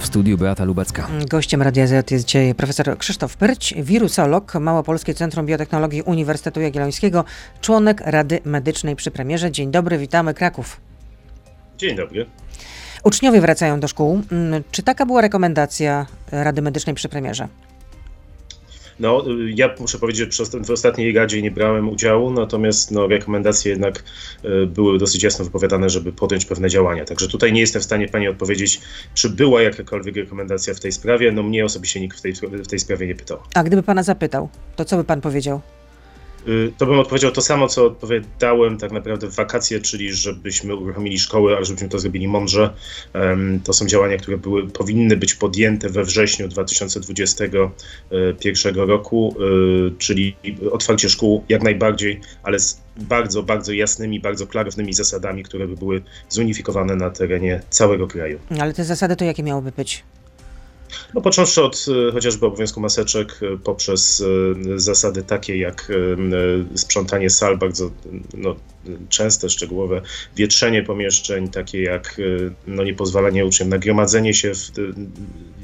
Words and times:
W 0.00 0.06
studiu 0.06 0.38
Beata 0.38 0.64
Lubecka. 0.64 1.08
Gościem 1.30 1.62
Radia 1.62 1.86
Z 1.86 2.10
jest 2.10 2.24
dzisiaj 2.24 2.54
profesor 2.54 2.98
Krzysztof 2.98 3.36
Pyrć, 3.36 3.74
wirusolog, 3.76 4.54
Małopolskie 4.54 5.14
Centrum 5.14 5.46
Biotechnologii 5.46 6.02
Uniwersytetu 6.02 6.60
Jagiellońskiego, 6.60 7.24
członek 7.60 8.02
Rady 8.04 8.40
Medycznej 8.44 8.96
przy 8.96 9.10
premierze. 9.10 9.50
Dzień 9.50 9.70
dobry, 9.70 9.98
witamy 9.98 10.34
Kraków. 10.34 10.80
Dzień 11.78 11.96
dobry. 11.96 12.26
Uczniowie 13.04 13.40
wracają 13.40 13.80
do 13.80 13.88
szkół. 13.88 14.22
Mm, 14.32 14.62
czy 14.70 14.82
taka 14.82 15.06
była 15.06 15.20
rekomendacja 15.20 16.06
Rady 16.32 16.62
Medycznej 16.62 16.94
przy 16.94 17.08
premierze? 17.08 17.48
No, 19.00 19.24
ja 19.54 19.74
muszę 19.80 19.98
powiedzieć, 19.98 20.36
że 20.36 20.44
w 20.64 20.70
ostatniej 20.70 21.12
Radzie 21.12 21.42
nie 21.42 21.50
brałem 21.50 21.88
udziału, 21.88 22.30
natomiast 22.30 22.90
no, 22.90 23.06
rekomendacje 23.06 23.70
jednak 23.70 24.04
e, 24.42 24.66
były 24.66 24.98
dosyć 24.98 25.22
jasno 25.22 25.44
wypowiadane, 25.44 25.90
żeby 25.90 26.12
podjąć 26.12 26.44
pewne 26.44 26.68
działania. 26.68 27.04
Także 27.04 27.28
tutaj 27.28 27.52
nie 27.52 27.60
jestem 27.60 27.82
w 27.82 27.84
stanie 27.84 28.08
Pani 28.08 28.28
odpowiedzieć, 28.28 28.80
czy 29.14 29.30
była 29.30 29.62
jakakolwiek 29.62 30.16
rekomendacja 30.16 30.74
w 30.74 30.80
tej 30.80 30.92
sprawie. 30.92 31.32
No 31.32 31.42
mnie 31.42 31.64
osobiście 31.64 32.00
nikt 32.00 32.18
w 32.18 32.22
tej, 32.22 32.32
w 32.32 32.66
tej 32.66 32.78
sprawie 32.78 33.06
nie 33.06 33.14
pytał. 33.14 33.38
A 33.54 33.64
gdyby 33.64 33.82
Pana 33.82 34.02
zapytał, 34.02 34.48
to 34.76 34.84
co 34.84 34.96
by 34.96 35.04
Pan 35.04 35.20
powiedział? 35.20 35.60
Y, 36.48 36.72
to 36.78 36.86
bym 36.86 36.98
odpowiedział 36.98 37.32
to 37.32 37.40
samo, 37.40 37.68
co 37.68 37.86
odpowiadałem 37.86 38.78
tak 38.78 38.92
naprawdę 38.92 39.26
w 39.26 39.34
wakacje, 39.34 39.80
czyli 39.80 40.12
żebyśmy 40.12 40.74
uruchomili 40.74 41.18
szkoły, 41.18 41.56
ale 41.56 41.64
żebyśmy 41.64 41.88
to 41.88 41.98
zrobili 41.98 42.28
mądrze. 42.28 42.74
To 43.64 43.72
są 43.72 43.86
działania, 43.86 44.16
które 44.16 44.36
były, 44.36 44.66
powinny 44.66 45.16
być 45.16 45.34
podjęte 45.34 45.88
we 45.88 46.04
wrześniu 46.04 46.48
2021 46.48 48.76
roku, 48.76 49.36
y, 49.88 49.92
czyli 49.98 50.36
otwarcie 50.72 51.08
szkół 51.08 51.44
jak 51.48 51.62
najbardziej, 51.62 52.20
ale 52.42 52.58
z 52.58 52.80
bardzo, 52.96 53.42
bardzo 53.42 53.72
jasnymi, 53.72 54.20
bardzo 54.20 54.46
klarownymi 54.46 54.92
zasadami, 54.92 55.42
które 55.42 55.68
by 55.68 55.76
były 55.76 56.02
zunifikowane 56.28 56.96
na 56.96 57.10
terenie 57.10 57.60
całego 57.70 58.06
kraju. 58.06 58.38
Ale 58.60 58.74
te 58.74 58.84
zasady 58.84 59.16
to 59.16 59.24
jakie 59.24 59.42
miałyby 59.42 59.72
być? 59.72 60.04
No, 61.14 61.20
począwszy 61.20 61.64
od 61.64 61.86
e, 62.08 62.12
chociażby 62.12 62.46
obowiązku 62.46 62.80
maseczek, 62.80 63.40
e, 63.42 63.56
poprzez 63.56 64.20
e, 64.20 64.78
zasady 64.78 65.22
takie 65.22 65.58
jak 65.58 65.92
sprzątanie 66.74 67.30
sal, 67.30 67.58
bardzo 67.58 67.90
no, 68.34 68.56
częste, 69.08 69.50
szczegółowe 69.50 70.02
wietrzenie 70.36 70.82
pomieszczeń, 70.82 71.48
takie 71.48 71.82
jak 71.82 72.20
no, 72.66 72.84
niepozwalanie 72.84 73.46
uczniom 73.46 73.68
na 73.68 73.78
gromadzenie 73.78 74.34
się 74.34 74.52
w 74.54 74.70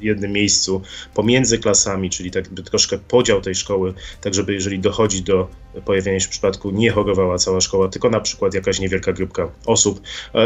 jednym 0.01 0.33
miejscu 0.33 0.83
pomiędzy 1.15 1.59
klasami, 1.59 2.11
czyli 2.11 2.31
tak 2.31 2.49
troszkę 2.49 2.99
podział 2.99 3.41
tej 3.41 3.55
szkoły, 3.55 3.95
tak 4.21 4.35
żeby 4.35 4.53
jeżeli 4.55 4.79
dochodzi 4.79 5.23
do 5.23 5.49
pojawienia 5.85 6.21
się 6.21 6.29
przypadku, 6.29 6.71
nie 6.71 6.91
chorowała 6.91 7.39
cała 7.39 7.61
szkoła, 7.61 7.89
tylko 7.89 8.11
na 8.11 8.21
przykład 8.21 8.55
jakaś 8.55 8.81
niewielka 8.81 9.13
grupka 9.13 9.49
osób. 9.67 10.01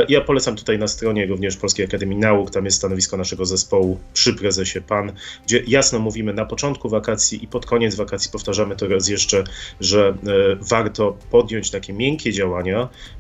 Ja 0.09 0.21
polecam 0.21 0.57
tutaj 0.57 0.79
na 0.79 0.89
stronie 0.89 1.27
również 1.27 1.57
Polskiej 1.57 1.87
Akademii 1.87 2.19
Nauk, 2.19 2.51
tam 2.51 2.65
jest 2.65 2.77
stanowisko 2.77 3.17
naszego 3.17 3.45
zespołu 3.45 4.01
przy 4.15 4.35
prezesie 4.35 4.81
PAN, 4.81 5.13
gdzie 5.47 5.63
jasno 5.67 5.99
mówimy 5.99 6.33
na 6.33 6.45
początku 6.45 6.89
wakacji 6.89 7.45
i 7.45 7.49
pod 7.49 7.67
koniec 7.67 7.95
wakacji 7.95 8.31
powtarzamy 8.31 8.77
to 8.77 8.89
raz 8.89 9.09
jeszcze, 9.09 9.45
że 9.81 10.09
e, 10.09 10.15
warto 10.61 11.19
podjąć 11.31 11.71
takie 11.71 11.93
miękkie 11.93 12.33
działania, 12.33 12.66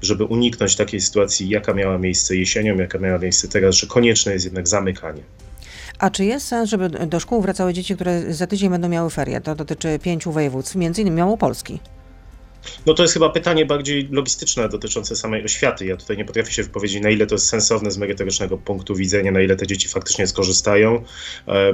żeby 0.02 0.24
uniknąć 0.24 0.76
takiej 0.76 1.00
sytuacji, 1.00 1.48
jaka 1.48 1.74
miała 1.74 1.98
miejsce 1.98 2.36
jesienią, 2.36 2.76
jaka 2.76 2.98
miała 2.98 3.18
miejsce 3.18 3.48
teraz, 3.48 3.74
że 3.74 3.86
konieczne 3.86 4.32
jest 4.32 4.44
jednak 4.44 4.68
zamykanie. 4.68 5.22
A 5.98 6.10
czy 6.10 6.24
jest 6.24 6.46
sens, 6.46 6.70
żeby 6.70 6.88
do 6.88 7.20
szkół 7.20 7.40
wracały 7.40 7.72
dzieci, 7.72 7.94
które 7.94 8.34
za 8.34 8.46
tydzień 8.46 8.70
będą 8.70 8.88
miały 8.88 9.10
ferie? 9.10 9.40
To 9.40 9.54
dotyczy 9.54 9.98
pięciu 9.98 10.32
województw, 10.32 10.74
między 10.74 11.02
innymi 11.02 11.16
Małopolski. 11.16 11.80
No 12.86 12.94
to 12.94 13.02
jest 13.02 13.14
chyba 13.14 13.28
pytanie 13.28 13.66
bardziej 13.66 14.08
logistyczne 14.10 14.68
dotyczące 14.68 15.16
samej 15.16 15.44
oświaty. 15.44 15.86
Ja 15.86 15.96
tutaj 15.96 16.16
nie 16.16 16.24
potrafię 16.24 16.52
się 16.52 16.62
wypowiedzieć, 16.62 17.02
na 17.02 17.10
ile 17.10 17.26
to 17.26 17.34
jest 17.34 17.46
sensowne 17.46 17.90
z 17.90 17.98
merytorycznego 17.98 18.58
punktu 18.58 18.94
widzenia, 18.94 19.32
na 19.32 19.40
ile 19.40 19.56
te 19.56 19.66
dzieci 19.66 19.88
faktycznie 19.88 20.26
skorzystają. 20.26 21.02
E, 21.48 21.72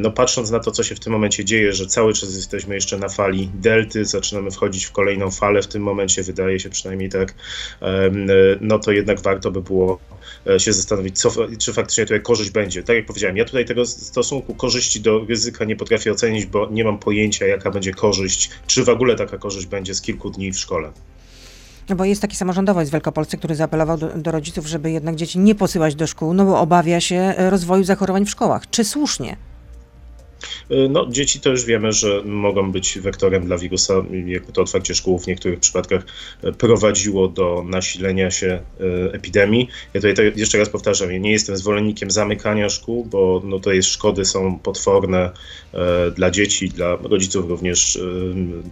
no 0.00 0.10
patrząc 0.10 0.50
na 0.50 0.60
to, 0.60 0.70
co 0.70 0.82
się 0.82 0.94
w 0.94 1.00
tym 1.00 1.12
momencie 1.12 1.44
dzieje, 1.44 1.72
że 1.72 1.86
cały 1.86 2.12
czas 2.12 2.34
jesteśmy 2.34 2.74
jeszcze 2.74 2.98
na 2.98 3.08
fali 3.08 3.50
delty, 3.54 4.04
zaczynamy 4.04 4.50
wchodzić 4.50 4.84
w 4.84 4.92
kolejną 4.92 5.30
falę 5.30 5.62
w 5.62 5.66
tym 5.66 5.82
momencie, 5.82 6.22
wydaje 6.22 6.60
się 6.60 6.70
przynajmniej 6.70 7.08
tak, 7.08 7.34
no 8.60 8.78
to 8.78 8.92
jednak 8.92 9.20
warto 9.20 9.50
by 9.50 9.62
było 9.62 9.98
e, 10.12 10.17
się 10.58 10.72
zastanowić, 10.72 11.20
co, 11.20 11.30
czy 11.58 11.72
faktycznie 11.72 12.04
tutaj 12.04 12.22
korzyść 12.22 12.50
będzie. 12.50 12.82
Tak 12.82 12.96
jak 12.96 13.06
powiedziałem, 13.06 13.36
ja 13.36 13.44
tutaj 13.44 13.64
tego 13.64 13.86
stosunku 13.86 14.54
korzyści 14.54 15.00
do 15.00 15.24
ryzyka 15.28 15.64
nie 15.64 15.76
potrafię 15.76 16.12
ocenić, 16.12 16.46
bo 16.46 16.68
nie 16.70 16.84
mam 16.84 16.98
pojęcia, 16.98 17.46
jaka 17.46 17.70
będzie 17.70 17.94
korzyść, 17.94 18.50
czy 18.66 18.84
w 18.84 18.88
ogóle 18.88 19.16
taka 19.16 19.38
korzyść 19.38 19.66
będzie 19.66 19.94
z 19.94 20.00
kilku 20.00 20.30
dni 20.30 20.52
w 20.52 20.58
szkole. 20.58 20.92
No 21.88 21.96
bo 21.96 22.04
jest 22.04 22.22
taki 22.22 22.36
samorządowiec 22.36 22.88
w 22.88 22.92
Wielkopolsce, 22.92 23.36
który 23.36 23.54
zaapelował 23.54 23.98
do, 23.98 24.08
do, 24.08 24.30
rodziców, 24.30 24.66
żeby 24.66 24.90
jednak 24.90 25.14
dzieci 25.14 25.38
nie 25.38 25.54
posyłać 25.54 25.94
do 25.94 26.06
szkół, 26.06 26.34
no 26.34 26.44
bo 26.44 26.60
obawia 26.60 27.00
się 27.00 27.34
rozwoju 27.36 27.84
zachorowań 27.84 28.26
w 28.26 28.30
szkołach. 28.30 28.70
Czy 28.70 28.84
słusznie? 28.84 29.36
Y, 30.70 30.88
no, 30.88 31.06
dzieci 31.10 31.40
to 31.40 31.50
już 31.50 31.64
wiemy, 31.64 31.92
że 31.92 32.22
mogą 32.24 32.72
być 32.72 32.98
wektorem 32.98 33.44
dla 33.44 33.58
wirusa. 33.58 33.94
Jakby 34.26 34.52
to 34.52 34.62
otwarcie 34.62 34.94
szkół 34.94 35.18
w 35.18 35.26
niektórych 35.26 35.60
przypadkach 35.60 36.02
y, 36.44 36.52
prowadziło 36.52 37.28
do 37.28 37.64
nasilenia 37.66 38.30
się 38.30 38.60
y, 38.80 39.12
epidemii. 39.12 39.68
Ja 39.94 40.00
tutaj 40.00 40.32
jeszcze 40.36 40.58
raz 40.58 40.68
powtarzam, 40.68 41.12
ja 41.12 41.18
nie 41.18 41.32
jestem 41.32 41.56
zwolennikiem 41.56 42.10
zamykania 42.10 42.68
szkół, 42.68 43.04
bo 43.04 43.42
no 43.44 43.60
to 43.60 43.72
jest 43.72 43.88
szkody 43.88 44.24
są 44.24 44.58
potworne 44.58 45.30
dla 46.16 46.30
dzieci, 46.30 46.68
dla 46.68 46.96
rodziców 46.96 47.48
również 47.48 47.98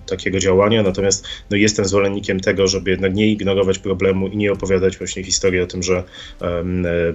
takiego 0.06 0.38
działania. 0.38 0.82
Natomiast 0.82 1.26
no, 1.50 1.56
jestem 1.56 1.84
zwolennikiem 1.84 2.40
tego, 2.40 2.66
żeby 2.66 2.90
jednak 2.90 3.14
nie 3.14 3.28
ignorować 3.28 3.78
problemu 3.78 4.28
i 4.28 4.36
nie 4.36 4.52
opowiadać 4.52 4.98
właśnie 4.98 5.24
historii 5.24 5.60
o 5.60 5.66
tym, 5.66 5.82
że 5.82 6.04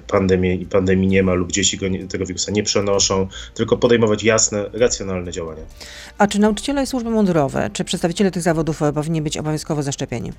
pandemii, 0.08 0.66
pandemii 0.66 1.08
nie 1.08 1.24
ma 1.24 1.34
lub 1.34 1.52
dzieci 1.52 1.78
go, 1.78 1.86
tego 2.10 2.26
wirusa 2.26 2.52
nie 2.52 2.64
przenoszą, 2.64 3.28
tylko 3.54 3.78
podejmować 3.78 4.24
jasne 4.24 4.41
racjonalne 4.74 5.32
działania. 5.32 5.64
A 6.18 6.28
czy 6.28 6.40
nauczyciele 6.40 6.84
i 6.84 6.88
służby 6.88 7.10
mundurowe, 7.10 7.70
czy 7.74 7.84
przedstawiciele 7.84 8.32
tych 8.32 8.42
zawodów 8.42 8.82
powinni 8.94 9.22
być 9.22 9.38
obowiązkowo 9.38 9.84
zaszczepieni? 9.84 10.34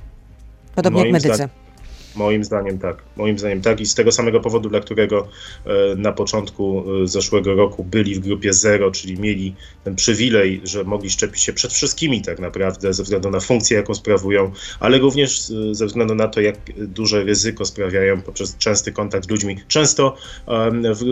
Podobnie 0.74 1.00
Moim 1.00 1.14
jak 1.14 1.22
medycy. 1.22 1.48
Moim 2.16 2.44
zdaniem 2.44 2.78
tak. 2.78 3.02
Moim 3.16 3.38
zdaniem 3.38 3.62
tak 3.62 3.80
i 3.80 3.86
z 3.86 3.94
tego 3.94 4.12
samego 4.12 4.40
powodu, 4.40 4.68
dla 4.68 4.80
którego 4.80 5.28
e, 5.66 5.96
na 5.96 6.12
początku 6.12 6.84
e, 7.02 7.06
zeszłego 7.06 7.54
roku 7.54 7.84
byli 7.84 8.14
w 8.14 8.18
grupie 8.18 8.52
zero, 8.52 8.90
czyli 8.90 9.20
mieli 9.20 9.54
ten 9.84 9.96
przywilej, 9.96 10.60
że 10.64 10.84
mogli 10.84 11.10
szczepić 11.10 11.42
się 11.42 11.52
przed 11.52 11.72
wszystkimi 11.72 12.22
tak 12.22 12.38
naprawdę 12.38 12.94
ze 12.94 13.02
względu 13.02 13.30
na 13.30 13.40
funkcję, 13.40 13.76
jaką 13.76 13.94
sprawują, 13.94 14.52
ale 14.80 14.98
również 14.98 15.50
e, 15.50 15.74
ze 15.74 15.86
względu 15.86 16.14
na 16.14 16.28
to, 16.28 16.40
jak 16.40 16.56
duże 16.76 17.24
ryzyko 17.24 17.64
sprawiają 17.64 18.22
poprzez 18.22 18.56
częsty 18.56 18.92
kontakt 18.92 19.26
z 19.26 19.30
ludźmi, 19.30 19.56
często 19.68 20.16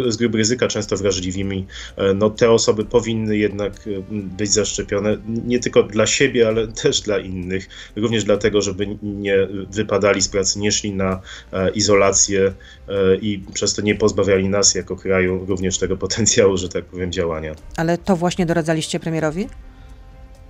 z 0.08 0.16
grup 0.16 0.34
ryzyka, 0.34 0.68
często 0.68 0.96
wrażliwymi. 0.96 1.66
No 2.14 2.30
te 2.30 2.50
osoby 2.50 2.84
powinny 2.84 3.36
jednak 3.36 3.72
być 4.10 4.52
zaszczepione 4.52 5.16
nie 5.46 5.58
tylko 5.58 5.82
dla 5.82 6.06
siebie, 6.06 6.48
ale 6.48 6.68
też 6.68 7.00
dla 7.00 7.18
innych, 7.18 7.68
również 7.96 8.24
dlatego, 8.24 8.62
żeby 8.62 8.86
nie 9.02 9.48
wypadali 9.70 10.22
z 10.22 10.28
pracy, 10.28 10.58
nie 10.58 10.72
szli 10.72 10.89
na 10.92 11.20
e, 11.52 11.70
izolację 11.70 12.52
e, 12.88 13.16
i 13.16 13.44
przez 13.54 13.74
to 13.74 13.82
nie 13.82 13.94
pozbawiali 13.94 14.48
nas 14.48 14.74
jako 14.74 14.96
kraju 14.96 15.44
również 15.48 15.78
tego 15.78 15.96
potencjału, 15.96 16.56
że 16.56 16.68
tak 16.68 16.84
powiem, 16.84 17.12
działania. 17.12 17.54
Ale 17.76 17.98
to 17.98 18.16
właśnie 18.16 18.46
doradzaliście 18.46 19.00
premierowi? 19.00 19.48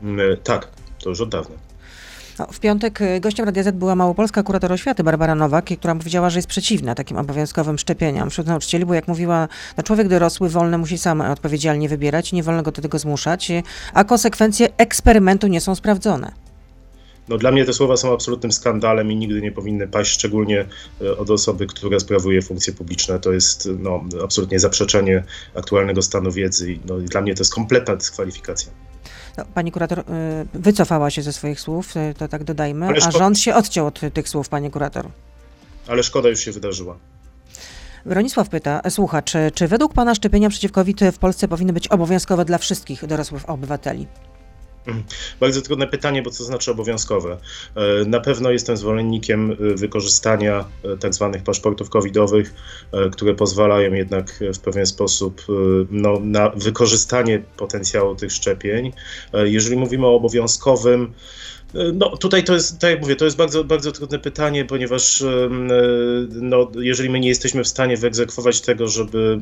Mm, 0.02 0.32
e, 0.32 0.36
tak, 0.36 0.68
to 1.02 1.08
już 1.08 1.20
od 1.20 1.28
dawna. 1.28 1.56
No, 2.38 2.46
w 2.46 2.60
piątek 2.60 2.98
gościem 3.20 3.46
Radia 3.46 3.62
Z 3.62 3.74
była 3.74 3.94
małopolska 3.94 4.42
kurator 4.42 4.72
oświaty 4.72 5.04
Barbara 5.04 5.34
Nowak, 5.34 5.64
która 5.78 5.94
powiedziała, 5.94 6.30
że 6.30 6.38
jest 6.38 6.48
przeciwna 6.48 6.94
takim 6.94 7.16
obowiązkowym 7.16 7.78
szczepieniom 7.78 8.30
wśród 8.30 8.46
nauczycieli, 8.46 8.86
bo 8.86 8.94
jak 8.94 9.08
mówiła, 9.08 9.48
no 9.76 9.82
człowiek 9.82 10.08
dorosły 10.08 10.48
wolny 10.48 10.78
musi 10.78 10.98
sam 10.98 11.20
odpowiedzialnie 11.20 11.88
wybierać, 11.88 12.32
nie 12.32 12.42
wolno 12.42 12.62
go 12.62 12.72
do 12.72 12.82
tego 12.82 12.98
zmuszać, 12.98 13.52
a 13.94 14.04
konsekwencje 14.04 14.68
eksperymentu 14.76 15.46
nie 15.46 15.60
są 15.60 15.74
sprawdzone. 15.74 16.49
No, 17.30 17.38
dla 17.38 17.52
mnie 17.52 17.64
te 17.64 17.72
słowa 17.72 17.96
są 17.96 18.14
absolutnym 18.14 18.52
skandalem 18.52 19.12
i 19.12 19.16
nigdy 19.16 19.42
nie 19.42 19.52
powinny 19.52 19.88
paść, 19.88 20.12
szczególnie 20.12 20.66
e, 21.00 21.18
od 21.18 21.30
osoby, 21.30 21.66
która 21.66 22.00
sprawuje 22.00 22.42
funkcje 22.42 22.72
publiczne. 22.72 23.20
To 23.20 23.32
jest 23.32 23.68
no, 23.78 24.04
absolutnie 24.24 24.60
zaprzeczenie 24.60 25.24
aktualnego 25.54 26.02
stanu 26.02 26.32
wiedzy 26.32 26.72
i 26.72 26.80
no, 26.86 26.98
dla 26.98 27.20
mnie 27.20 27.34
to 27.34 27.40
jest 27.40 27.54
kompletna 27.54 27.96
dyskwalifikacja. 27.96 28.72
No, 29.38 29.44
pani 29.54 29.72
kurator 29.72 29.98
y, 29.98 30.04
wycofała 30.54 31.10
się 31.10 31.22
ze 31.22 31.32
swoich 31.32 31.60
słów, 31.60 31.94
to 32.18 32.28
tak 32.28 32.44
dodajmy, 32.44 32.88
a 33.06 33.10
rząd 33.10 33.38
się 33.38 33.54
odciął 33.54 33.86
od 33.86 34.00
tych 34.14 34.28
słów, 34.28 34.48
pani 34.48 34.70
kurator. 34.70 35.06
Ale 35.86 36.02
szkoda 36.02 36.28
już 36.28 36.40
się 36.40 36.52
wydarzyła. 36.52 36.98
Bronisław 38.06 38.48
pyta, 38.48 38.90
słucha, 38.90 39.22
czy, 39.22 39.50
czy 39.54 39.68
według 39.68 39.94
pana 39.94 40.14
szczepienia 40.14 40.48
przeciw 40.48 40.72
COVID 40.72 41.00
w 41.12 41.18
Polsce 41.18 41.48
powinny 41.48 41.72
być 41.72 41.88
obowiązkowe 41.88 42.44
dla 42.44 42.58
wszystkich 42.58 43.06
dorosłych 43.06 43.50
obywateli? 43.50 44.06
Bardzo 45.40 45.62
trudne 45.62 45.86
pytanie, 45.86 46.22
bo 46.22 46.30
co 46.30 46.44
znaczy 46.44 46.70
obowiązkowe? 46.70 47.38
E, 47.74 48.04
na 48.04 48.20
pewno 48.20 48.50
jestem 48.50 48.76
zwolennikiem 48.76 49.50
e, 49.50 49.54
wykorzystania 49.74 50.64
e, 50.84 50.96
tak 50.96 51.14
zwanych 51.14 51.42
paszportów 51.42 51.90
covidowych, 51.90 52.54
które 53.12 53.34
pozwalają 53.34 53.92
jednak 53.92 54.40
w 54.54 54.58
pewien 54.58 54.86
sposób 54.86 55.42
no, 55.90 56.20
na 56.20 56.48
wykorzystanie 56.48 57.42
potencjału 57.56 58.14
tych 58.14 58.32
szczepień. 58.32 58.92
Jeżeli 59.32 59.76
mówimy 59.76 60.06
o 60.06 60.14
obowiązkowym, 60.14 61.12
No 61.94 62.16
tutaj 62.16 62.44
to 62.44 62.54
jest, 62.54 62.78
tak 62.78 62.90
jak 62.90 63.00
mówię, 63.00 63.16
to 63.16 63.24
jest 63.24 63.36
bardzo, 63.36 63.64
bardzo 63.64 63.92
trudne 63.92 64.18
pytanie, 64.18 64.64
ponieważ 64.64 65.24
no, 66.30 66.70
jeżeli 66.80 67.10
my 67.10 67.20
nie 67.20 67.28
jesteśmy 67.28 67.64
w 67.64 67.68
stanie 67.68 67.96
wyegzekwować 67.96 68.60
tego, 68.60 68.88
żeby 68.88 69.40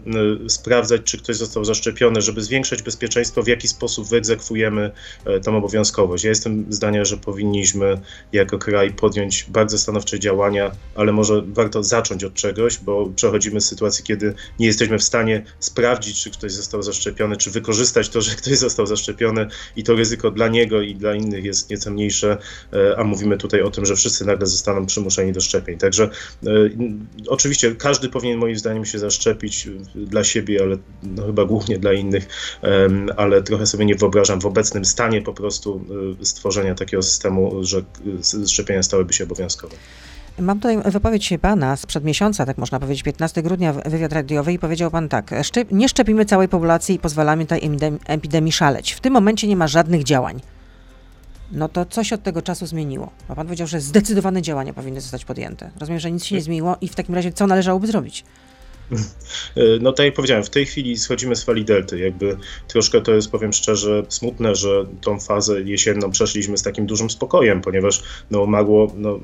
sprawdzać, 0.48 1.02
czy 1.04 1.18
ktoś 1.18 1.36
został 1.36 1.64
zaszczepiony, 1.64 2.22
żeby 2.22 2.42
zwiększać 2.42 2.82
bezpieczeństwo, 2.82 3.42
w 3.42 3.46
jaki 3.46 3.68
sposób 3.68 4.08
wyegzekwujemy 4.08 4.90
e, 5.24 5.40
tą 5.40 5.56
obowiązkowość. 5.56 6.24
Ja 6.24 6.30
jestem 6.30 6.66
zdania, 6.68 7.04
że 7.04 7.16
powinniśmy 7.16 8.00
jako 8.32 8.58
kraj 8.58 8.92
podjąć 8.92 9.46
bardzo 9.48 9.78
stanowcze 9.78 10.20
działania, 10.20 10.70
ale 10.94 11.12
może 11.12 11.42
warto 11.46 11.82
zacząć 11.82 12.24
od 12.24 12.34
czegoś, 12.34 12.78
bo 12.78 13.10
przechodzimy 13.16 13.60
z 13.60 13.68
sytuacji, 13.68 14.04
kiedy 14.04 14.34
nie 14.58 14.66
jesteśmy 14.66 14.98
w 14.98 15.02
stanie 15.02 15.44
sprawdzić, 15.60 16.22
czy 16.22 16.30
ktoś 16.30 16.52
został 16.52 16.82
zaszczepiony, 16.82 17.36
czy 17.36 17.50
wykorzystać 17.50 18.08
to, 18.08 18.20
że 18.20 18.34
ktoś 18.36 18.58
został 18.58 18.86
zaszczepiony 18.86 19.46
i 19.76 19.84
to 19.84 19.94
ryzyko 19.94 20.30
dla 20.30 20.48
niego 20.48 20.82
i 20.82 20.94
dla 20.94 21.14
innych 21.14 21.44
jest 21.44 21.70
nieco 21.70 21.90
mniejsze, 21.90 22.17
e, 22.26 22.38
a 22.98 23.04
mówimy 23.04 23.38
tutaj 23.38 23.62
o 23.62 23.70
tym, 23.70 23.86
że 23.86 23.96
wszyscy 23.96 24.26
nagle 24.26 24.46
zostaną 24.46 24.86
przymuszeni 24.86 25.32
do 25.32 25.40
szczepień. 25.40 25.78
Także 25.78 26.04
e, 26.04 26.50
oczywiście 27.26 27.74
każdy 27.74 28.08
powinien 28.08 28.38
moim 28.38 28.56
zdaniem 28.56 28.84
się 28.84 28.98
zaszczepić 28.98 29.68
dla 29.94 30.24
siebie, 30.24 30.62
ale 30.62 30.76
no, 31.02 31.26
chyba 31.26 31.44
głównie 31.44 31.78
dla 31.78 31.92
innych, 31.92 32.28
ale 33.16 33.42
trochę 33.42 33.66
sobie 33.66 33.84
nie 33.84 33.94
wyobrażam 33.94 34.40
w 34.40 34.46
obecnym 34.46 34.84
stanie 34.84 35.22
po 35.22 35.32
prostu 35.32 35.84
e, 36.20 36.24
stworzenia 36.24 36.74
takiego 36.74 37.02
systemu, 37.02 37.64
że 37.64 37.82
szczepienia 38.46 38.82
stałyby 38.82 39.12
się 39.12 39.24
obowiązkowe. 39.24 39.76
Mam 40.40 40.58
tutaj 40.58 40.78
wypowiedź 40.84 41.32
pana 41.40 41.76
sprzed 41.76 42.04
miesiąca, 42.04 42.46
tak 42.46 42.58
można 42.58 42.80
powiedzieć, 42.80 43.02
15 43.02 43.42
grudnia, 43.42 43.72
wywiad 43.72 44.12
radiowy 44.12 44.52
i 44.52 44.58
powiedział 44.58 44.90
pan 44.90 45.08
tak, 45.08 45.30
nie 45.70 45.88
szczepimy 45.88 46.24
całej 46.24 46.48
populacji 46.48 46.94
i 46.94 46.98
pozwalamy 46.98 47.46
tej 47.46 47.70
epidemii 48.06 48.52
szaleć. 48.52 48.92
W 48.92 49.00
tym 49.00 49.12
momencie 49.12 49.48
nie 49.48 49.56
ma 49.56 49.66
żadnych 49.66 50.04
działań. 50.04 50.40
No 51.52 51.68
to 51.68 51.84
coś 51.84 52.12
od 52.12 52.22
tego 52.22 52.42
czasu 52.42 52.66
zmieniło. 52.66 53.10
Bo 53.28 53.34
pan 53.34 53.46
powiedział, 53.46 53.66
że 53.66 53.80
zdecydowane 53.80 54.42
działania 54.42 54.72
powinny 54.72 55.00
zostać 55.00 55.24
podjęte. 55.24 55.70
Rozumiem, 55.80 56.00
że 56.00 56.10
nic 56.10 56.24
się 56.24 56.34
nie 56.34 56.42
zmieniło 56.42 56.76
i 56.80 56.88
w 56.88 56.94
takim 56.94 57.14
razie 57.14 57.32
co 57.32 57.46
należałoby 57.46 57.86
zrobić? 57.86 58.24
E, 59.56 59.62
no 59.80 59.92
tak 59.92 60.06
jak 60.06 60.14
powiedziałem, 60.14 60.44
w 60.44 60.50
tej 60.50 60.66
chwili 60.66 60.98
schodzimy 60.98 61.36
z 61.36 61.44
fali 61.44 61.64
delty. 61.64 61.98
Jakby 61.98 62.36
troszkę 62.68 63.00
to 63.00 63.14
jest, 63.14 63.30
powiem 63.30 63.52
szczerze, 63.52 64.02
smutne, 64.08 64.54
że 64.54 64.86
tą 65.00 65.20
fazę 65.20 65.62
jesienną 65.62 66.10
przeszliśmy 66.10 66.58
z 66.58 66.62
takim 66.62 66.86
dużym 66.86 67.10
spokojem, 67.10 67.60
ponieważ 67.60 68.02
no, 68.30 68.42
umarło 68.42 68.92
no, 68.96 69.20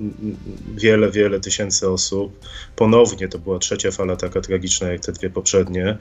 wiele, 0.75 1.11
wiele 1.11 1.41
tysięcy 1.41 1.91
osób. 1.91 2.39
Ponownie 2.77 3.29
to 3.29 3.39
była 3.39 3.59
trzecia 3.59 3.91
fala 3.91 4.17
taka 4.17 4.41
tragiczna 4.41 4.89
jak 4.89 5.01
te 5.01 5.13
dwie 5.13 5.31
poprzednie. 5.31 5.87
E, 5.87 5.99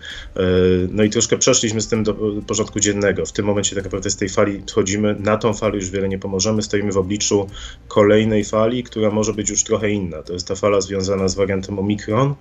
no 0.89 1.04
i 1.04 1.10
troszkę 1.10 1.38
przeszliśmy 1.38 1.81
z 1.81 1.88
tym 1.88 2.04
do 2.04 2.15
porządku 2.48 2.80
dziennego. 2.80 3.25
W 3.25 3.31
tym 3.31 3.45
momencie 3.45 3.75
tak 3.75 3.83
naprawdę 3.83 4.10
z 4.10 4.15
tej 4.15 4.30
fali 4.30 4.63
schodzimy. 4.65 5.15
Na 5.19 5.38
tą 5.38 5.54
falę 5.54 5.75
już 5.75 5.89
wiele 5.89 6.10
nie 6.10 6.19
pomożemy. 6.19 6.62
Stoimy 6.62 6.92
w 6.92 6.98
obliczu 6.98 7.50
kolejnej 7.88 8.44
fali, 8.44 8.83
która 8.83 9.12
może 9.12 9.33
być 9.33 9.50
już 9.50 9.63
trochę 9.63 9.89
inna. 9.89 10.24
To 10.24 10.33
jest 10.33 10.48
ta 10.48 10.56
fala 10.56 10.81
związana 10.81 11.27
z 11.27 11.36
wariantem 11.36 11.80
Omikron, 11.80 12.36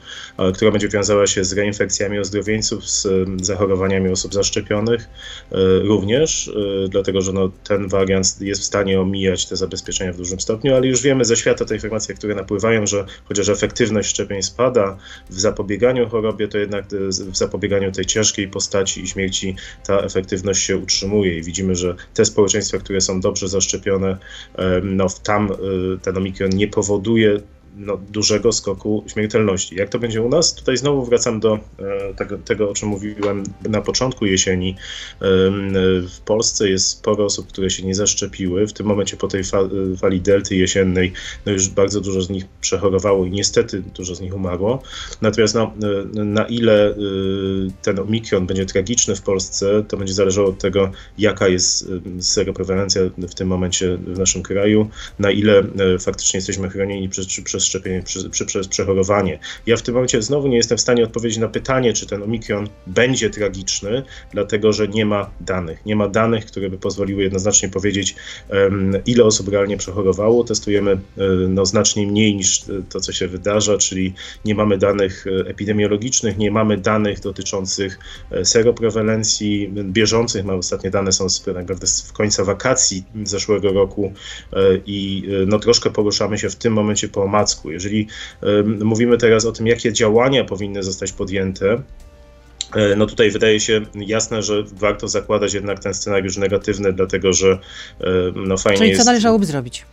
która 0.55 0.71
będzie 0.71 0.89
wiązana 0.89 1.12
wiązała 1.12 1.26
się 1.26 1.44
z 1.44 1.53
reinfekcjami 1.53 2.19
ozdrowieńców, 2.19 2.91
z 2.91 3.06
zachorowaniami 3.43 4.11
osób 4.11 4.35
zaszczepionych 4.35 5.09
e, 5.53 5.56
również, 5.79 6.49
e, 6.49 6.88
dlatego 6.88 7.20
że 7.20 7.32
no, 7.32 7.50
ten 7.64 7.88
wariant 7.88 8.41
jest 8.41 8.61
w 8.61 8.64
stanie 8.64 9.00
omijać 9.00 9.47
te 9.47 9.56
zabezpieczenia 9.56 10.12
w 10.12 10.17
dużym 10.17 10.41
stopniu, 10.41 10.75
ale 10.75 10.87
już 10.87 11.03
wiemy 11.03 11.25
ze 11.25 11.37
świata 11.37 11.64
te 11.64 11.75
informacje, 11.75 12.14
które 12.14 12.35
napływają, 12.35 12.87
że 12.87 13.05
chociaż 13.25 13.49
efektywność 13.49 14.09
szczepień 14.09 14.43
spada 14.43 14.97
w 15.31 15.41
zapobieganiu 15.41 16.09
chorobie, 16.09 16.49
to 16.49 16.59
jednak 16.59 16.85
e, 16.85 17.09
w 17.09 17.37
zapobieganiu 17.37 17.93
tej 17.93 18.05
ciężkiej 18.05 18.49
postaci 18.49 19.03
i 19.03 19.09
śmierci 19.09 19.56
ta 19.87 19.99
efektywność 19.99 20.62
się 20.62 20.76
utrzymuje. 20.76 21.38
I 21.38 21.43
widzimy, 21.43 21.75
że 21.75 21.94
te 22.14 22.25
społeczeństwa, 22.25 22.79
które 22.79 23.00
są 23.00 23.20
dobrze 23.20 23.49
zaszczepione, 23.49 24.19
no, 24.82 25.06
tam 25.23 25.50
ten 26.03 26.17
omikron 26.17 26.50
nie 26.50 26.69
powoduje 26.69 27.41
no, 27.77 27.97
dużego 27.97 28.53
skoku 28.53 29.05
śmiertelności. 29.07 29.77
Jak 29.77 29.89
to 29.89 29.99
będzie 29.99 30.23
u 30.23 30.29
nas? 30.29 30.55
Tutaj 30.55 30.77
znowu 30.77 31.05
wracam 31.05 31.41
do 31.41 31.59
e, 31.79 32.15
tego, 32.15 32.39
tego, 32.39 32.71
o 32.71 32.75
czym 32.75 32.89
mówiłem 32.89 33.43
na 33.69 33.81
początku 33.81 34.27
jesieni. 34.27 34.71
E, 34.71 35.27
w 36.01 36.21
Polsce 36.25 36.69
jest 36.69 36.89
sporo 36.89 37.25
osób, 37.25 37.49
które 37.49 37.71
się 37.71 37.83
nie 37.83 37.95
zaszczepiły. 37.95 38.67
W 38.67 38.73
tym 38.73 38.87
momencie 38.87 39.17
po 39.17 39.29
tej 39.29 39.43
fali 39.99 40.21
delty 40.21 40.57
jesiennej 40.57 41.13
no 41.47 41.53
już 41.53 41.69
bardzo 41.69 42.01
dużo 42.01 42.23
z 42.23 42.31
nich 42.31 42.45
przechorowało 42.61 43.27
i 43.27 43.31
niestety 43.31 43.83
dużo 43.97 44.15
z 44.15 44.21
nich 44.21 44.35
umarło. 44.35 44.83
Natomiast 45.21 45.55
no, 45.55 45.73
e, 46.17 46.25
na 46.25 46.45
ile 46.45 46.95
ten 47.83 47.99
omikron 47.99 48.47
będzie 48.47 48.67
tragiczny 48.67 49.17
w 49.17 49.23
Polsce, 49.23 49.85
to 49.89 49.97
będzie 49.97 50.15
zależało 50.15 50.49
od 50.49 50.59
tego, 50.59 50.91
jaka 51.19 51.49
jest 51.49 51.89
seroprewalencja 52.21 53.03
w 53.19 53.35
tym 53.35 53.49
momencie 53.49 53.97
w 53.97 54.19
naszym 54.19 54.43
kraju, 54.43 54.89
na 55.19 55.31
ile 55.31 55.63
faktycznie 56.01 56.39
jesteśmy 56.39 56.69
chronieni 56.69 57.09
przez, 57.09 57.27
przez 57.45 57.62
przez 57.62 57.69
szczepienie, 57.69 58.03
przez, 58.47 58.69
przechorowanie. 58.69 59.38
Ja 59.67 59.76
w 59.76 59.82
tym 59.82 59.94
momencie 59.94 60.23
znowu 60.23 60.49
nie 60.49 60.56
jestem 60.56 60.79
w 60.79 60.81
stanie 60.81 61.05
odpowiedzieć 61.05 61.38
na 61.38 61.49
pytanie, 61.49 61.93
czy 61.93 62.06
ten 62.06 62.23
omikron 62.23 62.69
będzie 62.87 63.31
tragiczny, 63.31 64.03
dlatego 64.32 64.73
że 64.73 64.88
nie 64.88 65.06
ma 65.06 65.31
danych. 65.41 65.87
Nie 65.87 65.97
ma 65.97 66.09
danych, 66.09 66.47
które 66.47 66.70
by 66.70 66.79
pozwoliły 66.79 67.23
jednoznacznie 67.23 67.69
powiedzieć, 67.69 68.14
ile 69.06 69.25
osób 69.25 69.49
realnie 69.49 69.76
przechorowało. 69.76 70.44
Testujemy 70.44 70.91
um, 70.91 71.55
no, 71.55 71.67
znacznie 71.67 72.06
mniej 72.06 72.35
niż 72.37 72.64
to, 72.88 73.00
co 73.00 73.12
się 73.12 73.29
wydarza, 73.29 73.79
czyli 73.79 74.14
nie 74.44 74.55
mamy 74.55 74.79
danych 74.79 75.26
e, 75.26 75.50
epidemiologicznych, 75.50 76.38
nie 76.38 76.50
mamy 76.50 76.76
danych 76.76 77.20
dotyczących 77.20 77.99
e, 78.31 78.44
seroprewalencji 78.44 79.73
bieżących. 79.85 80.44
Mamy 80.44 80.59
ostatnie 80.59 80.91
dane 80.91 81.12
są 81.12 81.29
z, 81.29 81.47
naprawdę 81.47 81.87
z 81.87 82.12
końca 82.12 82.44
wakacji 82.44 83.05
zeszłego 83.25 83.73
roku 83.73 84.12
i 84.87 85.29
no, 85.47 85.59
troszkę 85.59 85.91
poruszamy 85.91 86.38
się 86.38 86.50
w 86.50 86.56
tym 86.56 86.73
momencie 86.73 87.09
po 87.09 87.23
omacku 87.23 87.51
jeżeli 87.64 88.06
mówimy 88.84 89.19
teraz 89.19 89.44
o 89.44 89.52
tym, 89.52 89.66
jakie 89.66 89.93
działania 89.93 90.44
powinny 90.44 90.82
zostać 90.82 91.12
podjęte, 91.12 91.82
e, 92.75 92.96
no 92.96 93.06
tutaj 93.06 93.31
wydaje 93.31 93.60
się 93.60 93.81
jasne, 93.94 94.43
że 94.43 94.62
warto 94.62 95.08
zakładać 95.08 95.54
jednak 95.54 95.78
ten 95.78 95.94
scenariusz 95.94 96.37
negatywny, 96.37 96.93
dlatego 96.93 97.32
że 97.32 97.58
no 98.34 98.56
fajnie 98.56 98.78
Czyli 98.78 98.90
co 98.90 98.96
jest... 98.96 99.06
należałoby 99.06 99.46
zrobić? 99.46 99.84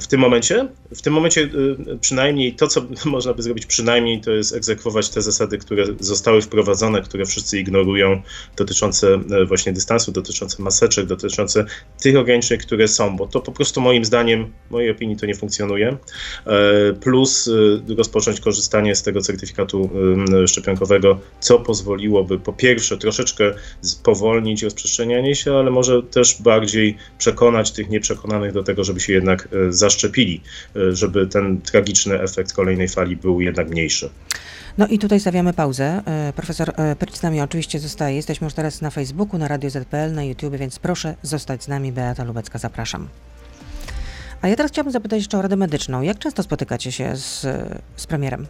W 0.00 0.06
tym 0.06 0.20
momencie. 0.20 0.68
W 0.94 1.02
tym 1.02 1.12
momencie 1.12 1.40
y, 1.40 1.98
przynajmniej 2.00 2.54
to, 2.54 2.66
co 2.66 2.86
można 3.04 3.34
by 3.34 3.42
zrobić 3.42 3.66
przynajmniej, 3.66 4.20
to 4.20 4.30
jest 4.30 4.54
egzekwować 4.54 5.08
te 5.08 5.22
zasady, 5.22 5.58
które 5.58 5.84
zostały 6.00 6.42
wprowadzone, 6.42 7.02
które 7.02 7.26
wszyscy 7.26 7.58
ignorują, 7.58 8.22
dotyczące 8.56 9.20
e, 9.30 9.44
właśnie 9.44 9.72
dystansu, 9.72 10.12
dotyczące 10.12 10.62
maseczek, 10.62 11.06
dotyczące 11.06 11.64
tych 12.02 12.16
ograniczeń, 12.16 12.58
które 12.58 12.88
są, 12.88 13.16
bo 13.16 13.26
to 13.26 13.40
po 13.40 13.52
prostu 13.52 13.80
moim 13.80 14.04
zdaniem, 14.04 14.52
mojej 14.70 14.90
opinii 14.90 15.16
to 15.16 15.26
nie 15.26 15.34
funkcjonuje. 15.34 15.96
E, 16.46 16.92
plus 16.92 17.46
y, 17.46 17.80
rozpocząć 17.98 18.40
korzystanie 18.40 18.94
z 18.94 19.02
tego 19.02 19.20
certyfikatu 19.20 19.90
szczepionkowego, 20.46 21.20
co 21.40 21.58
pozwoliłoby 21.58 22.38
po 22.38 22.52
pierwsze 22.52 22.98
troszeczkę 22.98 23.54
spowolnić 23.80 24.62
rozprzestrzenianie 24.62 25.34
się, 25.34 25.54
ale 25.54 25.70
może 25.70 26.02
też 26.02 26.42
bardziej 26.42 26.96
przekonać 27.18 27.70
tych 27.70 27.88
nieprzekonanych 27.88 28.52
do 28.52 28.62
tego, 28.62 28.84
żeby 28.84 29.00
się 29.00 29.12
jednak 29.12 29.48
e, 29.52 29.63
zaszczepili, 29.72 30.40
e, 30.76 30.96
żeby 30.96 31.26
ten 31.26 31.60
tragiczny 31.60 32.20
efekt 32.20 32.52
kolejnej 32.52 32.88
fali 32.88 33.16
był 33.16 33.40
jednak 33.40 33.70
mniejszy. 33.70 34.10
No 34.78 34.86
i 34.86 34.98
tutaj 34.98 35.20
stawiamy 35.20 35.52
pauzę. 35.52 36.02
E, 36.06 36.32
profesor 36.36 36.72
e, 36.76 36.96
Pryć 36.96 37.16
z 37.16 37.22
nami 37.22 37.40
oczywiście 37.40 37.78
zostaje. 37.78 38.16
Jesteśmy 38.16 38.44
już 38.44 38.54
teraz 38.54 38.80
na 38.80 38.90
Facebooku, 38.90 39.38
na 39.38 39.48
Radio 39.48 39.70
ZPL, 39.70 40.12
na 40.12 40.24
YouTube, 40.24 40.56
więc 40.56 40.78
proszę 40.78 41.14
zostać 41.22 41.64
z 41.64 41.68
nami. 41.68 41.92
Beata 41.92 42.24
Lubecka, 42.24 42.58
zapraszam. 42.58 43.08
A 44.42 44.48
ja 44.48 44.56
teraz 44.56 44.72
chciałabym 44.72 44.92
zapytać 44.92 45.18
jeszcze 45.18 45.38
o 45.38 45.42
Radę 45.42 45.56
Medyczną. 45.56 46.02
Jak 46.02 46.18
często 46.18 46.42
spotykacie 46.42 46.92
się 46.92 47.16
z, 47.16 47.46
z 47.96 48.06
premierem? 48.06 48.46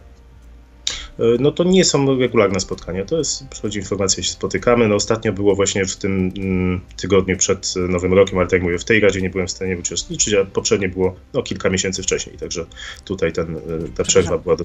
E, 1.19 1.23
no 1.39 1.51
to 1.51 1.63
nie 1.63 1.85
są 1.85 2.19
regularne 2.19 2.59
spotkania. 2.59 3.05
To 3.05 3.17
jest, 3.17 3.47
przychodzi 3.47 3.79
informacja, 3.79 4.23
się 4.23 4.31
spotykamy. 4.31 4.87
No 4.87 4.95
ostatnio 4.95 5.33
było 5.33 5.55
właśnie 5.55 5.85
w 5.85 5.95
tym 5.95 6.31
mm, 6.37 6.81
tygodniu 6.97 7.37
przed 7.37 7.73
Nowym 7.89 8.13
Rokiem, 8.13 8.37
ale 8.37 8.47
tak 8.47 8.53
jak 8.53 8.63
mówię, 8.63 8.79
w 8.79 8.85
tej 8.85 8.99
Radzie 8.99 9.21
nie 9.21 9.29
byłem 9.29 9.47
w 9.47 9.51
stanie 9.51 9.77
uczestniczyć, 9.77 10.33
a 10.33 10.45
poprzednie 10.45 10.89
było 10.89 11.15
no, 11.33 11.43
kilka 11.43 11.69
miesięcy 11.69 12.03
wcześniej, 12.03 12.37
także 12.37 12.65
tutaj 13.05 13.33
ten, 13.33 13.55
e, 13.55 13.59
ta 13.97 14.03
przerwa 14.03 14.37
była. 14.37 14.55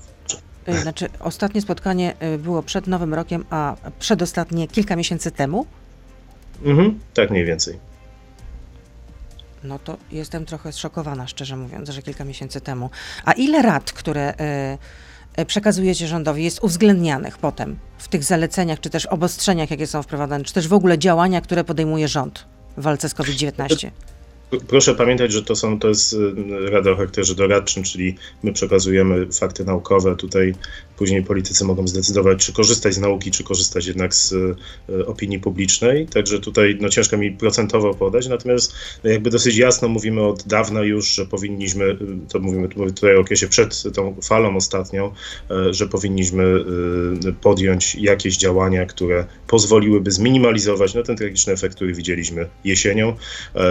E, 0.66 0.78
znaczy, 0.78 1.08
ostatnie 1.20 1.60
spotkanie 1.60 2.14
było 2.38 2.62
przed 2.62 2.86
Nowym 2.86 3.14
Rokiem, 3.14 3.44
a 3.50 3.76
przedostatnie 3.98 4.68
kilka 4.68 4.96
miesięcy 4.96 5.30
temu? 5.30 5.66
Mhm, 6.64 6.98
tak 7.14 7.30
mniej 7.30 7.44
więcej. 7.44 7.90
No 9.64 9.78
to 9.78 9.96
jestem 10.12 10.46
trochę 10.46 10.72
zszokowana, 10.72 11.26
szczerze 11.26 11.56
mówiąc, 11.56 11.88
że 11.88 12.02
kilka 12.02 12.24
miesięcy 12.24 12.60
temu. 12.60 12.90
A 13.24 13.32
ile 13.32 13.62
rad, 13.62 13.92
które 13.92 14.34
E, 14.38 14.78
przekazujecie 15.44 16.06
rządowi, 16.08 16.44
jest 16.44 16.62
uwzględnianych 16.62 17.38
potem 17.38 17.78
w 17.98 18.08
tych 18.08 18.24
zaleceniach, 18.24 18.80
czy 18.80 18.90
też 18.90 19.06
obostrzeniach, 19.06 19.70
jakie 19.70 19.86
są 19.86 20.02
wprowadzane, 20.02 20.44
czy 20.44 20.54
też 20.54 20.68
w 20.68 20.72
ogóle 20.72 20.98
działania, 20.98 21.40
które 21.40 21.64
podejmuje 21.64 22.08
rząd 22.08 22.44
w 22.76 22.82
walce 22.82 23.08
z 23.08 23.14
COVID-19? 23.14 23.90
Proszę 24.68 24.94
pamiętać, 24.94 25.32
że 25.32 25.42
to, 25.42 25.56
są, 25.56 25.78
to 25.78 25.88
jest 25.88 26.12
y, 26.12 26.70
rada 26.70 26.90
o 26.90 26.96
charakterze 26.96 27.34
doradczym, 27.34 27.82
czyli 27.82 28.16
my 28.42 28.52
przekazujemy 28.52 29.32
fakty 29.32 29.64
naukowe. 29.64 30.16
Tutaj 30.16 30.54
później 31.00 31.22
politycy 31.22 31.64
mogą 31.64 31.88
zdecydować, 31.88 32.46
czy 32.46 32.52
korzystać 32.52 32.94
z 32.94 32.98
nauki, 32.98 33.30
czy 33.30 33.44
korzystać 33.44 33.86
jednak 33.86 34.14
z 34.14 34.34
opinii 35.06 35.38
publicznej. 35.38 36.06
Także 36.06 36.40
tutaj 36.40 36.78
no, 36.80 36.88
ciężko 36.88 37.16
mi 37.16 37.32
procentowo 37.32 37.94
podać, 37.94 38.28
natomiast 38.28 38.74
no, 39.04 39.10
jakby 39.10 39.30
dosyć 39.30 39.56
jasno 39.56 39.88
mówimy 39.88 40.22
od 40.22 40.42
dawna 40.46 40.82
już, 40.82 41.08
że 41.08 41.26
powinniśmy, 41.26 41.98
to 42.28 42.38
mówimy 42.38 42.68
tutaj 42.68 43.16
o 43.16 43.20
okresie 43.20 43.48
przed 43.48 43.82
tą 43.94 44.16
falą 44.22 44.56
ostatnią, 44.56 45.12
że 45.70 45.86
powinniśmy 45.86 46.64
podjąć 47.40 47.94
jakieś 47.94 48.36
działania, 48.36 48.86
które 48.86 49.26
pozwoliłyby 49.46 50.10
zminimalizować 50.10 50.94
no, 50.94 51.02
ten 51.02 51.16
tragiczny 51.16 51.52
efekt, 51.52 51.74
który 51.76 51.94
widzieliśmy 51.94 52.48
jesienią. 52.64 53.16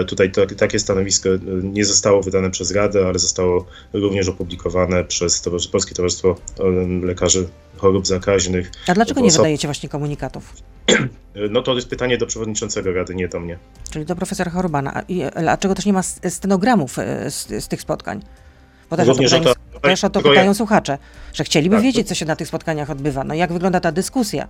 Tutaj 0.07 0.31
to, 0.31 0.45
takie 0.45 0.79
stanowisko 0.79 1.29
nie 1.63 1.85
zostało 1.85 2.21
wydane 2.21 2.51
przez 2.51 2.71
Radę, 2.71 3.07
ale 3.07 3.19
zostało 3.19 3.65
również 3.93 4.29
opublikowane 4.29 5.03
przez 5.03 5.43
Polskie 5.71 5.95
Towarzystwo 5.95 6.35
Lekarzy 7.03 7.18
Chorób 7.77 8.07
Zakaźnych. 8.07 8.71
A 8.87 8.93
dlaczego 8.93 9.21
nie 9.21 9.31
wydajecie 9.31 9.67
właśnie 9.67 9.89
komunikatów? 9.89 10.53
No 11.49 11.61
to 11.61 11.75
jest 11.75 11.89
pytanie 11.89 12.17
do 12.17 12.25
przewodniczącego 12.25 12.93
Rady, 12.93 13.15
nie 13.15 13.27
do 13.27 13.39
mnie. 13.39 13.57
Czyli 13.91 14.05
do 14.05 14.15
profesora 14.15 14.51
Chorobana. 14.51 14.93
A, 14.93 15.01
i, 15.01 15.23
dlaczego 15.39 15.75
też 15.75 15.85
nie 15.85 15.93
ma 15.93 16.03
stenogramów 16.03 16.99
e, 16.99 17.31
z, 17.31 17.47
z 17.47 17.67
tych 17.67 17.81
spotkań? 17.81 18.23
Bo 18.89 18.97
też 18.97 19.07
Również 19.07 19.33
o 19.33 19.39
to, 19.39 19.41
pytają, 19.41 19.55
to, 19.73 19.79
też 19.79 20.03
o 20.03 20.09
to 20.09 20.21
pytają 20.21 20.53
słuchacze, 20.53 20.97
że 21.33 21.43
chcieliby 21.43 21.75
tak, 21.75 21.83
wiedzieć, 21.83 22.07
co 22.07 22.15
się 22.15 22.25
na 22.25 22.35
tych 22.35 22.47
spotkaniach 22.47 22.89
odbywa. 22.89 23.23
No 23.23 23.33
jak 23.33 23.53
wygląda 23.53 23.79
ta 23.79 23.91
dyskusja? 23.91 24.47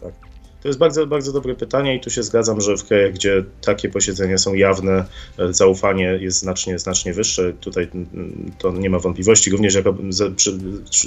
Tak. 0.00 0.12
To 0.62 0.68
jest 0.68 0.78
bardzo, 0.78 1.06
bardzo 1.06 1.32
dobre 1.32 1.54
pytanie 1.54 1.96
i 1.96 2.00
tu 2.00 2.10
się 2.10 2.22
zgadzam, 2.22 2.60
że 2.60 2.76
w 2.76 2.84
krajach, 2.84 3.12
gdzie 3.12 3.44
takie 3.62 3.88
posiedzenia 3.88 4.38
są 4.38 4.54
jawne, 4.54 5.04
e, 5.38 5.52
zaufanie 5.52 6.18
jest 6.20 6.38
znacznie, 6.38 6.78
znacznie 6.78 7.12
wyższe. 7.12 7.52
Tutaj 7.60 7.88
mm, 7.94 8.52
to 8.58 8.72
nie 8.72 8.90
ma 8.90 8.98
wątpliwości. 8.98 9.50
Również 9.50 9.74
jako 9.74 9.94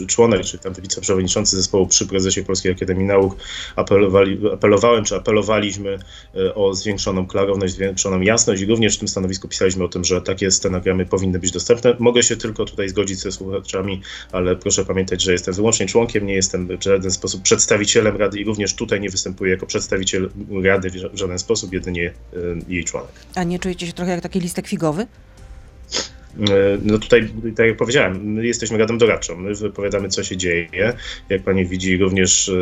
członek, 0.08 0.42
czy 0.42 0.58
tam 0.58 0.74
wiceprzewodniczący 0.74 1.58
zespołu 1.58 1.88
przy 1.88 2.08
prezesie 2.08 2.44
Polskiej 2.44 2.72
Akademii 2.72 3.06
Nauk 3.06 3.36
apelowali, 3.76 4.40
apelowałem, 4.54 5.04
czy 5.04 5.16
apelowaliśmy 5.16 6.00
e, 6.36 6.56
o 6.56 6.74
zwiększoną 6.74 7.28
klarowność, 7.28 7.74
zwiększoną 7.74 8.22
jasność 8.22 8.62
i 8.62 8.66
również 8.66 8.96
w 8.96 9.00
tym 9.00 9.08
stanowisku 9.08 9.48
pisaliśmy 9.48 9.84
o 9.84 9.88
tym, 9.88 10.04
że 10.04 10.22
takie 10.22 10.52
stenogramy 10.52 11.06
powinny 11.06 11.40
być 11.40 11.52
dostępne. 11.52 11.96
Mogę 12.00 12.24
się 12.24 12.38
tylko 12.38 12.66
tutaj 12.66 12.90
zgodzić 12.90 13.20
ze 13.20 13.32
słuchaczami, 13.32 14.02
ale 14.32 14.56
proszę 14.56 14.86
pamiętać, 14.86 15.22
że 15.22 15.32
jestem 15.32 15.54
wyłącznie 15.54 15.86
członkiem, 15.86 16.26
nie 16.26 16.34
jestem 16.34 16.78
w 16.78 16.84
żaden 16.84 17.12
sposób 17.12 17.42
przedstawicielem 17.42 18.18
Rady 18.18 18.40
i 18.40 18.44
również 18.44 18.74
tutaj 18.74 19.02
nie 19.02 19.10
występuję 19.10 19.41
występuję 19.42 19.52
jako 19.52 19.66
przedstawiciel 19.66 20.30
Rady 20.64 20.90
w 20.90 21.18
żaden 21.18 21.40
sposób, 21.40 21.74
jedynie 21.74 22.14
jej 22.68 22.84
członek. 22.84 23.12
A 23.36 23.44
nie 23.44 23.60
czujecie 23.60 23.88
się 23.88 23.94
trochę 23.94 24.12
jak 24.12 24.22
taki 24.22 24.40
listek 24.40 24.68
figowy? 24.68 25.08
E, 26.50 26.78
no 26.84 27.00
tutaj, 27.00 27.34
tak 27.56 27.68
jak 27.68 27.78
powiedziałem, 27.78 28.34
my 28.34 28.46
jesteśmy 28.48 28.78
radą 28.78 28.98
doradczą, 28.98 29.36
my 29.38 29.56
wypowiadamy, 29.56 30.10
co 30.10 30.24
się 30.24 30.38
dzieje. 30.38 30.94
Jak 31.30 31.44
pani 31.44 31.66
widzi, 31.66 31.98
również, 31.98 32.50
e, 32.50 32.54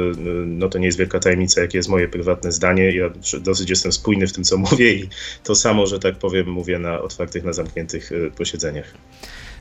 no 0.46 0.70
to 0.70 0.80
nie 0.80 0.86
jest 0.86 0.98
wielka 0.98 1.20
tajemnica, 1.20 1.62
jakie 1.62 1.78
jest 1.78 1.90
moje 1.90 2.08
prywatne 2.08 2.52
zdanie. 2.52 2.96
Ja 2.96 3.10
dosyć 3.42 3.70
jestem 3.70 3.92
spójny 3.92 4.28
w 4.28 4.34
tym, 4.34 4.44
co 4.44 4.58
mówię 4.72 4.94
i 4.94 5.10
to 5.44 5.56
samo, 5.56 5.88
że 5.88 6.00
tak 6.00 6.16
powiem, 6.16 6.48
mówię 6.52 6.80
na 6.80 7.02
otwartych, 7.02 7.44
na 7.44 7.54
zamkniętych 7.54 8.12
e, 8.12 8.32
posiedzeniach. 8.32 8.94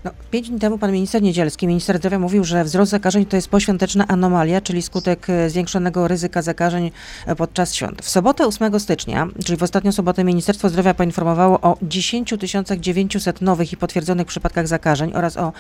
No, 0.05 0.11
pięć 0.31 0.49
dni 0.49 0.59
temu 0.59 0.79
pan 0.79 0.93
minister 0.93 1.23
Niedzielski, 1.23 1.67
minister 1.67 1.99
zdrowia 1.99 2.19
mówił, 2.19 2.45
że 2.45 2.65
wzrost 2.65 2.91
zakażeń 2.91 3.27
to 3.27 3.37
jest 3.37 3.49
poświąteczna 3.49 4.07
anomalia, 4.09 4.61
czyli 4.61 4.83
skutek 4.83 5.31
e, 5.31 5.51
zwiększonego 5.51 6.09
ryzyka 6.09 6.43
zakażeń 6.43 6.91
e, 7.27 7.37
podczas 7.37 7.75
świąt. 7.75 8.03
W 8.03 8.11
sobotę 8.11 8.47
8 8.47 8.81
stycznia, 8.81 9.29
czyli 9.45 9.59
w 9.59 9.63
ostatnią 9.63 9.93
sobotę 9.93 10.25
Ministerstwo 10.25 10.69
Zdrowia 10.69 10.95
poinformowało 10.95 11.61
o 11.61 11.77
10 11.83 12.35
900 12.81 13.41
nowych 13.41 13.73
i 13.73 13.77
potwierdzonych 13.77 14.27
przypadkach 14.27 14.69
zakażeń 14.69 15.13
oraz 15.15 15.37
o 15.37 15.53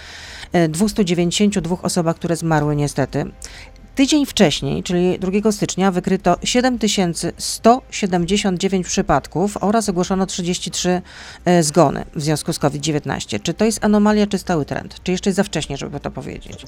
292 0.68 1.76
e, 1.76 1.82
osobach, 1.82 2.16
które 2.16 2.36
zmarły 2.36 2.76
niestety. 2.76 3.24
Tydzień 3.98 4.26
wcześniej, 4.26 4.82
czyli 4.82 5.18
2 5.18 5.52
stycznia, 5.52 5.90
wykryto 5.90 6.36
7179 6.44 8.86
przypadków 8.86 9.56
oraz 9.60 9.88
ogłoszono 9.88 10.26
33 10.26 11.02
e, 11.44 11.62
zgony 11.62 12.04
w 12.14 12.22
związku 12.22 12.52
z 12.52 12.58
COVID-19. 12.58 13.40
Czy 13.42 13.54
to 13.54 13.64
jest 13.64 13.84
anomalia, 13.84 14.26
czy 14.26 14.38
stały 14.38 14.64
trend? 14.64 15.00
Czy 15.02 15.12
jeszcze 15.12 15.30
jest 15.30 15.36
za 15.36 15.44
wcześnie, 15.44 15.76
żeby 15.76 16.00
to 16.00 16.10
powiedzieć? 16.10 16.64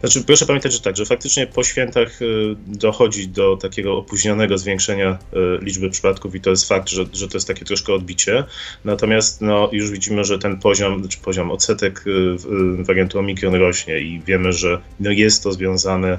Znaczy, 0.00 0.24
proszę 0.24 0.46
pamiętać, 0.46 0.72
że 0.72 0.80
tak, 0.80 0.96
że 0.96 1.06
faktycznie 1.06 1.46
po 1.46 1.64
świętach 1.64 2.22
y, 2.22 2.56
dochodzi 2.66 3.28
do 3.28 3.56
takiego 3.56 3.96
opóźnionego 3.96 4.58
zwiększenia 4.58 5.18
y, 5.32 5.64
liczby 5.64 5.90
przypadków 5.90 6.34
i 6.34 6.40
to 6.40 6.50
jest 6.50 6.68
fakt, 6.68 6.88
że, 6.88 7.04
że 7.12 7.28
to 7.28 7.36
jest 7.36 7.48
takie 7.48 7.64
troszkę 7.64 7.94
odbicie. 7.94 8.44
Natomiast 8.84 9.40
no, 9.40 9.68
już 9.72 9.90
widzimy, 9.90 10.24
że 10.24 10.38
ten 10.38 10.58
poziom, 10.58 11.00
znaczy 11.00 11.18
poziom 11.18 11.50
odsetek 11.50 12.04
y, 12.06 12.84
wariantu 12.84 13.18
Omikron 13.18 13.54
rośnie 13.54 14.00
i 14.00 14.20
wiemy, 14.20 14.52
że 14.52 14.80
no, 15.00 15.10
jest 15.10 15.42
to 15.42 15.52
związane 15.52 16.18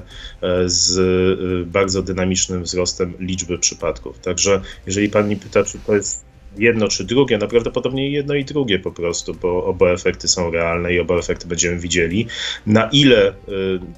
z 0.66 1.66
bardzo 1.66 2.02
dynamicznym 2.02 2.62
wzrostem 2.62 3.14
liczby 3.18 3.58
przypadków. 3.58 4.18
Także 4.18 4.60
jeżeli 4.86 5.08
pan 5.08 5.28
mi 5.28 5.36
pyta, 5.36 5.64
czy 5.64 5.78
to 5.78 5.96
jest 5.96 6.27
jedno 6.56 6.88
czy 6.88 7.04
drugie, 7.04 7.38
no 7.38 7.48
prawdopodobnie 7.48 8.10
jedno 8.10 8.34
i 8.34 8.44
drugie 8.44 8.78
po 8.78 8.90
prostu, 8.90 9.34
bo 9.34 9.64
oba 9.64 9.90
efekty 9.90 10.28
są 10.28 10.50
realne 10.50 10.94
i 10.94 11.00
oba 11.00 11.18
efekty 11.18 11.46
będziemy 11.46 11.78
widzieli. 11.78 12.26
Na 12.66 12.88
ile 12.92 13.30
y, 13.30 13.34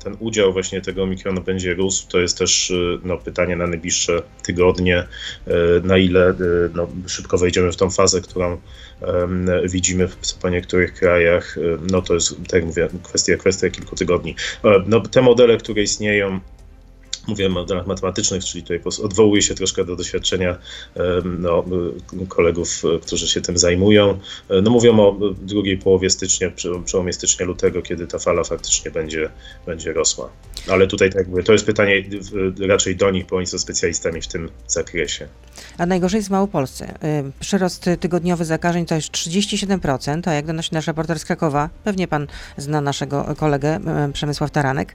ten 0.04 0.16
udział 0.18 0.52
właśnie 0.52 0.80
tego 0.80 1.02
omikronu 1.02 1.40
będzie 1.40 1.74
rósł, 1.74 2.08
to 2.08 2.20
jest 2.20 2.38
też 2.38 2.70
y, 2.70 2.98
no, 3.04 3.18
pytanie 3.18 3.56
na 3.56 3.66
najbliższe 3.66 4.22
tygodnie, 4.42 5.06
y, 5.48 5.50
na 5.84 5.98
ile 5.98 6.34
no, 6.74 6.88
szybko 7.06 7.38
wejdziemy 7.38 7.72
w 7.72 7.76
tą 7.76 7.90
fazę, 7.90 8.20
którą 8.20 8.58
widzimy 9.68 10.08
w 10.08 10.50
niektórych 10.50 10.94
krajach, 10.94 11.56
no 11.90 12.02
to 12.02 12.14
jest, 12.14 12.36
tak 12.36 12.52
jak 12.52 12.64
mówię, 12.64 12.88
kwestia, 13.02 13.36
kwestia 13.36 13.70
kilku 13.70 13.96
tygodni. 13.96 14.34
No, 14.86 15.00
te 15.00 15.22
modele, 15.22 15.56
które 15.56 15.82
istnieją, 15.82 16.40
Mówię 17.30 17.46
o 17.46 17.50
modelach 17.50 17.86
matematycznych, 17.86 18.44
czyli 18.44 18.62
tutaj 18.62 18.80
odwołuję 19.02 19.42
się 19.42 19.54
troszkę 19.54 19.84
do 19.84 19.96
doświadczenia 19.96 20.58
no, 21.38 21.64
kolegów, 22.28 22.82
którzy 23.02 23.28
się 23.28 23.40
tym 23.40 23.58
zajmują. 23.58 24.18
No, 24.62 24.70
mówią 24.70 25.00
o 25.00 25.16
drugiej 25.42 25.78
połowie 25.78 26.10
stycznia, 26.10 26.50
przełomie 26.84 27.12
stycznia-lutego, 27.12 27.82
kiedy 27.82 28.06
ta 28.06 28.18
fala 28.18 28.44
faktycznie 28.44 28.90
będzie, 28.90 29.30
będzie 29.66 29.92
rosła. 29.92 30.30
Ale 30.68 30.86
tutaj 30.86 31.12
tak 31.12 31.28
mówię, 31.28 31.42
to 31.42 31.52
jest 31.52 31.66
pytanie 31.66 32.04
raczej 32.68 32.96
do 32.96 33.10
nich, 33.10 33.26
bo 33.26 33.36
oni 33.36 33.46
są 33.46 33.58
specjalistami 33.58 34.20
w 34.20 34.28
tym 34.28 34.48
zakresie. 34.66 35.28
A 35.78 35.86
najgorzej 35.86 36.18
jest 36.18 36.28
w 36.28 36.32
Małopolsce. 36.32 36.94
Y, 37.04 37.32
przyrost 37.40 37.90
tygodniowy 38.00 38.44
zakażeń 38.44 38.86
to 38.86 38.94
jest 38.94 39.08
37%, 39.08 40.28
a 40.28 40.32
jak 40.32 40.46
donosi 40.46 40.70
nasz 40.72 40.86
reporter 40.86 41.18
z 41.18 41.24
Krakowa, 41.24 41.70
pewnie 41.84 42.08
pan 42.08 42.26
zna 42.56 42.80
naszego 42.80 43.34
kolegę 43.36 43.80
Przemysław 44.12 44.50
Taranek, 44.50 44.94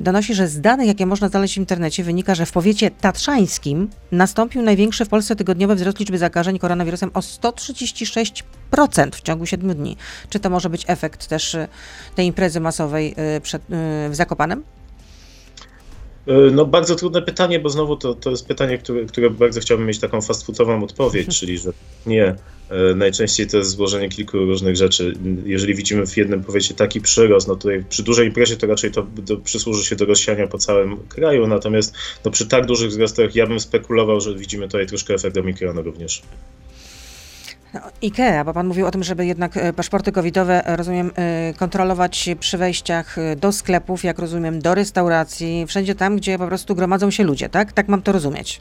donosi, 0.00 0.34
że 0.34 0.48
z 0.48 0.60
danych, 0.60 0.86
jakie 0.86 1.06
można 1.06 1.29
znaleźć 1.30 1.54
w 1.54 1.58
internecie, 1.58 2.04
wynika, 2.04 2.34
że 2.34 2.46
w 2.46 2.52
powiecie 2.52 2.90
tatrzańskim 2.90 3.90
nastąpił 4.12 4.62
największy 4.62 5.04
w 5.04 5.08
Polsce 5.08 5.36
tygodniowy 5.36 5.74
wzrost 5.74 5.98
liczby 5.98 6.18
zakażeń 6.18 6.58
koronawirusem 6.58 7.10
o 7.14 7.20
136% 7.20 8.42
w 9.12 9.20
ciągu 9.20 9.46
7 9.46 9.74
dni. 9.74 9.96
Czy 10.30 10.40
to 10.40 10.50
może 10.50 10.70
być 10.70 10.84
efekt 10.86 11.26
też 11.26 11.54
y, 11.54 11.68
tej 12.14 12.26
imprezy 12.26 12.60
masowej 12.60 13.14
przed, 13.42 13.62
w 14.10 14.12
Zakopanem? 14.12 14.62
E, 16.26 16.32
no 16.50 16.66
bardzo 16.66 16.96
trudne 16.96 17.22
pytanie, 17.22 17.60
bo 17.60 17.68
znowu 17.68 17.96
to, 17.96 18.14
to 18.14 18.30
jest 18.30 18.46
pytanie, 18.46 18.78
które, 18.78 19.04
które 19.04 19.30
bardzo 19.30 19.60
chciałbym 19.60 19.86
mieć 19.86 19.98
taką 19.98 20.20
fast 20.20 20.46
foodową 20.46 20.84
odpowiedź, 20.84 21.40
czyli 21.40 21.58
że 21.58 21.70
nie. 22.06 22.34
E, 22.70 22.94
najczęściej 22.94 23.46
to 23.46 23.56
jest 23.56 23.70
złożenie 23.70 24.08
kilku 24.08 24.38
różnych 24.38 24.76
rzeczy. 24.76 25.14
Jeżeli 25.44 25.74
widzimy 25.74 26.06
w 26.06 26.16
jednym 26.16 26.44
powiecie 26.44 26.74
taki 26.74 27.00
przyrost, 27.00 27.48
no 27.48 27.56
tutaj 27.56 27.84
przy 27.88 28.02
dużej 28.02 28.26
imprezie 28.26 28.56
to 28.56 28.66
raczej 28.66 28.90
to, 28.90 29.06
przysłuży 29.44 29.84
się 29.84 29.96
do 29.96 30.04
rozsiania 30.04 30.46
po 30.46 30.58
całym 30.58 30.96
kraju, 30.96 31.46
natomiast 31.46 31.94
no 32.24 32.30
przy 32.30 32.46
tak 32.46 32.66
dużych 32.66 32.90
wzrostach 32.90 33.34
ja 33.34 33.46
bym 33.46 33.60
spekulował, 33.60 34.20
że 34.20 34.34
widzimy 34.34 34.66
tutaj 34.66 34.86
troszkę 34.86 35.14
efekt 35.14 35.36
omikronu 35.36 35.82
również. 35.82 36.22
No, 37.74 37.80
IKEA, 38.02 38.44
bo 38.44 38.52
pan 38.52 38.66
mówił 38.66 38.86
o 38.86 38.90
tym, 38.90 39.02
żeby 39.02 39.26
jednak 39.26 39.56
e, 39.56 39.72
paszporty 39.72 40.12
covidowe, 40.12 40.66
e, 40.66 40.76
rozumiem, 40.76 41.10
e, 41.16 41.54
kontrolować 41.54 42.28
przy 42.40 42.58
wejściach 42.58 43.16
do 43.36 43.52
sklepów, 43.52 44.04
jak 44.04 44.18
rozumiem, 44.18 44.62
do 44.62 44.74
restauracji, 44.74 45.66
wszędzie 45.66 45.94
tam, 45.94 46.16
gdzie 46.16 46.38
po 46.38 46.46
prostu 46.46 46.74
gromadzą 46.74 47.10
się 47.10 47.24
ludzie, 47.24 47.48
tak? 47.48 47.72
Tak 47.72 47.88
mam 47.88 48.02
to 48.02 48.12
rozumieć. 48.12 48.60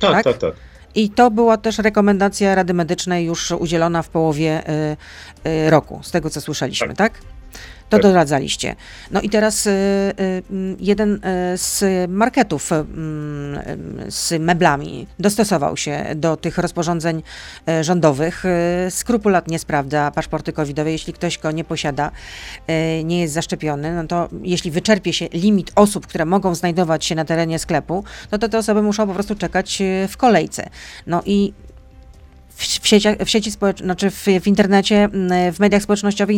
Tak, 0.00 0.12
tak, 0.12 0.24
tak. 0.24 0.38
tak. 0.38 0.52
I 0.94 1.10
to 1.10 1.30
była 1.30 1.56
też 1.56 1.78
rekomendacja 1.78 2.54
Rady 2.54 2.74
Medycznej 2.74 3.26
już 3.26 3.50
udzielona 3.50 4.02
w 4.02 4.08
połowie 4.08 4.62
roku, 5.68 6.00
z 6.02 6.10
tego 6.10 6.30
co 6.30 6.40
słyszeliśmy, 6.40 6.88
tak? 6.88 6.96
tak? 6.96 7.12
To 7.88 7.96
tak. 7.96 8.02
doradzaliście. 8.02 8.76
No 9.10 9.20
i 9.20 9.30
teraz 9.30 9.66
y, 9.66 9.70
y, 9.70 10.42
jeden 10.80 11.14
y, 11.14 11.18
z 11.58 11.84
marketów 12.10 12.70
z 14.08 14.40
meblami 14.40 15.06
dostosował 15.18 15.76
się 15.76 16.04
do 16.16 16.36
tych 16.36 16.58
rozporządzeń 16.58 17.22
rządowych. 17.80 18.44
Skrupulatnie 18.90 19.58
sprawdza 19.58 20.10
paszporty 20.10 20.52
covidowe. 20.52 20.92
Jeśli 20.92 21.12
ktoś 21.12 21.38
go 21.38 21.50
nie 21.50 21.64
posiada, 21.64 22.10
nie 23.04 23.20
jest 23.20 23.34
zaszczepiony, 23.34 23.94
no 23.94 24.06
to 24.06 24.28
jeśli 24.42 24.70
wyczerpie 24.70 25.12
się 25.12 25.26
limit 25.32 25.72
osób, 25.74 26.06
które 26.06 26.24
mogą 26.24 26.54
znajdować 26.54 27.04
się 27.04 27.14
na 27.14 27.24
terenie 27.24 27.58
sklepu, 27.58 28.04
no 28.32 28.38
to 28.38 28.48
te 28.48 28.58
osoby 28.58 28.82
muszą 28.82 29.06
po 29.06 29.14
prostu 29.14 29.34
czekać 29.34 29.82
w 30.08 30.16
kolejce. 30.16 30.68
No 31.06 31.22
i 31.26 31.52
w, 32.58 32.88
sieciach, 32.88 33.16
w 33.18 33.30
sieci 33.30 33.50
społecznej, 33.50 33.86
znaczy 33.86 34.10
w, 34.10 34.24
w 34.42 34.46
internecie, 34.46 35.08
w 35.52 35.56
mediach 35.58 35.82
społecznościowych 35.82 36.36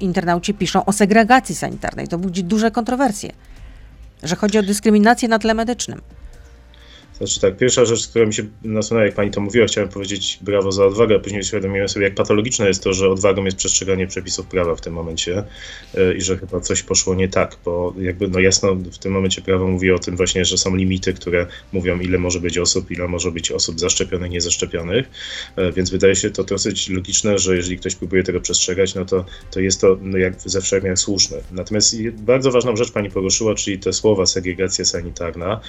internauci 0.00 0.54
piszą 0.54 0.84
o 0.84 0.92
segregacji 0.92 1.54
sanitarnej. 1.54 2.08
To 2.08 2.18
budzi 2.18 2.44
duże 2.44 2.70
kontrowersje, 2.70 3.32
że 4.22 4.36
chodzi 4.36 4.58
o 4.58 4.62
dyskryminację 4.62 5.28
na 5.28 5.38
tle 5.38 5.54
medycznym. 5.54 6.00
Znaczy 7.20 7.40
tak, 7.40 7.56
pierwsza 7.56 7.84
rzecz, 7.84 8.08
która 8.08 8.26
mi 8.26 8.34
się 8.34 8.42
nasunęła, 8.62 9.06
jak 9.06 9.14
pani 9.14 9.30
to 9.30 9.40
mówiła, 9.40 9.66
chciałem 9.66 9.90
powiedzieć 9.90 10.38
brawo 10.42 10.72
za 10.72 10.86
odwagę, 10.86 11.16
a 11.16 11.18
później 11.18 11.40
uświadomiłem 11.40 11.88
sobie, 11.88 12.04
jak 12.04 12.14
patologiczne 12.14 12.68
jest 12.68 12.82
to, 12.82 12.92
że 12.92 13.08
odwagą 13.08 13.44
jest 13.44 13.56
przestrzeganie 13.56 14.06
przepisów 14.06 14.46
prawa 14.46 14.74
w 14.74 14.80
tym 14.80 14.92
momencie 14.92 15.44
yy, 15.94 16.14
i 16.14 16.20
że 16.20 16.38
chyba 16.38 16.60
coś 16.60 16.82
poszło 16.82 17.14
nie 17.14 17.28
tak, 17.28 17.56
bo 17.64 17.94
jakby 17.98 18.28
no 18.28 18.40
jasno 18.40 18.74
w 18.74 18.98
tym 18.98 19.12
momencie 19.12 19.42
prawo 19.42 19.66
mówi 19.68 19.90
o 19.90 19.98
tym 19.98 20.16
właśnie, 20.16 20.44
że 20.44 20.58
są 20.58 20.76
limity, 20.76 21.14
które 21.14 21.46
mówią 21.72 22.00
ile 22.00 22.18
może 22.18 22.40
być 22.40 22.58
osób, 22.58 22.90
ile 22.90 23.08
może 23.08 23.32
być 23.32 23.50
osób 23.50 23.80
zaszczepionych, 23.80 24.30
niezaszczepionych, 24.30 25.10
yy, 25.56 25.72
więc 25.72 25.90
wydaje 25.90 26.16
się 26.16 26.30
to 26.30 26.44
dosyć 26.44 26.88
logiczne, 26.88 27.38
że 27.38 27.56
jeżeli 27.56 27.78
ktoś 27.78 27.94
próbuje 27.94 28.22
tego 28.22 28.40
przestrzegać, 28.40 28.94
no 28.94 29.04
to, 29.04 29.24
to 29.50 29.60
jest 29.60 29.80
to 29.80 29.98
no 30.02 30.18
jak 30.18 30.40
ze 30.40 30.60
wszechmiar 30.60 30.96
słuszne. 30.96 31.36
Natomiast 31.52 31.96
bardzo 32.12 32.50
ważną 32.50 32.76
rzecz 32.76 32.92
pani 32.92 33.10
poruszyła, 33.10 33.54
czyli 33.54 33.78
te 33.78 33.92
słowa 33.92 34.26
segregacja 34.26 34.84
sanitarna, 34.84 35.60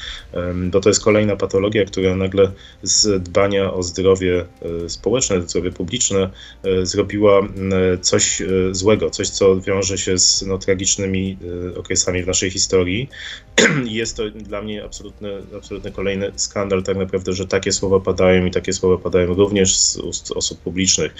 bo 0.72 0.80
to 0.80 0.90
jest 0.90 1.04
kolejna 1.04 1.36
patologia, 1.42 1.86
która 1.86 2.16
nagle 2.16 2.52
z 2.84 3.24
dbania 3.24 3.74
o 3.74 3.84
zdrowie 3.84 4.46
e, 4.86 4.90
społeczne, 4.90 5.42
zdrowie 5.42 5.72
publiczne 5.72 6.30
e, 6.64 6.86
zrobiła 6.86 7.42
coś 8.02 8.42
e, 8.42 8.46
złego, 8.72 9.10
coś, 9.10 9.30
co 9.30 9.62
wiąże 9.62 9.98
się 9.98 10.18
z 10.18 10.42
no, 10.42 10.58
tragicznymi 10.58 11.38
okresami 11.78 12.24
w 12.24 12.28
naszej 12.28 12.52
historii. 12.52 13.10
Jest 13.86 14.18
to 14.18 14.30
dla 14.30 14.62
mnie 14.62 14.84
absolutny, 14.84 15.30
absolutny 15.58 15.92
kolejny 15.92 16.32
skandal, 16.36 16.84
tak 16.84 16.98
naprawdę, 16.98 17.34
że 17.34 17.48
takie 17.48 17.72
słowa 17.72 18.00
padają 18.00 18.46
i 18.46 18.52
takie 18.52 18.74
słowa 18.74 18.98
padają 19.04 19.34
również 19.34 19.78
z 19.78 19.98
ust 19.98 20.32
osób 20.32 20.60
publicznych. 20.60 21.16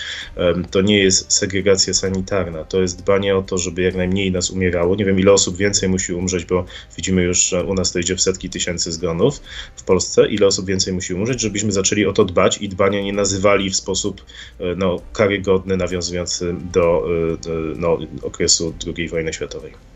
To 0.72 0.82
nie 0.82 0.98
jest 1.00 1.34
segregacja 1.34 1.94
sanitarna, 1.94 2.64
to 2.64 2.82
jest 2.82 3.04
dbanie 3.04 3.36
o 3.38 3.42
to, 3.42 3.58
żeby 3.58 3.82
jak 3.82 3.96
najmniej 3.96 4.32
nas 4.32 4.52
umierało. 4.52 4.96
Nie 4.96 5.06
wiem, 5.06 5.20
ile 5.20 5.32
osób 5.32 5.58
więcej 5.58 5.90
musi 5.90 6.14
umrzeć, 6.14 6.46
bo 6.46 6.66
widzimy 6.98 7.24
już, 7.24 7.44
że 7.44 7.64
u 7.64 7.74
nas 7.74 7.92
to 7.92 8.00
idzie 8.00 8.16
w 8.16 8.22
setki 8.22 8.50
tysięcy 8.50 8.92
zgonów 8.92 9.42
w 9.76 9.84
Polsce 9.84 10.28
ile 10.28 10.48
osób 10.48 10.66
więcej 10.66 10.94
musi 10.94 11.14
umrzeć, 11.14 11.42
żebyśmy 11.42 11.72
zaczęli 11.72 12.06
o 12.06 12.14
to 12.14 12.26
dbać 12.26 12.58
i 12.58 12.70
dbania 12.70 13.02
nie 13.02 13.14
nazywali 13.14 13.70
w 13.70 13.76
sposób 13.76 14.26
e, 14.60 14.76
no, 14.76 15.02
karygodny, 15.14 15.78
nawiązujący 15.78 16.56
do 16.74 17.06
e, 17.06 17.76
no, 17.76 17.98
okresu 18.22 18.74
II 18.98 19.08
wojny 19.08 19.34
światowej. 19.34 19.91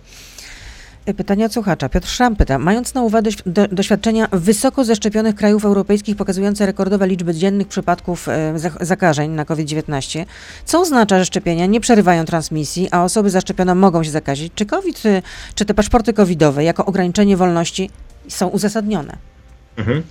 Pytanie 1.14 1.46
od 1.46 1.54
słuchacza. 1.54 1.90
Piotr 1.90 2.08
Szram 2.08 2.36
pyta, 2.36 2.60
mając 2.60 2.94
na 2.94 3.02
uwadze 3.02 3.30
doświadczenia 3.72 4.28
wysoko 4.32 4.84
zaszczepionych 4.84 5.36
krajów 5.36 5.66
europejskich 5.66 6.16
pokazujące 6.16 6.66
rekordowe 6.66 7.08
liczby 7.08 7.34
dziennych 7.34 7.68
przypadków 7.68 8.28
e, 8.30 8.54
zakażeń 8.82 9.32
na 9.32 9.46
COVID-19, 9.46 10.26
co 10.66 10.82
oznacza, 10.82 11.20
że 11.20 11.26
szczepienia 11.26 11.66
nie 11.66 11.80
przerywają 11.80 12.26
transmisji, 12.26 12.88
a 12.92 13.04
osoby 13.04 13.30
zaszczepione 13.30 13.76
mogą 13.76 14.04
się 14.04 14.12
zakazić? 14.12 14.54
Czy 14.56 14.66
COVID, 14.66 15.04
czy 15.56 15.66
te 15.66 15.74
paszporty 15.74 16.14
covidowe 16.14 16.64
jako 16.64 16.86
ograniczenie 16.86 17.38
wolności 17.38 17.90
są 18.28 18.48
uzasadnione? 18.48 19.35
Mhm. 19.78 20.04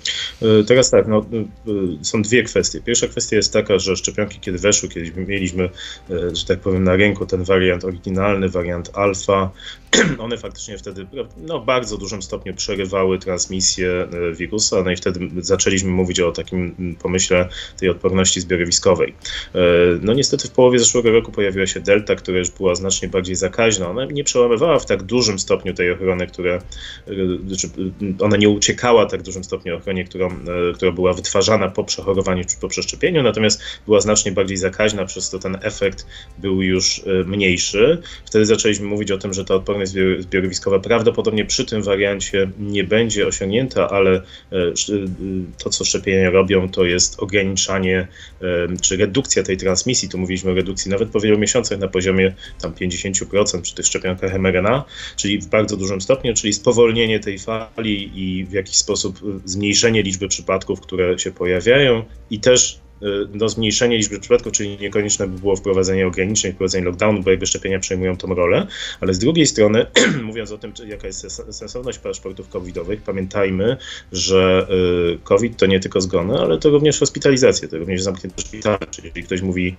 E, 0.42 0.64
teraz 0.64 0.90
tak, 0.90 1.06
no, 1.08 1.18
e, 1.18 2.04
są 2.04 2.22
dwie 2.22 2.42
kwestie. 2.42 2.80
Pierwsza 2.80 3.08
kwestia 3.08 3.36
jest 3.36 3.52
taka, 3.52 3.78
że 3.78 3.96
szczepionki, 3.96 4.40
kiedy 4.40 4.58
weszły, 4.58 4.88
kiedyś 4.88 5.12
mieliśmy, 5.16 5.64
e, 5.64 5.70
że 6.36 6.46
tak 6.46 6.60
powiem, 6.60 6.84
na 6.84 6.96
rynku 6.96 7.26
ten 7.26 7.44
wariant 7.44 7.84
oryginalny, 7.84 8.48
wariant 8.48 8.90
alfa, 8.94 9.50
one 10.18 10.38
faktycznie 10.38 10.78
wtedy 10.78 11.06
no, 11.36 11.60
w 11.60 11.64
bardzo 11.64 11.98
dużym 11.98 12.22
stopniu 12.22 12.54
przerywały 12.54 13.18
transmisję 13.18 14.08
wirusa, 14.32 14.82
no 14.82 14.90
i 14.90 14.96
wtedy 14.96 15.20
zaczęliśmy 15.40 15.90
mówić 15.90 16.20
o 16.20 16.32
takim 16.32 16.96
pomyśle 17.02 17.48
tej 17.78 17.88
odporności 17.88 18.40
zbiorowiskowej. 18.40 19.14
No 20.00 20.14
niestety 20.14 20.48
w 20.48 20.50
połowie 20.50 20.78
zeszłego 20.78 21.10
roku 21.10 21.32
pojawiła 21.32 21.66
się 21.66 21.80
delta, 21.80 22.14
która 22.14 22.38
już 22.38 22.50
była 22.50 22.74
znacznie 22.74 23.08
bardziej 23.08 23.36
zakaźna. 23.36 23.90
Ona 23.90 24.04
nie 24.04 24.24
przełamywała 24.24 24.78
w 24.78 24.86
tak 24.86 25.02
dużym 25.02 25.38
stopniu 25.38 25.74
tej 25.74 25.90
ochrony, 25.90 26.26
które, 26.26 26.60
znaczy 27.46 27.68
ona 28.20 28.36
nie 28.36 28.48
uciekała 28.48 29.06
tak 29.06 29.22
dużym 29.22 29.44
stopniu 29.44 29.53
stopniu 29.54 29.76
ochronie, 29.76 30.04
którą, 30.04 30.26
e, 30.30 30.72
która 30.74 30.92
była 30.92 31.12
wytwarzana 31.12 31.68
po 31.68 31.84
przechorowaniu 31.84 32.44
czy 32.44 32.56
po 32.60 32.68
przeszczepieniu, 32.68 33.22
natomiast 33.22 33.62
była 33.86 34.00
znacznie 34.00 34.32
bardziej 34.32 34.56
zakaźna, 34.56 35.04
przez 35.04 35.30
to 35.30 35.38
ten 35.38 35.58
efekt 35.62 36.06
był 36.38 36.62
już 36.62 36.98
e, 36.98 37.24
mniejszy. 37.24 38.02
Wtedy 38.24 38.46
zaczęliśmy 38.46 38.86
mówić 38.86 39.10
o 39.10 39.18
tym, 39.18 39.34
że 39.34 39.44
ta 39.44 39.54
odporność 39.54 39.92
zbiorowiskowa 40.18 40.78
prawdopodobnie 40.78 41.44
przy 41.44 41.64
tym 41.64 41.82
wariancie 41.82 42.50
nie 42.58 42.84
będzie 42.84 43.26
osiągnięta, 43.26 43.88
ale 43.90 44.10
e, 44.16 44.22
to, 45.58 45.70
co 45.70 45.84
szczepienia 45.84 46.30
robią, 46.30 46.68
to 46.68 46.84
jest 46.84 47.22
ograniczanie 47.22 48.08
czy 48.80 48.96
redukcja 48.96 49.42
tej 49.42 49.56
transmisji. 49.56 50.08
Tu 50.08 50.18
mówiliśmy 50.18 50.50
o 50.50 50.54
redukcji 50.54 50.90
nawet 50.90 51.08
po 51.08 51.20
wielu 51.20 51.38
miesiącach 51.38 51.78
na 51.78 51.88
poziomie 51.88 52.34
tam 52.60 52.72
50% 52.72 53.60
przy 53.60 53.74
tych 53.74 53.86
szczepionkach 53.86 54.38
mRNA, 54.38 54.84
czyli 55.16 55.38
w 55.38 55.46
bardzo 55.46 55.76
dużym 55.76 56.00
stopniu, 56.00 56.34
czyli 56.34 56.52
spowolnienie 56.52 57.20
tej 57.20 57.38
fali 57.38 58.10
i 58.14 58.44
w 58.44 58.52
jakiś 58.52 58.76
sposób 58.76 59.20
zmniejszenie 59.44 60.02
liczby 60.02 60.28
przypadków, 60.28 60.80
które 60.80 61.18
się 61.18 61.32
pojawiają 61.32 62.04
i 62.30 62.40
też 62.40 62.80
no, 63.34 63.48
zmniejszenie 63.48 63.96
liczby 63.96 64.20
przypadków, 64.20 64.52
czyli 64.52 64.78
niekonieczne 64.80 65.28
by 65.28 65.38
było 65.38 65.56
wprowadzenie 65.56 66.06
ograniczeń, 66.06 66.52
wprowadzenie 66.52 66.84
lockdownu, 66.84 67.22
bo 67.22 67.30
jakby 67.30 67.46
szczepienia 67.46 67.78
przejmują 67.78 68.16
tą 68.16 68.34
rolę, 68.34 68.66
ale 69.00 69.14
z 69.14 69.18
drugiej 69.18 69.46
strony, 69.46 69.86
mówiąc 70.22 70.52
o 70.52 70.58
tym, 70.58 70.72
jaka 70.86 71.06
jest 71.06 71.30
sensowność 71.50 71.98
paszportów 71.98 72.48
covidowych, 72.48 73.02
pamiętajmy, 73.02 73.76
że 74.12 74.66
y, 75.14 75.18
COVID 75.24 75.56
to 75.56 75.66
nie 75.66 75.80
tylko 75.80 76.00
zgony, 76.00 76.38
ale 76.38 76.58
to 76.58 76.70
również 76.70 76.98
hospitalizacje, 76.98 77.68
to 77.68 77.78
również 77.78 78.02
zamknięte 78.02 78.42
szpitale, 78.42 78.78
czyli 78.90 79.08
jeżeli 79.08 79.26
ktoś 79.26 79.42
mówi, 79.42 79.76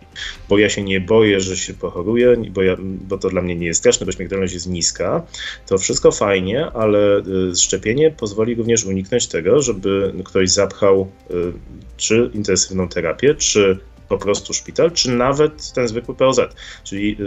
bo 0.49 0.57
ja 0.57 0.69
się 0.69 0.83
nie 0.83 1.01
boję, 1.01 1.39
że 1.39 1.57
się 1.57 1.73
pochoruję, 1.73 2.35
bo, 2.49 2.63
ja, 2.63 2.75
bo 2.79 3.17
to 3.17 3.29
dla 3.29 3.41
mnie 3.41 3.55
nie 3.55 3.67
jest 3.67 3.79
straszne, 3.79 4.05
bo 4.05 4.11
śmiertelność 4.11 4.53
jest 4.53 4.67
niska, 4.67 5.23
to 5.67 5.77
wszystko 5.77 6.11
fajnie, 6.11 6.65
ale 6.65 7.19
y, 7.51 7.55
szczepienie 7.55 8.11
pozwoli 8.11 8.55
również 8.55 8.85
uniknąć 8.85 9.27
tego, 9.27 9.61
żeby 9.61 10.13
ktoś 10.23 10.49
zapchał 10.49 11.11
czy 11.97 12.31
intensywną 12.33 12.89
terapię, 12.89 13.04
czy 13.37 13.79
po 14.09 14.17
prostu 14.17 14.53
szpital, 14.53 14.91
czy 14.91 15.11
nawet 15.11 15.71
ten 15.73 15.87
zwykły 15.87 16.15
POZ. 16.15 16.39
Czyli 16.83 17.17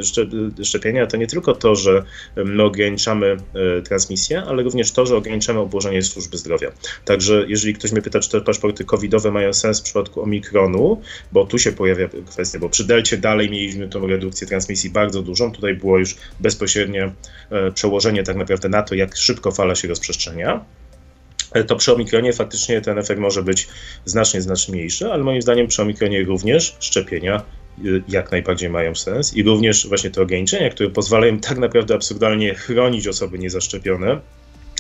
szczepienia 0.65 1.07
to 1.07 1.17
nie 1.17 1.27
tylko 1.27 1.55
to, 1.55 1.75
że 1.75 2.05
my 2.37 2.63
ograniczamy 2.63 3.37
e, 3.79 3.83
transmisję, 3.83 4.43
ale 4.43 4.63
również 4.63 4.93
to, 4.93 5.07
że 5.07 5.17
ograniczamy 5.17 5.59
obłożenie 5.59 6.03
służby 6.03 6.39
zdrowia. 6.39 6.73
Także 7.05 7.45
jeżeli 7.49 7.75
ktoś 7.75 7.93
mnie 7.93 8.03
pyta, 8.03 8.21
czy 8.21 8.31
te 8.31 8.41
paszporty 8.41 8.85
covidowe 8.85 9.31
mają 9.31 9.53
sens 9.53 9.81
w 9.81 9.83
przypadku 9.83 10.23
omikronu, 10.23 11.01
bo 11.33 11.47
tu 11.47 11.59
się 11.59 11.73
pojawia 11.73 12.09
kwestia, 12.27 12.59
bo 12.59 12.69
przy 12.69 12.85
delcie 12.85 13.19
dalej 13.19 13.51
mieliśmy 13.51 13.89
tą 13.89 14.07
redukcję 14.07 14.47
transmisji 14.47 14.91
bardzo 14.91 15.23
dużą, 15.23 15.53
tutaj 15.53 15.75
było 15.75 15.99
już 15.99 16.17
bezpośrednie 16.41 17.13
e, 17.51 17.73
przełożenie 17.73 18.23
tak 18.23 18.37
naprawdę 18.37 18.69
na 18.69 18.83
to, 18.83 18.95
jak 18.95 19.17
szybko 19.17 19.53
fala 19.53 19.75
się 19.75 19.89
rozprzestrzenia 19.89 20.65
to 21.67 21.77
przy 21.77 21.93
omikronie 21.93 22.33
faktycznie 22.33 22.81
ten 22.81 22.99
efekt 22.99 23.21
może 23.21 23.43
być 23.43 23.69
znacznie, 24.05 24.43
znacznie 24.43 24.75
mniejszy, 24.75 25.13
ale 25.13 25.25
moim 25.25 25.43
zdaniem 25.43 25.67
przy 25.67 25.83
omikronie 25.83 26.25
również 26.25 26.77
szczepienia 26.81 27.43
y, 27.85 28.03
jak 28.09 28.33
najbardziej 28.33 28.71
mają 28.71 28.95
sens 28.95 29.37
i 29.37 29.43
również 29.43 29.89
właśnie 29.89 30.11
te 30.11 30.23
ograniczenia, 30.23 30.71
które 30.71 30.91
pozwalają 30.91 31.39
tak 31.39 31.59
naprawdę 31.59 31.95
absurdalnie 31.95 32.55
chronić 32.55 33.09
osoby 33.09 33.39
niezaszczepione, 33.39 34.21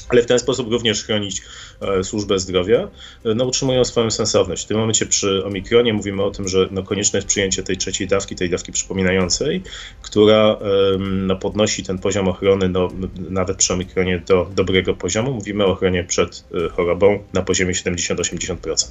ale 0.08 0.22
w 0.22 0.26
ten 0.26 0.38
sposób 0.38 0.70
również 0.70 1.04
chronić 1.04 1.42
e, 1.80 2.04
służbę 2.04 2.38
zdrowia, 2.38 2.88
e, 3.24 3.34
no, 3.34 3.44
utrzymują 3.44 3.84
swoją 3.84 4.10
sensowność. 4.10 4.64
W 4.64 4.66
tym 4.66 4.78
momencie 4.78 5.06
przy 5.06 5.44
omikronie 5.44 5.92
mówimy 5.92 6.22
o 6.22 6.30
tym, 6.30 6.48
że 6.48 6.68
no, 6.70 6.82
konieczne 6.82 7.16
jest 7.16 7.28
przyjęcie 7.28 7.62
tej 7.62 7.76
trzeciej 7.76 8.08
dawki, 8.08 8.36
tej 8.36 8.50
dawki 8.50 8.72
przypominającej, 8.72 9.62
która 10.02 10.56
no, 10.98 11.36
podnosi 11.36 11.82
ten 11.82 11.98
poziom 11.98 12.28
ochrony 12.28 12.68
no, 12.68 12.88
nawet 13.30 13.56
przy 13.56 13.72
omikronie 13.72 14.22
do 14.26 14.50
dobrego 14.54 14.94
poziomu. 14.94 15.32
Mówimy 15.32 15.64
o 15.64 15.68
ochronie 15.68 16.04
przed 16.04 16.44
e, 16.66 16.68
chorobą 16.68 17.18
na 17.32 17.42
poziomie 17.42 17.72
70-80%. 17.72 18.86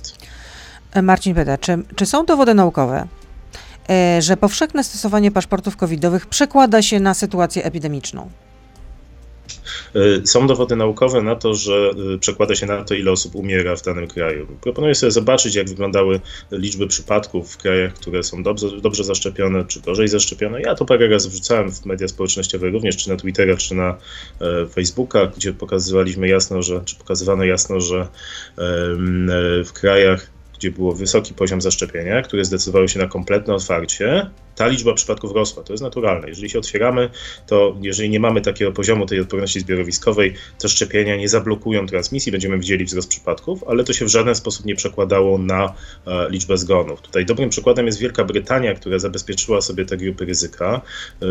Marcin 1.03 1.35
pyta, 1.35 1.57
czy, 1.57 1.77
czy 1.95 2.05
są 2.05 2.25
dowody 2.25 2.53
naukowe, 2.53 3.07
że 4.19 4.37
powszechne 4.37 4.83
stosowanie 4.83 5.31
paszportów 5.31 5.77
covidowych 5.77 6.25
przekłada 6.25 6.81
się 6.81 6.99
na 6.99 7.13
sytuację 7.13 7.63
epidemiczną? 7.63 8.29
Y, 9.95 10.27
są 10.27 10.47
dowody 10.47 10.75
naukowe 10.75 11.21
na 11.21 11.35
to, 11.35 11.53
że 11.53 11.91
y, 12.15 12.19
przekłada 12.19 12.55
się 12.55 12.65
na 12.65 12.83
to, 12.83 12.93
ile 12.93 13.11
osób 13.11 13.35
umiera 13.35 13.75
w 13.75 13.81
danym 13.81 14.07
kraju. 14.07 14.47
Proponuję 14.61 14.95
sobie 14.95 15.11
zobaczyć, 15.11 15.55
jak 15.55 15.69
wyglądały 15.69 16.19
liczby 16.51 16.87
przypadków 16.87 17.53
w 17.53 17.57
krajach, 17.57 17.93
które 17.93 18.23
są 18.23 18.43
dobrze, 18.43 18.81
dobrze 18.81 19.03
zaszczepione, 19.03 19.65
czy 19.65 19.81
gorzej 19.81 20.07
zaszczepione. 20.07 20.61
Ja 20.61 20.75
to 20.75 20.85
parę 20.85 21.07
razy 21.07 21.29
wrzucałem 21.29 21.71
w 21.71 21.85
media 21.85 22.07
społecznościowe, 22.07 22.69
również 22.69 22.97
czy 22.97 23.09
na 23.09 23.15
Twittera, 23.15 23.57
czy 23.57 23.75
na 23.75 23.97
e, 24.41 24.67
Facebooka, 24.67 25.25
gdzie 25.25 25.53
pokazywaliśmy 25.53 26.27
jasno, 26.27 26.61
że, 26.61 26.81
czy 26.85 26.95
pokazywano 26.95 27.43
jasno, 27.43 27.81
że 27.81 27.99
e, 27.99 28.07
w 29.63 29.69
krajach, 29.73 30.29
gdzie 30.57 30.71
był 30.71 30.91
wysoki 30.91 31.33
poziom 31.33 31.61
zaszczepienia, 31.61 32.21
które 32.21 32.45
zdecydowały 32.45 32.89
się 32.89 32.99
na 32.99 33.07
kompletne 33.07 33.53
otwarcie, 33.53 34.29
ta 34.57 34.67
liczba 34.67 34.93
przypadków 34.93 35.31
rosła. 35.31 35.63
To 35.63 35.73
jest 35.73 35.83
naturalne. 35.83 36.29
Jeżeli 36.29 36.49
się 36.49 36.59
otwieramy, 36.59 37.09
to 37.47 37.75
jeżeli 37.81 38.09
nie 38.09 38.19
mamy 38.19 38.41
takiego 38.41 38.71
poziomu 38.71 39.05
tej 39.05 39.19
odporności 39.19 39.59
zbiorowiskowej, 39.59 40.33
to 40.59 40.67
szczepienia 40.67 41.15
nie 41.15 41.29
zablokują 41.29 41.87
transmisji, 41.87 42.31
będziemy 42.31 42.59
widzieli 42.59 42.85
wzrost 42.85 43.09
przypadków, 43.09 43.63
ale 43.67 43.83
to 43.83 43.93
się 43.93 44.05
w 44.05 44.07
żaden 44.07 44.35
sposób 44.35 44.65
nie 44.65 44.75
przekładało 44.75 45.37
na 45.37 45.73
e, 46.07 46.29
liczbę 46.29 46.57
zgonów. 46.57 47.01
Tutaj 47.01 47.25
dobrym 47.25 47.49
przykładem 47.49 47.85
jest 47.85 47.99
Wielka 47.99 48.23
Brytania, 48.23 48.73
która 48.73 48.99
zabezpieczyła 48.99 49.61
sobie 49.61 49.85
te 49.85 49.97
grupy 49.97 50.25
ryzyka. 50.25 50.81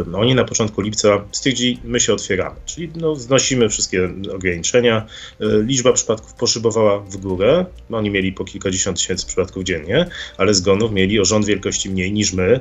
No, 0.07 0.19
oni 0.19 0.35
na 0.35 0.45
początku 0.45 0.81
lipca 0.81 1.25
stwierdzili, 1.33 1.81
my 1.85 2.01
się 2.01 2.13
otwieramy, 2.13 2.57
czyli 2.67 2.91
no, 2.97 3.17
znosimy 3.17 3.69
wszystkie 3.69 4.11
ograniczenia. 4.35 5.07
Liczba 5.41 5.93
przypadków 5.93 6.35
poszybowała 6.35 6.99
w 6.99 7.17
górę. 7.17 7.67
Oni 7.91 8.11
mieli 8.11 8.33
po 8.33 8.45
kilkadziesiąt 8.45 8.99
tysięcy 8.99 9.27
przypadków 9.27 9.65
dziennie, 9.65 10.07
ale 10.39 10.55
zgonów 10.55 10.93
mieli 10.93 11.21
o 11.21 11.25
rząd 11.25 11.47
wielkości 11.47 11.91
mniej 11.91 12.13
niż 12.13 12.33
my 12.33 12.61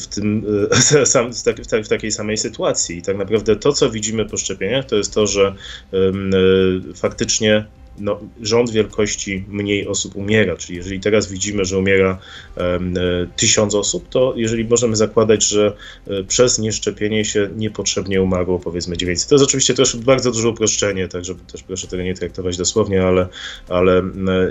w, 0.00 0.06
tym, 0.06 0.46
w, 1.84 1.88
takiej 1.88 2.12
samej 2.12 2.36
sytuacji. 2.36 2.98
I 2.98 3.02
tak 3.02 3.16
naprawdę 3.16 3.56
to, 3.56 3.72
co 3.72 3.90
widzimy 3.90 4.26
po 4.26 4.36
szczepieniach, 4.36 4.84
to 4.84 4.96
jest 4.96 5.14
to, 5.14 5.26
że 5.26 5.54
faktycznie 6.94 7.64
no, 8.00 8.20
rząd 8.42 8.70
wielkości 8.70 9.44
mniej 9.48 9.88
osób 9.88 10.16
umiera. 10.16 10.56
Czyli 10.56 10.76
jeżeli 10.76 11.00
teraz 11.00 11.32
widzimy, 11.32 11.64
że 11.64 11.78
umiera 11.78 12.18
um, 12.56 12.94
tysiąc 13.36 13.74
osób, 13.74 14.08
to 14.08 14.34
jeżeli 14.36 14.64
możemy 14.64 14.96
zakładać, 14.96 15.44
że 15.44 15.76
e, 16.06 16.24
przez 16.24 16.58
nieszczepienie 16.58 17.24
się 17.24 17.50
niepotrzebnie 17.56 18.22
umarło 18.22 18.58
powiedzmy 18.58 18.96
900. 18.96 19.28
To 19.28 19.34
jest 19.34 19.44
oczywiście 19.44 19.74
też 19.74 19.96
bardzo 19.96 20.32
duże 20.32 20.48
uproszczenie, 20.48 21.08
tak 21.08 21.24
żeby 21.24 21.40
też 21.52 21.62
proszę 21.62 21.86
tego 21.86 22.02
nie 22.02 22.14
traktować 22.14 22.56
dosłownie, 22.56 23.02
ale, 23.02 23.28
ale 23.68 24.02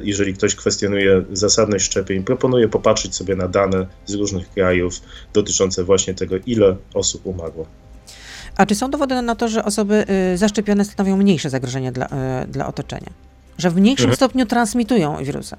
jeżeli 0.04 0.34
ktoś 0.34 0.56
kwestionuje 0.56 1.24
zasadność 1.32 1.86
szczepień, 1.86 2.24
proponuję 2.24 2.68
popatrzeć 2.68 3.16
sobie 3.16 3.36
na 3.36 3.48
dane 3.48 3.88
z 4.06 4.14
różnych 4.14 4.50
krajów 4.50 5.02
dotyczące 5.34 5.84
właśnie 5.84 6.14
tego, 6.14 6.36
ile 6.46 6.76
osób 6.94 7.26
umarło. 7.26 7.66
A 8.58 8.66
czy 8.66 8.76
są 8.76 8.92
dowody 8.92 9.22
na 9.22 9.36
to, 9.36 9.48
że 9.48 9.66
osoby 9.66 10.06
y, 10.34 10.38
zaszczepione 10.38 10.86
stanowią 10.86 11.18
mniejsze 11.18 11.50
zagrożenie 11.50 11.92
dla, 11.92 12.06
y, 12.06 12.48
dla 12.48 12.68
otoczenia? 12.68 13.10
Że 13.60 13.70
w 13.70 13.76
mniejszym 13.76 14.06
mhm. 14.06 14.16
stopniu 14.16 14.46
transmitują 14.46 15.24
wirusa? 15.24 15.58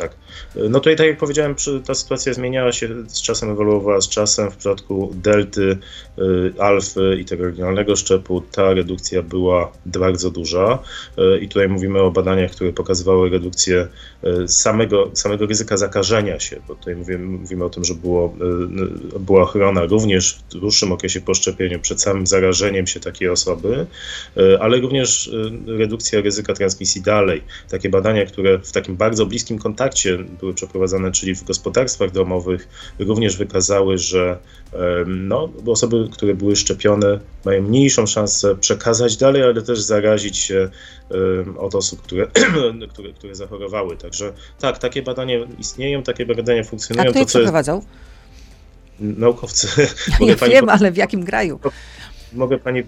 Tak. 0.00 0.16
No 0.54 0.80
tutaj, 0.80 0.96
tak 0.96 1.06
jak 1.06 1.18
powiedziałem, 1.18 1.54
ta 1.86 1.94
sytuacja 1.94 2.32
zmieniała 2.32 2.72
się 2.72 2.88
z 3.08 3.22
czasem, 3.22 3.50
ewoluowała 3.50 4.00
z 4.00 4.08
czasem. 4.08 4.50
W 4.50 4.56
przypadku 4.56 5.12
delty, 5.14 5.78
y, 6.18 6.52
alfy 6.58 7.18
i 7.20 7.24
tego 7.24 7.44
regionalnego 7.44 7.96
szczepu 7.96 8.40
ta 8.40 8.74
redukcja 8.74 9.22
była 9.22 9.72
bardzo 9.86 10.30
duża. 10.30 10.78
Y, 11.18 11.38
I 11.38 11.48
tutaj 11.48 11.68
mówimy 11.68 12.00
o 12.00 12.10
badaniach, 12.10 12.50
które 12.50 12.72
pokazywały 12.72 13.30
redukcję 13.30 13.88
y, 14.44 14.48
samego, 14.48 15.10
samego 15.14 15.46
ryzyka 15.46 15.76
zakażenia 15.76 16.40
się, 16.40 16.60
bo 16.68 16.74
tutaj 16.74 16.96
mówimy, 16.96 17.26
mówimy 17.26 17.64
o 17.64 17.70
tym, 17.70 17.84
że 17.84 17.94
było, 17.94 18.34
była 19.20 19.42
ochrona 19.42 19.84
również 19.84 20.38
w 20.50 20.58
dłuższym 20.58 20.92
okresie 20.92 21.20
po 21.20 21.34
szczepieniu 21.34 21.80
przed 21.80 22.02
samym 22.02 22.26
zarażeniem 22.26 22.86
się 22.86 23.00
takiej 23.00 23.28
osoby, 23.28 23.86
ale 24.60 24.80
również 24.80 25.30
redukcja 25.66 26.20
ryzyka 26.20 26.54
transmisji 26.54 27.02
dalej. 27.02 27.42
Takie 27.70 27.88
badania, 27.88 28.26
które 28.26 28.58
w 28.58 28.72
takim 28.72 28.96
bardzo 28.96 29.26
bliskim 29.26 29.58
kontakcie 29.58 29.89
kontakcie 29.90 30.18
były 30.40 30.54
przeprowadzane, 30.54 31.12
czyli 31.12 31.34
w 31.34 31.44
gospodarstwach 31.44 32.10
domowych, 32.10 32.68
również 32.98 33.36
wykazały, 33.36 33.98
że 33.98 34.38
no, 35.06 35.48
osoby, 35.66 36.08
które 36.12 36.34
były 36.34 36.56
szczepione, 36.56 37.20
mają 37.44 37.62
mniejszą 37.62 38.06
szansę 38.06 38.56
przekazać 38.56 39.16
dalej, 39.16 39.42
ale 39.42 39.62
też 39.62 39.80
zarazić 39.80 40.36
się 40.36 40.70
od 41.58 41.74
osób, 41.74 42.02
które, 42.02 42.26
które, 42.92 43.12
które 43.12 43.34
zachorowały. 43.34 43.96
Także 43.96 44.32
tak, 44.58 44.78
takie 44.78 45.02
badania 45.02 45.36
istnieją, 45.58 46.02
takie 46.02 46.26
badania 46.26 46.64
funkcjonują. 46.64 47.08
A 47.08 47.10
kto 47.10 47.18
je 47.18 47.26
przeprowadzał? 47.26 47.84
Naukowcy. 49.00 49.68
Ja 50.20 50.48
wiem, 50.48 50.68
ale 50.68 50.92
w 50.92 50.96
jakim 50.96 51.26
kraju? 51.26 51.60
Mogę 52.32 52.58
pani 52.58 52.82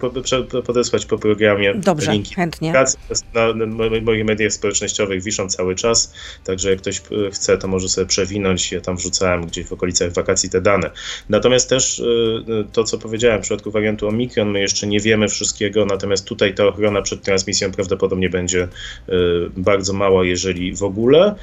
podesłać 0.65 1.05
po 1.05 1.17
programie 1.17 1.73
Dobrze, 1.75 2.11
linki. 2.11 2.35
chętnie. 2.35 2.73
Na, 3.33 3.53
na 3.53 3.65
moich 4.01 4.25
mediach 4.25 4.53
społecznościowych 4.53 5.23
wiszą 5.23 5.49
cały 5.49 5.75
czas, 5.75 6.13
także 6.43 6.69
jak 6.69 6.79
ktoś 6.79 7.01
chce, 7.31 7.57
to 7.57 7.67
może 7.67 7.89
sobie 7.89 8.07
przewinąć. 8.07 8.71
Ja 8.71 8.81
tam 8.81 8.97
wrzucałem 8.97 9.45
gdzieś 9.45 9.65
w 9.65 9.73
okolicach 9.73 10.11
wakacji 10.11 10.49
te 10.49 10.61
dane. 10.61 10.91
Natomiast 11.29 11.69
też 11.69 11.99
e, 11.99 12.03
to, 12.71 12.83
co 12.83 12.97
powiedziałem, 12.97 13.39
w 13.39 13.41
przypadku 13.41 13.71
wariantu 13.71 14.07
Omikron, 14.07 14.51
my 14.51 14.59
jeszcze 14.59 14.87
nie 14.87 14.99
wiemy 14.99 15.27
wszystkiego, 15.27 15.85
natomiast 15.85 16.25
tutaj 16.25 16.55
ta 16.55 16.67
ochrona 16.67 17.01
przed 17.01 17.21
transmisją 17.21 17.71
prawdopodobnie 17.71 18.29
będzie 18.29 18.63
e, 18.63 18.69
bardzo 19.57 19.93
mała, 19.93 20.25
jeżeli 20.25 20.75
w 20.75 20.83
ogóle. 20.83 21.35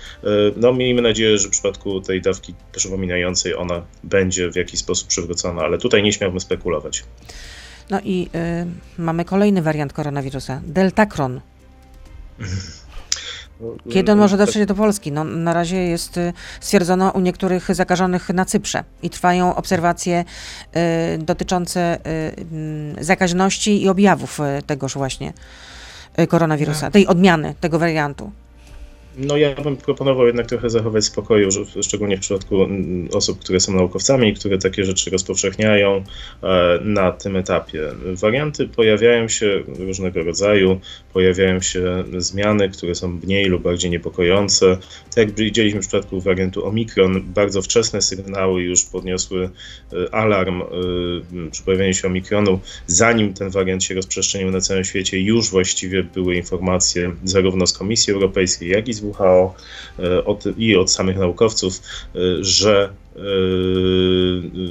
No 0.57 0.73
miejmy 0.73 1.03
nadzieję, 1.03 1.39
że 1.39 1.49
w 1.49 1.51
przypadku 1.51 2.01
tej 2.01 2.23
dawki 2.23 2.55
przypominającej 2.73 3.55
ona 3.55 3.83
będzie 4.05 4.51
w 4.51 4.57
jakiś 4.57 4.81
sposób 4.81 5.09
przywrócona, 5.09 5.63
ale 5.63 5.79
tutaj 5.79 6.03
nie 6.03 6.13
śmiałbym 6.13 6.41
spekulować. 6.41 7.05
No 7.91 8.01
i 8.05 8.31
y, 8.99 9.03
mamy 9.03 9.25
kolejny 9.25 9.63
wariant 9.63 9.93
koronawirusa, 9.93 10.61
Deltacron. 10.67 11.41
Kiedy 13.93 14.13
on 14.13 14.19
może 14.19 14.37
dotrzeć 14.37 14.67
do 14.67 14.75
Polski? 14.75 15.13
No, 15.13 15.25
na 15.25 15.53
razie 15.53 15.77
jest 15.77 16.17
y, 16.17 16.33
stwierdzono 16.61 17.11
u 17.11 17.21
niektórych 17.21 17.75
zakażonych 17.75 18.29
na 18.29 18.45
Cyprze 18.45 18.85
i 19.03 19.11
trwają 19.11 19.55
obserwacje 19.55 20.25
y, 21.15 21.19
dotyczące 21.19 21.99
y, 22.99 23.05
zakaźności 23.05 23.83
i 23.83 23.89
objawów 23.89 24.41
y, 24.41 24.63
tegoż 24.63 24.95
właśnie 24.95 25.33
y, 26.19 26.27
koronawirusa, 26.27 26.81
tak. 26.81 26.93
tej 26.93 27.07
odmiany, 27.07 27.55
tego 27.61 27.79
wariantu. 27.79 28.33
No 29.21 29.37
ja 29.37 29.55
bym 29.55 29.77
proponował 29.77 30.27
jednak 30.27 30.47
trochę 30.47 30.71
zachować 30.71 31.05
spokoju, 31.05 31.49
szczególnie 31.83 32.17
w 32.17 32.21
przypadku 32.21 32.63
mm, 32.63 33.09
osób, 33.13 33.39
które 33.39 33.61
są 33.61 33.73
naukowcami, 33.73 34.35
które 34.35 34.59
takie 34.59 34.85
rzeczy 34.85 35.11
rozpowszechniają 35.11 36.05
e, 36.43 36.79
na 36.85 37.13
tym 37.13 37.37
etapie. 37.37 37.83
Warianty 38.05 38.69
pojawiają 38.69 39.29
się 39.29 39.63
różnego 39.79 40.23
rodzaju, 40.23 40.81
pojawiają 41.13 41.61
się 41.61 42.05
zmiany, 42.19 42.69
które 42.69 42.95
są 42.95 43.09
mniej 43.09 43.45
lub 43.45 43.63
bardziej 43.63 43.91
niepokojące. 43.91 44.77
Tak 45.15 45.17
jak 45.17 45.35
widzieliśmy 45.35 45.83
w 45.83 45.87
przypadku 45.87 46.21
wariantu 46.21 46.67
Omikron, 46.67 47.23
bardzo 47.23 47.63
wczesne 47.63 48.03
sygnały 48.03 48.63
już 48.63 48.85
podniosły 48.85 49.51
e, 49.93 50.15
alarm 50.15 50.63
e, 50.63 50.67
przy 51.51 51.63
pojawieniu 51.63 51.95
się 51.95 52.09
Omikronu. 52.09 52.61
Zanim 52.87 53.35
ten 53.35 53.51
wariant 53.51 53.85
się 53.85 53.95
rozprzestrzenił 53.95 54.51
na 54.51 54.61
całym 54.61 54.85
świecie, 54.85 55.21
już 55.21 55.51
właściwie 55.51 56.03
były 56.03 56.37
informacje 56.37 57.13
zarówno 57.25 57.67
z 57.67 57.73
Komisji 57.73 58.13
Europejskiej, 58.13 58.69
jak 58.69 58.89
i 58.89 58.93
z 58.93 59.10
WHO 59.19 59.55
e, 59.99 60.53
i 60.57 60.77
od 60.77 60.93
samych 60.93 61.19
naukowców, 61.19 61.81
e, 62.15 62.19
że 62.41 62.89
e, 63.17 63.21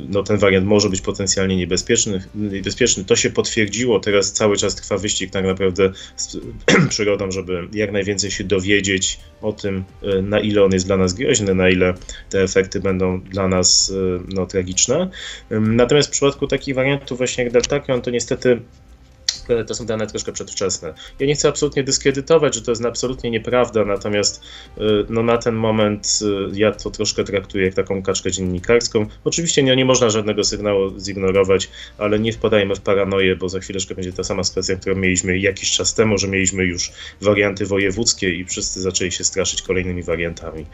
no, 0.10 0.24
ten 0.24 0.38
wariant 0.38 0.68
może 0.68 0.90
być 0.90 1.02
potencjalnie 1.02 1.58
niebezpieczny, 1.58 2.24
niebezpieczny. 2.36 3.06
To 3.06 3.16
się 3.16 3.30
potwierdziło. 3.30 4.00
Teraz 4.00 4.32
cały 4.32 4.58
czas 4.58 4.76
trwa 4.76 4.98
wyścig 4.98 5.32
tak 5.32 5.46
naprawdę 5.46 5.92
z 6.16 6.38
przyrodą, 6.90 7.32
żeby 7.32 7.68
jak 7.74 7.92
najwięcej 7.92 8.32
się 8.32 8.44
dowiedzieć 8.44 9.20
o 9.42 9.54
tym, 9.54 9.84
na 10.24 10.40
ile 10.40 10.64
on 10.64 10.72
jest 10.72 10.86
dla 10.86 10.98
nas 10.98 11.14
groźny, 11.14 11.56
na 11.56 11.70
ile 11.70 11.94
te 12.30 12.44
efekty 12.44 12.80
będą 12.80 13.22
dla 13.22 13.48
nas 13.48 13.94
no, 14.34 14.46
tragiczne. 14.46 15.10
Natomiast 15.50 16.10
w 16.10 16.12
przypadku 16.12 16.48
takich 16.48 16.76
wariantów 16.76 17.18
właśnie 17.18 17.44
jak 17.44 17.54
Deltakion, 17.54 18.02
to 18.02 18.12
niestety 18.12 18.60
to 19.68 19.76
są 19.76 19.86
dane 19.86 20.08
troszkę 20.08 20.32
przedwczesne. 20.32 20.94
Ja 21.20 21.28
nie 21.28 21.36
chcę 21.36 21.50
absolutnie 21.50 21.84
dyskredytować, 21.84 22.56
że 22.56 22.62
to 22.62 22.72
jest 22.72 22.86
absolutnie 22.86 23.32
nieprawda, 23.32 23.86
natomiast 23.86 24.42
y, 24.78 24.82
no, 25.10 25.24
na 25.24 25.38
ten 25.38 25.56
moment 25.56 26.20
y, 26.22 26.60
ja 26.60 26.72
to 26.72 26.92
troszkę 26.92 27.24
traktuję 27.24 27.66
jak 27.66 27.74
taką 27.74 28.04
kaczkę 28.04 28.32
dziennikarską. 28.32 29.06
Oczywiście 29.24 29.64
nie, 29.64 29.76
nie 29.76 29.86
można 29.86 30.10
żadnego 30.10 30.44
sygnału 30.44 31.00
zignorować, 31.00 31.70
ale 31.98 32.20
nie 32.20 32.34
wpadajmy 32.34 32.76
w 32.76 32.82
paranoję, 32.82 33.36
bo 33.36 33.50
za 33.50 33.60
chwileczkę 33.60 33.96
będzie 33.96 34.14
ta 34.14 34.24
sama 34.24 34.44
sytuacja, 34.44 34.76
którą 34.76 34.96
mieliśmy 34.96 35.38
jakiś 35.38 35.72
czas 35.72 35.94
temu, 35.94 36.18
że 36.18 36.28
mieliśmy 36.28 36.66
już 36.66 36.92
warianty 37.22 37.66
wojewódzkie 37.66 38.34
i 38.34 38.46
wszyscy 38.46 38.82
zaczęli 38.82 39.12
się 39.12 39.24
straszyć 39.24 39.62
kolejnymi 39.62 40.04
wariantami. 40.04 40.66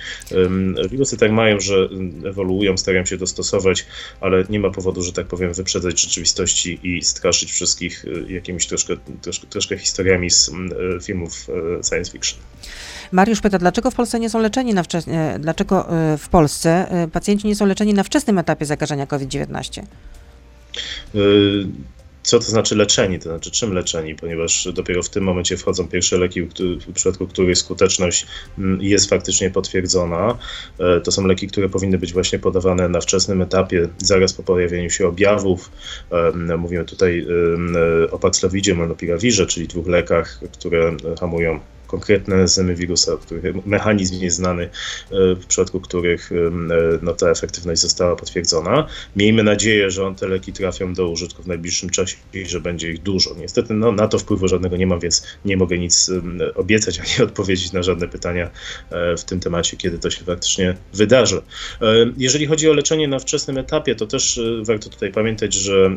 Wirusy 0.89 1.17
tak 1.17 1.31
mają, 1.31 1.59
że 1.59 1.89
ewoluują, 2.25 2.77
starają 2.77 3.05
się 3.05 3.17
dostosować, 3.17 3.85
ale 4.21 4.43
nie 4.49 4.59
ma 4.59 4.69
powodu, 4.69 5.01
że 5.01 5.13
tak 5.13 5.27
powiem, 5.27 5.53
wyprzedzać 5.53 6.01
rzeczywistości 6.01 6.79
i 6.83 7.01
straszyć 7.01 7.51
wszystkich 7.51 8.05
y, 8.05 8.25
jakimiś 8.45 8.67
troszkę, 8.67 8.93
troszkę, 9.21 9.47
troszkę 9.47 9.77
historiami 9.77 10.31
z 10.31 10.49
e, 10.49 10.53
filmów 11.01 11.47
e, 11.79 11.83
science 11.83 12.11
fiction. 12.11 12.39
Mariusz 13.11 13.41
pyta, 13.41 13.57
dlaczego 13.59 13.91
w 13.91 13.95
Polsce 13.95 14.19
nie 14.19 14.29
są 14.29 14.39
leczeni 14.39 14.73
na 14.73 14.83
wczesne, 14.83 15.37
dlaczego 15.39 15.89
e, 15.89 16.17
w 16.17 16.29
Polsce 16.29 16.87
pacjenci 17.13 17.47
nie 17.47 17.55
są 17.55 17.65
leczeni 17.65 17.93
na 17.93 18.03
wczesnym 18.03 18.37
etapie 18.37 18.65
zakażenia 18.65 19.07
COVID-19? 19.07 19.81
Co 22.25 22.39
to 22.39 22.45
znaczy 22.45 22.75
leczeni, 22.75 23.19
to 23.19 23.29
znaczy 23.29 23.51
czym 23.51 23.73
leczeni, 23.73 24.15
ponieważ 24.15 24.67
dopiero 24.73 25.03
w 25.03 25.09
tym 25.09 25.23
momencie 25.23 25.57
wchodzą 25.57 25.87
pierwsze 25.87 26.17
leki, 26.17 26.41
w 26.87 26.93
przypadku 26.93 27.27
których 27.27 27.57
skuteczność 27.57 28.27
mm, 28.57 28.81
jest 28.81 29.09
faktycznie 29.09 29.49
potwierdzona. 29.49 30.37
E, 30.79 31.01
to 31.01 31.11
są 31.11 31.27
leki, 31.27 31.47
które 31.47 31.69
powinny 31.69 31.97
być 31.97 32.13
właśnie 32.13 32.39
podawane 32.39 32.89
na 32.89 33.01
wczesnym 33.01 33.41
etapie, 33.41 33.87
zaraz 33.97 34.33
po 34.33 34.43
pojawieniu 34.43 34.89
się 34.89 35.07
objawów. 35.07 35.71
Mówimy 36.57 36.85
tutaj 36.85 37.27
o 38.11 38.19
Paxlovidzie, 38.19 38.75
Molnupiravirze, 38.75 39.45
czyli 39.45 39.67
dwóch 39.67 39.87
lekach, 39.87 40.39
które 40.53 40.97
hamują 41.19 41.59
konkretne 41.95 42.35
enzymy 42.35 42.75
wirusa, 42.75 43.17
których 43.17 43.65
mechanizm 43.65 44.21
jest 44.21 44.37
znany, 44.37 44.69
w 45.11 45.45
przypadku 45.47 45.81
których 45.81 46.29
no, 47.01 47.13
ta 47.13 47.29
efektywność 47.29 47.81
została 47.81 48.15
potwierdzona. 48.15 48.87
Miejmy 49.15 49.43
nadzieję, 49.43 49.91
że 49.91 50.05
on 50.05 50.15
te 50.15 50.27
leki 50.27 50.53
trafią 50.53 50.93
do 50.93 51.09
użytku 51.09 51.43
w 51.43 51.47
najbliższym 51.47 51.89
czasie 51.89 52.17
i 52.33 52.45
że 52.45 52.59
będzie 52.59 52.91
ich 52.91 53.01
dużo. 53.01 53.35
Niestety 53.37 53.73
no, 53.73 53.91
na 53.91 54.07
to 54.07 54.19
wpływu 54.19 54.47
żadnego 54.47 54.77
nie 54.77 54.87
mam, 54.87 54.99
więc 54.99 55.23
nie 55.45 55.57
mogę 55.57 55.77
nic 55.77 56.11
obiecać 56.55 56.99
ani 56.99 57.25
odpowiedzieć 57.29 57.71
na 57.71 57.83
żadne 57.83 58.07
pytania 58.07 58.49
w 59.17 59.23
tym 59.23 59.39
temacie, 59.39 59.77
kiedy 59.77 59.99
to 59.99 60.09
się 60.09 60.25
faktycznie 60.25 60.75
wydarzy. 60.93 61.41
Jeżeli 62.17 62.45
chodzi 62.45 62.69
o 62.69 62.73
leczenie 62.73 63.07
na 63.07 63.19
wczesnym 63.19 63.57
etapie, 63.57 63.95
to 63.95 64.07
też 64.07 64.39
warto 64.63 64.89
tutaj 64.89 65.11
pamiętać, 65.11 65.53
że 65.53 65.89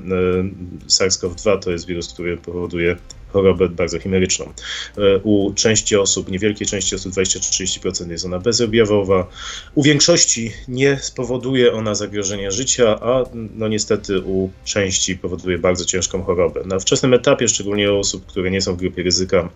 SARS-CoV-2 0.89 1.59
to 1.59 1.71
jest 1.71 1.87
wirus, 1.87 2.13
który 2.13 2.37
powoduje 2.37 2.97
chorobę 3.33 3.69
bardzo 3.69 3.99
chimeryczną. 3.99 4.53
E, 4.99 5.19
u 5.19 5.53
części 5.55 5.97
osób, 5.97 6.31
niewielkiej 6.31 6.67
części 6.67 6.95
osób, 6.95 7.13
20-30% 7.13 8.11
jest 8.11 8.25
ona 8.25 8.39
bezobjawowa. 8.39 9.27
U 9.75 9.83
większości 9.83 10.53
nie 10.69 10.99
spowoduje 10.99 11.73
ona 11.73 11.95
zagrożenia 11.95 12.51
życia, 12.51 13.01
a 13.01 13.25
no 13.35 13.69
niestety 13.69 14.21
u 14.21 14.51
części 14.65 15.17
powoduje 15.17 15.59
bardzo 15.59 15.85
ciężką 15.85 16.23
chorobę. 16.23 16.63
Na 16.65 16.79
wczesnym 16.79 17.15
etapie, 17.15 17.49
szczególnie 17.49 17.93
u 17.93 17.99
osób, 17.99 18.27
które 18.27 18.51
nie 18.51 18.61
są 18.61 18.75
w 18.75 18.79
grupie 18.79 19.03
ryzyka, 19.03 19.49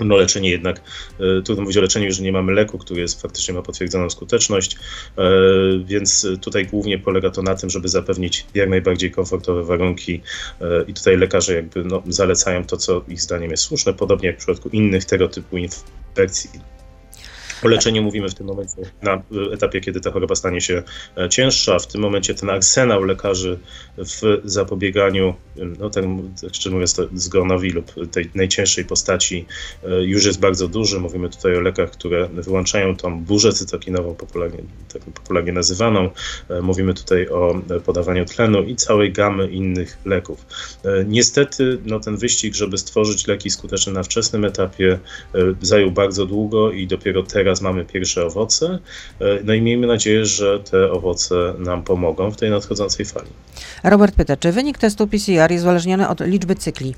no 0.00 0.16
leczenie 0.16 0.50
jednak, 0.50 0.80
e, 1.20 1.42
trudno 1.42 1.62
mówić 1.62 1.76
o 1.76 1.80
leczeniu, 1.80 2.12
że 2.12 2.22
nie 2.22 2.32
mamy 2.32 2.52
leku, 2.52 2.78
który 2.78 3.00
jest, 3.00 3.22
faktycznie 3.22 3.54
ma 3.54 3.62
potwierdzoną 3.62 4.10
skuteczność, 4.10 4.76
e, 5.18 5.22
więc 5.84 6.26
tutaj 6.40 6.66
głównie 6.66 6.98
polega 6.98 7.30
to 7.30 7.42
na 7.42 7.54
tym, 7.54 7.70
żeby 7.70 7.88
zapewnić 7.88 8.46
jak 8.54 8.68
najbardziej 8.68 9.10
komfortowe 9.10 9.64
warunki 9.64 10.22
e, 10.60 10.84
i 10.88 10.94
tutaj 10.94 11.16
lekarze 11.16 11.54
jakby 11.54 11.84
no, 11.84 12.02
zalecają 12.08 12.64
to, 12.64 12.76
co 12.76 13.04
ich 13.08 13.20
zdaniem 13.20 13.50
jest 13.50 13.62
słuszne, 13.62 13.94
podobnie 13.94 14.26
jak 14.26 14.36
w 14.36 14.38
przypadku 14.38 14.68
innych 14.68 15.04
tego 15.04 15.28
typu 15.28 15.56
infekcji 15.56 16.50
o 17.62 17.68
leczeniu 17.68 18.02
mówimy 18.02 18.28
w 18.28 18.34
tym 18.34 18.46
momencie 18.46 18.76
na 19.02 19.22
etapie, 19.52 19.80
kiedy 19.80 20.00
ta 20.00 20.10
choroba 20.10 20.34
stanie 20.34 20.60
się 20.60 20.82
e, 21.16 21.28
cięższa. 21.28 21.78
W 21.78 21.86
tym 21.86 22.00
momencie 22.00 22.34
ten 22.34 22.50
arsenał 22.50 23.02
lekarzy 23.02 23.58
w 23.98 24.40
zapobieganiu, 24.44 25.34
no 25.78 25.90
tak, 25.90 26.04
tak 26.42 26.54
szczerze 26.54 26.74
mówiąc, 26.74 26.96
zgonowi 27.14 27.70
lub 27.70 27.92
tej 28.10 28.30
najcięższej 28.34 28.84
postaci 28.84 29.46
e, 29.84 30.04
już 30.04 30.24
jest 30.24 30.40
bardzo 30.40 30.68
duży. 30.68 31.00
Mówimy 31.00 31.28
tutaj 31.28 31.56
o 31.56 31.60
lekach, 31.60 31.90
które 31.90 32.28
wyłączają 32.28 32.96
tą 32.96 33.24
burzę 33.24 33.52
cytokinową, 33.52 34.14
popularnie, 34.14 34.62
tak 34.92 35.02
popularnie 35.02 35.52
nazywaną. 35.52 36.10
E, 36.48 36.62
mówimy 36.62 36.94
tutaj 36.94 37.28
o 37.28 37.60
podawaniu 37.84 38.24
tlenu 38.24 38.62
i 38.62 38.76
całej 38.76 39.12
gamy 39.12 39.48
innych 39.48 39.98
leków. 40.04 40.46
Niestety 41.06 41.78
no, 41.84 42.00
ten 42.00 42.16
wyścig, 42.16 42.54
żeby 42.54 42.78
stworzyć 42.78 43.26
leki 43.26 43.50
skuteczne 43.50 43.92
na 43.92 44.02
wczesnym 44.02 44.44
etapie 44.44 44.98
zajął 45.60 45.90
bardzo 45.90 46.26
długo 46.26 46.72
i 46.72 46.86
dopiero 46.86 47.22
teraz 47.22 47.51
teraz 47.52 47.62
mamy 47.62 47.84
pierwsze 47.84 48.26
owoce. 48.26 48.78
E, 49.20 49.24
no 49.44 49.54
i 49.54 49.62
miejmy 49.62 49.86
nadzieję, 49.86 50.26
że 50.26 50.60
te 50.60 50.92
owoce 50.92 51.54
nam 51.58 51.82
pomogą 51.82 52.30
w 52.30 52.36
tej 52.36 52.50
nadchodzącej 52.50 53.06
fali. 53.06 53.30
Robert 53.84 54.14
pyta, 54.14 54.36
czy 54.36 54.52
wynik 54.52 54.78
testu 54.78 55.06
PCR 55.06 55.52
jest 55.52 55.62
uzależniony 55.64 56.08
od 56.08 56.20
liczby 56.20 56.54
cykli? 56.54 56.94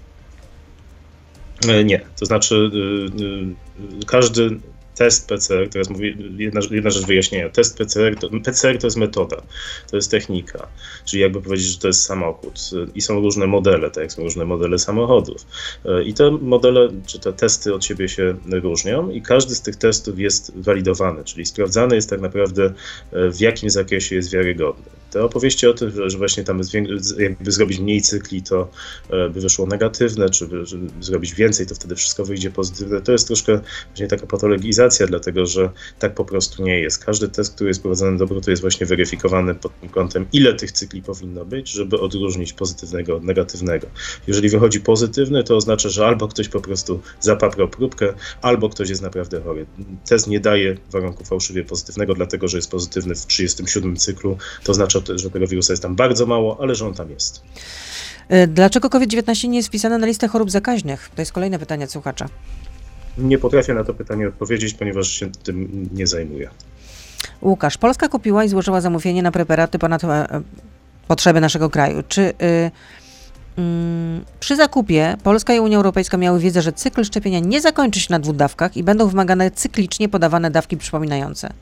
E, 1.69 1.85
nie, 1.85 2.01
to 2.21 2.27
znaczy 2.27 2.55
y, 2.55 3.23
y, 4.03 4.07
każdy 4.07 4.51
test 4.95 5.29
PCR, 5.29 5.69
teraz 5.69 5.91
mówię, 5.91 6.17
jedna, 6.39 6.61
jedna 6.71 6.91
rzecz 6.91 7.07
wyjaśnienia. 7.07 7.49
Test 7.49 7.79
PCR 7.79 8.17
to, 8.17 8.29
PCR 8.45 8.79
to 8.79 8.87
jest 8.87 8.97
metoda, 8.97 9.43
to 9.91 9.97
jest 9.97 10.11
technika, 10.11 10.69
czyli 11.05 11.23
jakby 11.23 11.43
powiedzieć, 11.43 11.67
że 11.67 11.79
to 11.79 11.87
jest 11.87 12.03
samochód 12.03 12.71
i 12.95 13.01
są 13.01 13.21
różne 13.21 13.47
modele, 13.47 13.91
tak 13.91 14.03
jak 14.03 14.13
są 14.13 14.23
różne 14.23 14.45
modele 14.45 14.79
samochodów. 14.79 15.47
I 16.05 16.15
te 16.15 16.31
modele, 16.31 16.89
czy 17.07 17.19
te 17.19 17.33
testy 17.33 17.75
od 17.75 17.85
siebie 17.85 18.09
się 18.09 18.35
różnią 18.51 19.11
i 19.11 19.23
każdy 19.23 19.55
z 19.55 19.63
tych 19.63 19.77
testów 19.77 20.19
jest 20.19 20.53
walidowany, 20.57 21.25
czyli 21.25 21.47
sprawdzany 21.47 21.95
jest 21.95 22.11
tak 22.11 22.21
naprawdę 22.21 22.73
w 23.13 23.41
jakim 23.41 23.71
zakresie 23.71 24.17
jest 24.17 24.33
wiarygodny. 24.33 25.04
Te 25.15 25.25
opowieści 25.25 25.67
o 25.67 25.75
tym, 25.75 26.11
że 26.11 26.19
właśnie 26.19 26.45
tam 26.45 26.61
jakby 27.19 27.53
zrobić 27.53 27.79
mniej 27.79 28.03
cykli, 28.03 28.43
to 28.43 28.69
e, 29.11 29.29
by 29.31 29.41
wyszło 29.41 29.67
negatywne, 29.67 30.31
czy 30.31 30.47
by, 30.47 30.65
zrobić 31.01 31.35
więcej, 31.35 31.67
to 31.67 31.75
wtedy 31.75 31.95
wszystko 31.95 32.25
wyjdzie 32.25 32.51
pozytywne, 32.51 33.01
to 33.01 33.13
jest 33.13 33.27
troszkę 33.27 33.61
właśnie 33.87 34.09
taka 34.09 34.27
patologizacja, 34.27 35.07
dlatego 35.07 35.47
że 35.47 35.71
tak 35.99 36.15
po 36.15 36.25
prostu 36.25 36.63
nie 36.63 36.81
jest. 36.81 37.05
Każdy 37.05 37.29
test, 37.29 37.55
który 37.55 37.71
jest 37.71 37.81
prowadzony 37.81 38.19
do 38.19 38.25
obrotu 38.25 38.51
jest 38.51 38.63
właśnie 38.63 38.87
weryfikowany 38.87 39.55
pod 39.55 39.81
tym 39.81 39.89
kątem, 39.89 40.27
ile 40.33 40.55
tych 40.55 40.73
cykli 40.73 41.03
powinno 41.03 41.45
być, 41.45 41.71
żeby 41.71 42.01
odróżnić 42.01 42.53
pozytywnego 42.53 43.17
od 43.17 43.25
negatywnego. 43.25 43.87
Jeżeli 44.27 44.49
wychodzi 44.49 44.81
pozytywny, 44.81 45.45
to 45.45 45.57
oznacza, 45.57 45.89
że 45.89 46.07
albo 46.07 46.29
ktoś 46.29 46.49
po 46.49 46.61
prostu 46.61 47.01
zapaprał 47.21 47.69
próbkę, 47.69 48.15
albo 48.43 48.69
ktoś 48.69 48.89
jest 48.89 49.03
naprawdę 49.03 49.41
chory. 49.41 49.67
Test 50.09 50.27
nie 50.27 50.41
daje 50.41 50.77
warunku 50.91 51.25
fałszywie 51.25 51.65
pozytywnego, 51.65 52.15
dlatego 52.15 52.49
że 52.49 52.59
jest 52.59 52.71
pozytywny 52.71 53.15
w 53.15 53.27
37 53.27 53.97
cyklu, 53.97 54.39
to 54.65 54.73
oznacza 54.73 55.04
że 55.15 55.31
tego 55.31 55.47
wirusa 55.47 55.73
jest 55.73 55.83
tam 55.83 55.95
bardzo 55.95 56.27
mało, 56.27 56.59
ale 56.61 56.75
że 56.75 56.87
on 56.87 56.95
tam 56.95 57.11
jest. 57.11 57.43
E, 58.29 58.47
dlaczego 58.47 58.91
COVID-19 58.91 59.49
nie 59.49 59.57
jest 59.57 59.69
wpisane 59.69 59.99
na 59.99 60.07
listę 60.07 60.29
chorób 60.29 60.51
zakaźnych? 60.51 61.11
To 61.15 61.23
jest 61.23 61.33
kolejne 61.33 61.59
pytanie 61.59 61.87
słuchacza. 61.87 62.27
Nie 63.19 63.39
potrafię 63.39 63.75
na 63.75 63.85
to 63.85 63.95
pytanie 63.95 64.29
odpowiedzieć, 64.29 64.75
ponieważ 64.75 65.09
się 65.09 65.31
tym 65.31 65.89
nie 65.93 66.07
zajmuję. 66.07 66.51
Łukasz, 67.43 67.79
Polska 67.79 68.09
kupiła 68.09 68.45
i 68.45 68.49
złożyła 68.49 68.81
zamówienie 68.81 69.23
na 69.23 69.33
preparaty 69.33 69.79
ponad 69.79 70.05
e, 70.05 70.27
potrzeby 71.09 71.41
naszego 71.41 71.71
kraju. 71.71 72.03
Czy 72.09 72.21
y, 72.21 72.33
y, 72.33 72.71
przy 74.41 74.57
zakupie 74.57 75.17
Polska 75.23 75.55
i 75.55 75.61
Unia 75.61 75.77
Europejska 75.77 76.17
miały 76.17 76.41
wiedzę, 76.41 76.63
że 76.63 76.73
cykl 76.73 77.05
szczepienia 77.05 77.39
nie 77.39 77.61
zakończy 77.61 78.01
się 78.01 78.07
na 78.11 78.19
dwóch 78.19 78.37
dawkach 78.37 78.77
i 78.77 78.83
będą 78.83 79.09
wymagane 79.09 79.51
cyklicznie 79.51 80.09
podawane 80.09 80.51
dawki 80.51 80.77
przypominające? 80.77 81.53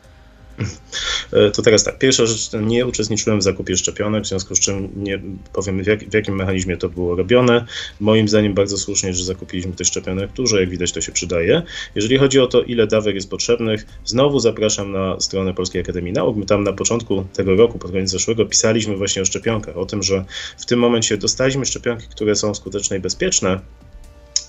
E, 1.33 1.51
to 1.51 1.63
teraz 1.63 1.85
tak, 1.85 1.99
pierwsza 1.99 2.27
rzecz, 2.27 2.51
nie 2.63 2.87
uczestniczyłem 2.87 3.39
w 3.39 3.43
zakupie 3.43 3.77
szczepionek, 3.77 4.25
w 4.25 4.27
związku 4.27 4.55
z 4.55 4.61
czym 4.61 4.89
nie 4.97 5.21
powiem 5.53 5.83
w, 5.83 5.87
jak, 5.87 6.11
w, 6.11 6.15
jakim 6.15 6.37
mechanizmie 6.37 6.77
to 6.77 6.89
było 6.89 7.17
robione. 7.17 7.67
Moim 8.01 8.29
zdaniem 8.29 8.55
bardzo 8.55 8.79
słusznie, 8.79 9.15
że 9.15 9.25
zakupiliśmy 9.25 9.73
tych 9.73 9.87
szczepionek 9.87 10.33
dużo, 10.33 10.61
jak 10.61 10.71
widać 10.71 10.93
to 10.93 11.01
się 11.01 11.13
przydaje. 11.13 11.63
Jeżeli 11.95 12.19
chodzi 12.19 12.41
o 12.41 12.47
to, 12.47 12.63
ile 12.63 12.87
dawek 12.87 13.15
jest 13.15 13.31
potrzebnych, 13.31 13.87
znowu 14.05 14.39
zapraszam 14.39 14.93
na 14.93 15.21
stronę 15.21 15.55
Polskiej 15.55 15.83
Akademii 15.83 16.13
Nauk. 16.13 16.37
My 16.37 16.47
tam 16.47 16.65
na 16.65 16.73
początku 16.73 17.25
tego 17.33 17.55
roku, 17.55 17.79
pod 17.79 17.91
koniec 17.91 18.11
zeszłego, 18.11 18.47
pisaliśmy 18.47 18.97
właśnie 18.97 19.23
o 19.23 19.25
szczepionkach, 19.25 19.77
o 19.77 19.87
tym, 19.87 20.03
że 20.03 20.25
w 20.59 20.67
tym 20.67 20.79
momencie 20.79 21.17
dostaliśmy 21.17 21.67
szczepionki, 21.67 22.07
które 22.11 22.37
są 22.37 22.55
skuteczne 22.55 22.97
i 22.97 23.01
bezpieczne, 23.01 23.61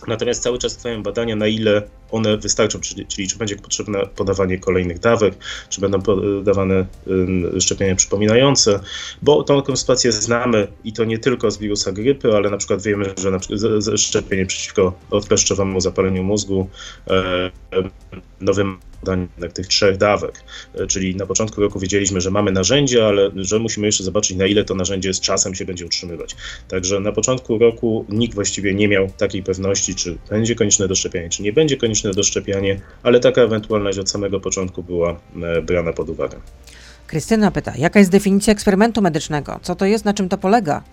Natomiast 0.07 0.43
cały 0.43 0.57
czas 0.57 0.77
trwają 0.77 1.03
badania, 1.03 1.35
na 1.35 1.47
ile 1.47 1.81
one 2.11 2.37
wystarczą, 2.37 2.79
czyli, 2.79 3.05
czyli 3.05 3.27
czy 3.27 3.37
będzie 3.37 3.55
potrzebne 3.55 4.05
podawanie 4.15 4.59
kolejnych 4.59 4.99
dawek, 4.99 5.33
czy 5.69 5.81
będą 5.81 6.01
podawane 6.01 6.85
szczepienia 7.59 7.95
przypominające, 7.95 8.79
bo 9.21 9.43
tą 9.43 9.75
sytuację 9.75 10.11
znamy 10.11 10.67
i 10.83 10.93
to 10.93 11.03
nie 11.05 11.19
tylko 11.19 11.51
z 11.51 11.57
wirusa 11.57 11.91
grypy, 11.91 12.35
ale 12.35 12.49
na 12.49 12.57
przykład 12.57 12.81
wiemy, 12.81 13.13
że 13.17 13.31
na 13.31 13.39
szczepienie 13.97 14.45
przeciwko 14.45 14.93
odkleszczowemu 15.11 15.81
zapaleniu 15.81 16.23
mózgu 16.23 16.69
e, 17.07 17.51
nowym 18.41 18.79
badań 19.03 19.27
tych 19.53 19.67
trzech 19.67 19.97
dawek. 19.97 20.43
E, 20.75 20.87
czyli 20.87 21.15
na 21.15 21.25
początku 21.25 21.61
roku 21.61 21.79
wiedzieliśmy, 21.79 22.21
że 22.21 22.31
mamy 22.31 22.51
narzędzie, 22.51 23.07
ale 23.07 23.31
że 23.35 23.59
musimy 23.59 23.85
jeszcze 23.85 24.03
zobaczyć, 24.03 24.37
na 24.37 24.45
ile 24.45 24.63
to 24.63 24.75
narzędzie 24.75 25.13
z 25.13 25.19
czasem 25.19 25.55
się 25.55 25.65
będzie 25.65 25.85
utrzymywać. 25.85 26.35
Także 26.67 26.99
na 26.99 27.11
początku 27.11 27.57
roku 27.57 28.05
nikt 28.09 28.35
właściwie 28.35 28.73
nie 28.73 28.87
miał 28.87 29.09
takiej 29.17 29.43
pewności, 29.43 29.95
czy 29.95 30.17
będzie 30.29 30.55
konieczne 30.55 30.87
doszczepianie, 30.87 31.29
czy 31.29 31.43
nie 31.43 31.53
będzie 31.53 31.77
konieczne 31.77 32.11
doszczepianie, 32.11 32.81
ale 33.03 33.19
taka 33.19 33.41
ewentualność 33.41 33.97
od 33.97 34.09
samego 34.09 34.39
początku 34.39 34.83
była 34.83 35.19
e, 35.43 35.61
brana 35.61 35.93
pod 35.93 36.09
uwagę. 36.09 36.37
Krystyna 37.07 37.51
pyta, 37.51 37.73
jaka 37.77 37.99
jest 37.99 38.11
definicja 38.11 38.53
eksperymentu 38.53 39.01
medycznego? 39.01 39.59
Co 39.61 39.75
to 39.75 39.85
jest, 39.85 40.05
na 40.05 40.13
czym 40.13 40.29
to 40.29 40.37
polega? 40.37 40.83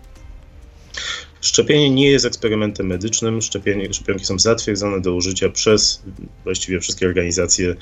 Szczepienie 1.41 1.91
nie 1.91 2.11
jest 2.11 2.25
eksperymentem 2.25 2.87
medycznym. 2.87 3.43
Szczepienie, 3.43 3.93
szczepionki 3.93 4.25
są 4.25 4.39
zatwierdzone 4.39 5.01
do 5.01 5.15
użycia 5.15 5.49
przez 5.49 6.03
właściwie 6.45 6.81
wszystkie 6.81 7.07
organizacje 7.07 7.77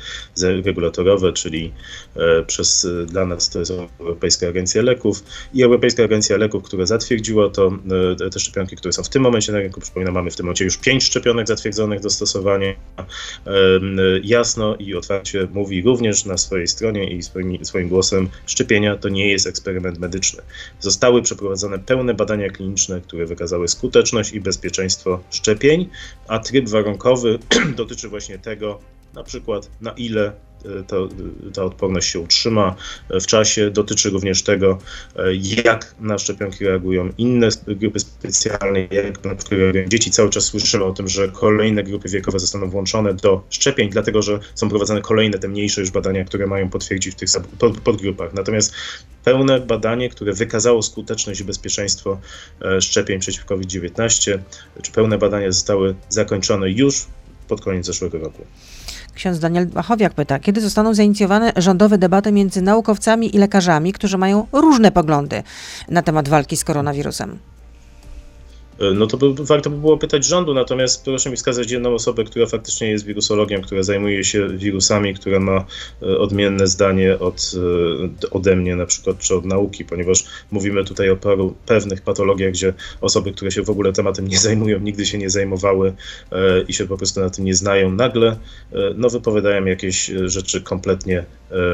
regulatorowe, 0.64 1.32
czyli 1.32 1.72
e, 2.16 2.42
przez 2.42 2.84
e, 2.84 3.06
dla 3.06 3.26
nas 3.26 3.50
to 3.50 3.58
jest 3.58 3.72
Europejska 4.00 4.48
Agencja 4.48 4.82
Leków 4.82 5.24
i 5.54 5.62
Europejska 5.62 6.04
Agencja 6.04 6.36
Leków, 6.36 6.62
która 6.62 6.86
zatwierdziła 6.86 7.50
to, 7.50 7.78
e, 8.26 8.30
te 8.30 8.40
szczepionki, 8.40 8.76
które 8.76 8.92
są 8.92 9.02
w 9.02 9.08
tym 9.08 9.22
momencie 9.22 9.52
na 9.52 9.58
rynku. 9.58 9.80
Przypominam, 9.80 10.14
mamy 10.14 10.30
w 10.30 10.36
tym 10.36 10.46
momencie 10.46 10.64
już 10.64 10.76
pięć 10.76 11.04
szczepionek 11.04 11.46
zatwierdzonych 11.46 12.00
do 12.00 12.10
stosowania. 12.10 12.74
Jasno 14.22 14.76
i 14.76 14.94
otwarcie 14.94 15.48
mówi 15.52 15.82
również 15.82 16.24
na 16.24 16.38
swojej 16.38 16.68
stronie 16.68 17.10
i 17.10 17.22
swoim, 17.22 17.64
swoim 17.64 17.88
głosem, 17.88 18.28
szczepienia 18.46 18.96
to 18.96 19.08
nie 19.08 19.30
jest 19.30 19.46
eksperyment 19.46 19.98
medyczny. 19.98 20.42
Zostały 20.80 21.22
przeprowadzone 21.22 21.78
pełne 21.78 22.14
badania 22.14 22.48
kliniczne, 22.48 23.00
które 23.00 23.26
wykazały 23.26 23.47
wykazały 23.48 23.68
skuteczność 23.68 24.32
i 24.32 24.40
bezpieczeństwo 24.40 25.20
szczepień, 25.30 25.90
a 26.28 26.38
tryb 26.38 26.68
warunkowy 26.68 27.38
dotyczy 27.76 28.08
właśnie 28.08 28.38
tego, 28.38 28.80
na 29.14 29.22
przykład 29.22 29.70
na 29.80 29.90
ile 29.90 30.32
to, 30.86 31.08
ta 31.54 31.64
odporność 31.64 32.08
się 32.08 32.20
utrzyma 32.20 32.76
w 33.10 33.26
czasie. 33.26 33.70
Dotyczy 33.70 34.10
również 34.10 34.42
tego, 34.42 34.78
jak 35.64 35.94
na 36.00 36.18
szczepionki 36.18 36.64
reagują 36.64 37.12
inne 37.18 37.48
grupy 37.66 38.00
specjalne, 38.00 38.80
jak 38.80 39.24
na 39.24 39.34
przykład 39.34 39.60
reagują 39.60 39.88
dzieci. 39.88 40.10
Cały 40.10 40.30
czas 40.30 40.44
słyszymy 40.44 40.84
o 40.84 40.92
tym, 40.92 41.08
że 41.08 41.28
kolejne 41.28 41.82
grupy 41.82 42.08
wiekowe 42.08 42.38
zostaną 42.38 42.70
włączone 42.70 43.14
do 43.14 43.42
szczepień, 43.50 43.90
dlatego 43.90 44.22
że 44.22 44.38
są 44.54 44.68
prowadzone 44.68 45.00
kolejne, 45.00 45.38
te 45.38 45.48
mniejsze 45.48 45.80
już 45.80 45.90
badania, 45.90 46.24
które 46.24 46.46
mają 46.46 46.70
potwierdzić 46.70 47.14
w 47.14 47.16
tych 47.16 47.28
podgrupach. 47.84 48.34
Natomiast 48.34 48.74
pełne 49.24 49.60
badanie, 49.60 50.08
które 50.08 50.32
wykazało 50.32 50.82
skuteczność 50.82 51.40
i 51.40 51.44
bezpieczeństwo 51.44 52.20
e, 52.62 52.80
szczepień 52.80 53.20
przeciw 53.20 53.44
COVID-19, 53.44 54.38
czy 54.82 54.92
pełne 54.92 55.18
badania 55.18 55.52
zostały 55.52 55.94
zakończone 56.08 56.70
już 56.70 57.06
pod 57.48 57.60
koniec 57.60 57.86
zeszłego 57.86 58.18
roku. 58.18 58.46
Ksiądz 59.18 59.38
Daniel 59.38 59.66
Bachowiak 59.66 60.14
pyta, 60.14 60.38
kiedy 60.38 60.60
zostaną 60.60 60.94
zainicjowane 60.94 61.52
rządowe 61.56 61.98
debaty 61.98 62.32
między 62.32 62.62
naukowcami 62.62 63.36
i 63.36 63.38
lekarzami, 63.38 63.92
którzy 63.92 64.18
mają 64.18 64.46
różne 64.52 64.92
poglądy 64.92 65.42
na 65.88 66.02
temat 66.02 66.28
walki 66.28 66.56
z 66.56 66.64
koronawirusem? 66.64 67.38
E, 68.78 68.94
no 68.94 69.06
to 69.06 69.16
by, 69.16 69.44
warto 69.44 69.70
by 69.70 69.76
było 69.76 69.98
pytać 69.98 70.24
rządu, 70.24 70.54
natomiast 70.54 71.04
proszę 71.04 71.30
mi 71.30 71.36
wskazać 71.36 71.70
jedną 71.70 71.94
osobę, 71.94 72.24
która 72.24 72.46
faktycznie 72.46 72.90
jest 72.90 73.04
wirusologiem, 73.04 73.62
która 73.62 73.82
zajmuje 73.82 74.24
się 74.24 74.48
wirusami, 74.48 75.14
która 75.14 75.40
ma 75.40 75.64
e, 76.02 76.18
odmienne 76.18 76.66
zdanie 76.66 77.18
od, 77.18 77.52
e, 78.24 78.30
ode 78.30 78.56
mnie 78.56 78.76
na 78.76 78.86
przykład, 78.86 79.18
czy 79.18 79.34
od 79.34 79.44
nauki, 79.44 79.84
ponieważ 79.84 80.24
mówimy 80.50 80.84
tutaj 80.84 81.10
o 81.10 81.16
paru 81.16 81.54
pewnych 81.66 82.02
patologiach, 82.02 82.52
gdzie 82.52 82.74
osoby, 83.00 83.32
które 83.32 83.50
się 83.50 83.62
w 83.62 83.70
ogóle 83.70 83.92
tematem 83.92 84.28
nie 84.28 84.38
zajmują, 84.38 84.78
nigdy 84.78 85.06
się 85.06 85.18
nie 85.18 85.30
zajmowały 85.30 85.92
i 86.68 86.72
się 86.72 86.86
po 86.86 86.96
prostu 86.96 87.20
na 87.20 87.30
tym 87.30 87.44
nie 87.44 87.54
znają, 87.54 87.92
nagle 87.92 88.36
no, 88.96 89.10
wypowiadają 89.10 89.64
jakieś 89.64 90.10
rzeczy 90.24 90.60
kompletnie 90.60 91.24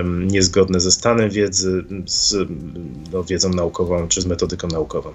niezgodne 0.05 0.81
ze 0.81 0.93
stanem 0.93 1.31
wiedzy, 1.31 1.85
z 2.07 2.49
no, 3.12 3.25
wiedzą 3.25 3.51
naukową, 3.51 4.09
czy 4.09 4.21
z 4.21 4.27
metodyką 4.27 4.69
naukową. 4.69 5.12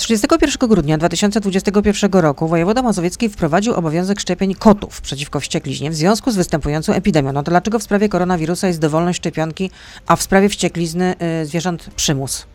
31 0.00 0.68
grudnia 0.68 0.98
2021 0.98 2.12
roku 2.12 2.48
wojewoda 2.48 2.82
mazowiecki 2.82 3.28
wprowadził 3.28 3.74
obowiązek 3.74 4.20
szczepień 4.20 4.54
kotów 4.54 5.00
przeciwko 5.00 5.40
wściekliźnie 5.40 5.90
w 5.90 5.94
związku 5.94 6.30
z 6.30 6.36
występującą 6.36 6.92
epidemią. 6.92 7.32
No 7.32 7.42
to 7.42 7.50
dlaczego 7.50 7.78
w 7.78 7.82
sprawie 7.82 8.08
koronawirusa 8.08 8.68
jest 8.68 8.80
dowolność 8.80 9.18
szczepionki, 9.18 9.70
a 10.06 10.16
w 10.16 10.22
sprawie 10.22 10.48
wścieklizny 10.48 11.14
y, 11.42 11.46
zwierząt 11.46 11.90
przymus? 11.96 12.46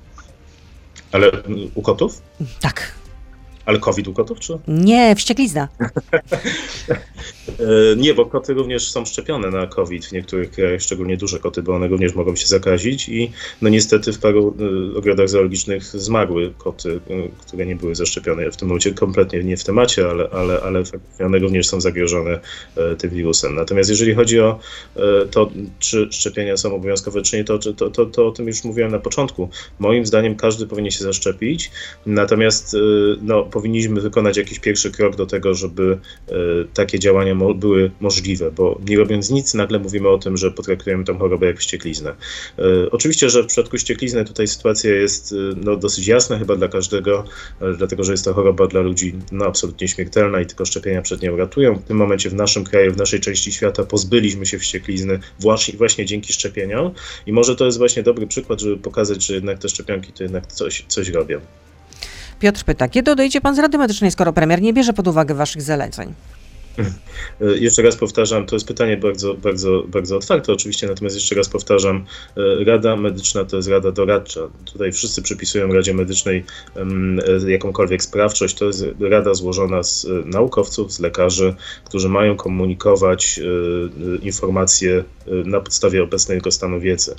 Ale 1.12 1.32
u 1.76 1.82
kotów? 1.82 2.22
Tak. 2.62 2.92
Ale 3.66 3.80
COVID 3.80 4.08
u 4.08 4.14
kotów, 4.14 4.40
czy? 4.40 4.60
Nie, 4.68 5.16
wścieklizna. 5.16 5.68
E, 7.60 7.96
nie, 7.96 8.14
bo 8.14 8.26
koty 8.26 8.54
również 8.54 8.92
są 8.92 9.06
szczepione 9.06 9.50
na 9.50 9.68
COVID 9.68 10.06
w 10.06 10.12
niektórych 10.12 10.52
krajach, 10.52 10.82
szczególnie 10.82 11.18
duże 11.18 11.40
koty, 11.40 11.64
bo 11.64 11.76
one 11.76 11.88
również 11.88 12.16
mogą 12.16 12.36
się 12.36 12.48
zakazić 12.48 13.10
i 13.10 13.32
no 13.62 13.70
niestety 13.70 14.14
w 14.14 14.20
paru 14.20 14.56
e, 14.94 14.98
ogrodach 14.98 15.30
zoologicznych 15.30 15.84
zmarły 15.84 16.54
koty, 16.58 17.00
e, 17.10 17.46
które 17.48 17.66
nie 17.66 17.76
były 17.76 17.96
zaszczepione. 17.96 18.52
W 18.52 18.58
tym 18.58 18.68
momencie 18.68 18.94
kompletnie 18.94 19.44
nie 19.44 19.58
w 19.58 19.64
temacie, 19.64 20.10
ale, 20.10 20.30
ale, 20.30 20.62
ale 20.62 20.84
one 21.26 21.40
również 21.40 21.68
są 21.68 21.82
zagrożone 21.82 22.40
tym 22.98 23.10
wirusem. 23.10 23.56
Natomiast 23.56 23.90
jeżeli 23.90 24.16
chodzi 24.16 24.40
o 24.40 24.60
to, 25.32 25.52
czy 25.80 26.08
szczepienia 26.12 26.58
są 26.58 26.76
obowiązkowe, 26.76 27.22
czy 27.22 27.38
nie, 27.38 27.44
to, 27.44 27.60
to, 27.60 27.90
to, 27.90 28.06
to 28.06 28.28
o 28.28 28.32
tym 28.32 28.48
już 28.48 28.64
mówiłem 28.64 28.92
na 28.92 29.00
początku. 29.00 29.50
Moim 29.80 30.06
zdaniem 30.06 30.36
każdy 30.36 30.68
powinien 30.68 30.92
się 30.92 31.04
zaszczepić, 31.04 31.72
natomiast 32.06 32.76
no, 33.22 33.44
powinniśmy 33.56 34.02
wykonać 34.02 34.38
jakiś 34.38 34.60
pierwszy 34.60 34.92
krok 34.92 35.16
do 35.16 35.26
tego, 35.26 35.54
żeby 35.54 35.98
takie 36.74 37.00
działania 37.00 37.36
mo 37.36 37.54
były 37.54 37.92
możliwe, 38.00 38.52
bo 38.52 38.80
nie 38.90 38.98
robiąc 38.98 39.30
nic, 39.30 39.54
nagle 39.54 39.80
mówimy 39.80 40.10
o 40.10 40.18
tym, 40.18 40.38
że 40.38 40.52
potraktujemy 40.52 41.04
tą 41.04 41.18
chorobę 41.18 41.46
jak 41.46 41.60
wściekliznę. 41.60 42.16
E, 42.60 42.92
oczywiście, 42.92 43.30
że 43.30 43.44
w 43.44 43.46
przypadku 43.46 43.78
ścieklizny 43.78 44.26
tutaj 44.26 44.48
sytuacja 44.48 44.96
jest 44.96 45.32
e, 45.32 45.36
no, 45.64 45.76
dosyć 45.76 46.08
jasna 46.08 46.40
chyba 46.40 46.56
dla 46.56 46.68
każdego, 46.68 47.24
e, 47.62 47.74
dlatego 47.74 48.04
że 48.04 48.12
jest 48.12 48.26
to 48.26 48.34
choroba 48.34 48.68
dla 48.68 48.82
ludzi 48.82 49.16
no, 49.32 49.46
absolutnie 49.46 49.88
śmiertelna 49.88 50.42
i 50.42 50.46
tylko 50.46 50.66
szczepienia 50.66 51.02
przed 51.02 51.22
nią 51.22 51.38
ratują. 51.38 51.76
W 51.76 51.84
tym 51.84 51.98
momencie 51.98 52.30
w 52.30 52.34
naszym 52.34 52.64
kraju, 52.64 52.94
w 52.94 52.98
naszej 52.98 53.20
części 53.20 53.52
świata 53.52 53.84
pozbyliśmy 53.84 54.46
się 54.46 54.60
wścieklizny 54.60 55.20
właśnie, 55.40 55.78
właśnie 55.78 56.06
dzięki 56.06 56.34
szczepieniom 56.34 56.92
i 57.26 57.34
może 57.34 57.56
to 57.56 57.66
jest 57.66 57.78
właśnie 57.78 58.04
dobry 58.04 58.28
przykład, 58.28 58.62
żeby 58.62 58.78
pokazać, 58.78 59.26
że 59.26 59.34
jednak 59.34 59.60
te 59.60 59.70
szczepionki 59.70 60.14
to 60.14 60.24
jednak 60.24 60.48
coś, 60.48 60.86
coś 60.88 61.10
robią. 61.10 61.42
Piotr 62.46 62.64
pyta, 62.64 62.88
kiedy 62.88 63.12
odejdzie 63.12 63.42
pan 63.42 63.56
z 63.56 63.60
Rady 63.60 63.78
Medycznej, 63.78 64.12
skoro 64.12 64.34
premier 64.34 64.62
nie 64.62 64.74
bierze 64.74 64.94
pod 64.94 65.08
uwagę 65.08 65.34
waszych 65.34 65.62
zaleceń? 65.62 66.14
E, 67.42 67.58
jeszcze 67.58 67.82
raz 67.82 67.96
powtarzam, 67.96 68.46
to 68.46 68.56
jest 68.56 68.68
pytanie 68.68 68.98
bardzo, 68.98 69.34
bardzo, 69.34 69.84
bardzo 69.88 70.18
otwarte 70.18 70.54
oczywiście, 70.54 70.88
natomiast 70.88 71.16
jeszcze 71.16 71.36
raz 71.36 71.50
powtarzam, 71.50 72.06
e, 72.38 72.64
Rada 72.64 72.96
Medyczna 72.96 73.46
to 73.46 73.58
jest 73.58 73.70
Rada 73.70 73.92
Doradcza. 73.92 74.42
Tutaj 74.66 74.92
wszyscy 74.92 75.22
przypisują 75.22 75.74
Radzie 75.74 75.94
Medycznej 75.94 76.44
e, 76.76 77.52
jakąkolwiek 77.52 78.04
sprawczość. 78.04 78.56
To 78.56 78.66
jest 78.66 78.86
Rada 79.00 79.34
złożona 79.34 79.84
z 79.84 80.08
naukowców, 80.26 80.94
z 80.94 81.00
lekarzy, 81.00 81.56
którzy 81.86 82.10
mają 82.10 82.36
komunikować 82.36 83.40
informacje 84.22 85.04
na 85.28 85.60
podstawie 85.60 86.04
obecnego 86.04 86.52
stanu 86.52 86.80
wiedzy. 86.80 87.16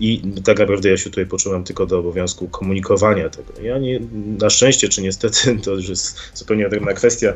I 0.00 0.22
tak 0.44 0.58
naprawdę 0.58 0.88
ja 0.90 0.96
się 0.96 1.10
tutaj 1.10 1.26
poczułem 1.26 1.64
tylko 1.64 1.86
do 1.86 1.98
obowiązku 1.98 2.48
komunikowania 2.48 3.30
tego. 3.30 3.52
Ja 3.62 3.78
nie, 3.78 4.00
na 4.38 4.50
szczęście, 4.50 4.88
czy 4.88 5.02
niestety, 5.02 5.56
to 5.64 5.70
już 5.70 5.88
jest 5.88 6.18
zupełnie 6.34 6.66
odrębna 6.66 6.92
kwestia, 6.92 7.32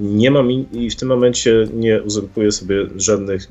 nie 0.00 0.17
mam 0.30 0.50
i 0.50 0.90
w 0.90 0.96
tym 0.96 1.08
momencie 1.08 1.68
nie 1.74 2.02
uzurpuję 2.02 2.52
sobie 2.52 2.86
żadnych, 2.96 3.48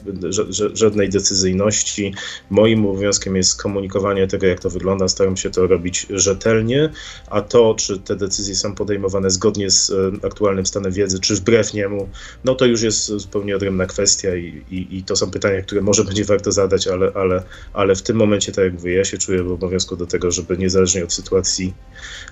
żadnej 0.74 1.10
decyzyjności. 1.10 2.14
Moim 2.50 2.86
obowiązkiem 2.86 3.36
jest 3.36 3.62
komunikowanie 3.62 4.28
tego, 4.28 4.48
jak 4.48 4.60
to 4.60 4.70
wygląda. 4.70 5.08
Staram 5.08 5.38
się 5.38 5.50
to 5.50 5.68
robić 5.68 6.06
rzetelnie, 6.10 6.90
a 7.30 7.42
to, 7.42 7.76
czy 7.76 8.00
te 8.00 8.16
decyzje 8.16 8.56
są 8.56 8.76
podejmowane 8.76 9.30
zgodnie 9.30 9.72
z 9.72 9.90
e, 9.90 10.28
aktualnym 10.28 10.66
stanem 10.66 10.92
wiedzy, 10.92 11.20
czy 11.20 11.36
wbrew 11.36 11.74
niemu, 11.74 12.10
no 12.44 12.56
to 12.56 12.66
już 12.66 12.82
jest 12.82 13.06
zupełnie 13.06 13.56
odrębna 13.56 13.86
kwestia 13.86 14.36
i, 14.36 14.64
i, 14.72 14.98
i 14.98 15.04
to 15.04 15.16
są 15.16 15.32
pytania, 15.32 15.62
które 15.62 15.82
może 15.82 16.04
będzie 16.04 16.26
warto 16.26 16.52
zadać, 16.52 16.88
ale, 16.88 17.12
ale, 17.16 17.44
ale 17.74 17.96
w 17.96 18.02
tym 18.02 18.18
momencie, 18.18 18.52
tak 18.52 18.66
jak 18.66 18.74
mówię, 18.74 18.94
ja 18.94 19.06
się 19.06 19.18
czuję 19.18 19.44
w 19.44 19.52
obowiązku 19.52 19.96
do 19.96 20.08
tego, 20.08 20.32
żeby 20.32 20.58
niezależnie 20.58 21.04
od 21.04 21.14
sytuacji 21.14 21.74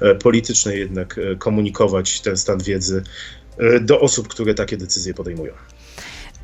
e, 0.02 0.16
politycznej 0.16 0.80
jednak 0.80 1.18
e, 1.18 1.36
komunikować 1.36 2.22
ten 2.22 2.38
stan 2.38 2.60
wiedzy 2.64 3.04
do 3.82 4.00
osób, 4.00 4.28
które 4.28 4.54
takie 4.54 4.78
decyzje 4.78 5.14
podejmują. 5.14 5.54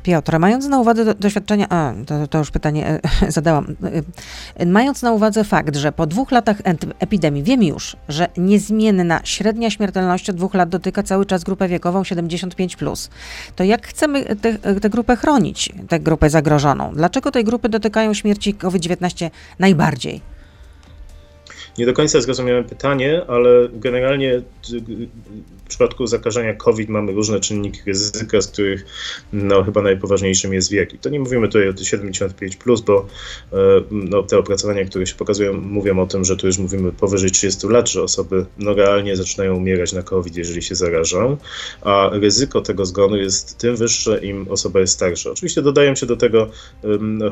Piotr, 0.02 0.38
mając 0.38 0.68
na 0.68 0.80
uwadze 0.80 1.14
doświadczenia, 1.14 1.66
a 1.68 1.94
to, 2.06 2.26
to 2.26 2.38
już 2.38 2.50
pytanie 2.50 2.86
e, 2.86 3.00
zadałam, 3.32 3.76
e, 4.56 4.66
mając 4.66 5.02
na 5.02 5.12
uwadze 5.12 5.44
fakt, 5.44 5.76
że 5.76 5.92
po 5.92 6.06
dwóch 6.06 6.30
latach 6.30 6.56
epidemii 6.98 7.42
wiemy 7.42 7.66
już, 7.66 7.96
że 8.08 8.28
niezmienna 8.36 9.20
średnia 9.24 9.70
śmiertelność 9.70 10.30
od 10.30 10.36
dwóch 10.36 10.54
lat 10.54 10.68
dotyka 10.68 11.02
cały 11.02 11.26
czas 11.26 11.44
grupę 11.44 11.68
wiekową 11.68 12.02
75+, 12.02 12.76
plus, 12.76 13.10
to 13.56 13.64
jak 13.64 13.86
chcemy 13.86 14.36
tę 14.80 14.90
grupę 14.90 15.16
chronić, 15.16 15.72
tę 15.88 16.00
grupę 16.00 16.30
zagrożoną? 16.30 16.92
Dlaczego 16.94 17.30
tej 17.30 17.44
grupy 17.44 17.68
dotykają 17.68 18.14
śmierci 18.14 18.54
COVID-19 18.54 19.30
najbardziej? 19.58 20.31
Nie 21.78 21.86
do 21.86 21.92
końca 21.92 22.20
zrozumiałem 22.20 22.64
pytanie, 22.64 23.22
ale 23.28 23.68
generalnie 23.72 24.42
w 25.64 25.68
przypadku 25.68 26.06
zakażenia 26.06 26.54
COVID 26.54 26.88
mamy 26.88 27.12
różne 27.12 27.40
czynniki 27.40 27.80
ryzyka, 27.86 28.40
z 28.40 28.46
których 28.46 28.86
no, 29.32 29.62
chyba 29.62 29.82
najpoważniejszym 29.82 30.52
jest 30.52 30.70
wiek. 30.70 30.94
I 30.94 30.98
to 30.98 31.08
nie 31.08 31.20
mówimy 31.20 31.48
tutaj 31.48 31.68
o 31.68 31.76
75, 31.76 32.56
plus, 32.56 32.80
bo 32.80 33.06
e, 33.52 33.56
no, 33.90 34.22
te 34.22 34.38
opracowania, 34.38 34.84
które 34.84 35.06
się 35.06 35.14
pokazują, 35.14 35.52
mówią 35.52 35.98
o 35.98 36.06
tym, 36.06 36.24
że 36.24 36.36
tu 36.36 36.46
już 36.46 36.58
mówimy 36.58 36.92
powyżej 36.92 37.30
30 37.30 37.66
lat, 37.66 37.90
że 37.90 38.02
osoby 38.02 38.46
no, 38.58 38.74
realnie 38.74 39.16
zaczynają 39.16 39.56
umierać 39.56 39.92
na 39.92 40.02
COVID, 40.02 40.36
jeżeli 40.36 40.62
się 40.62 40.74
zarażą, 40.74 41.36
a 41.82 42.10
ryzyko 42.12 42.60
tego 42.60 42.86
zgonu 42.86 43.16
jest 43.16 43.58
tym 43.58 43.76
wyższe, 43.76 44.24
im 44.24 44.46
osoba 44.50 44.80
jest 44.80 44.92
starsza. 44.92 45.30
Oczywiście 45.30 45.62
dodają 45.62 45.94
się 45.94 46.06
do 46.06 46.16
tego 46.16 46.48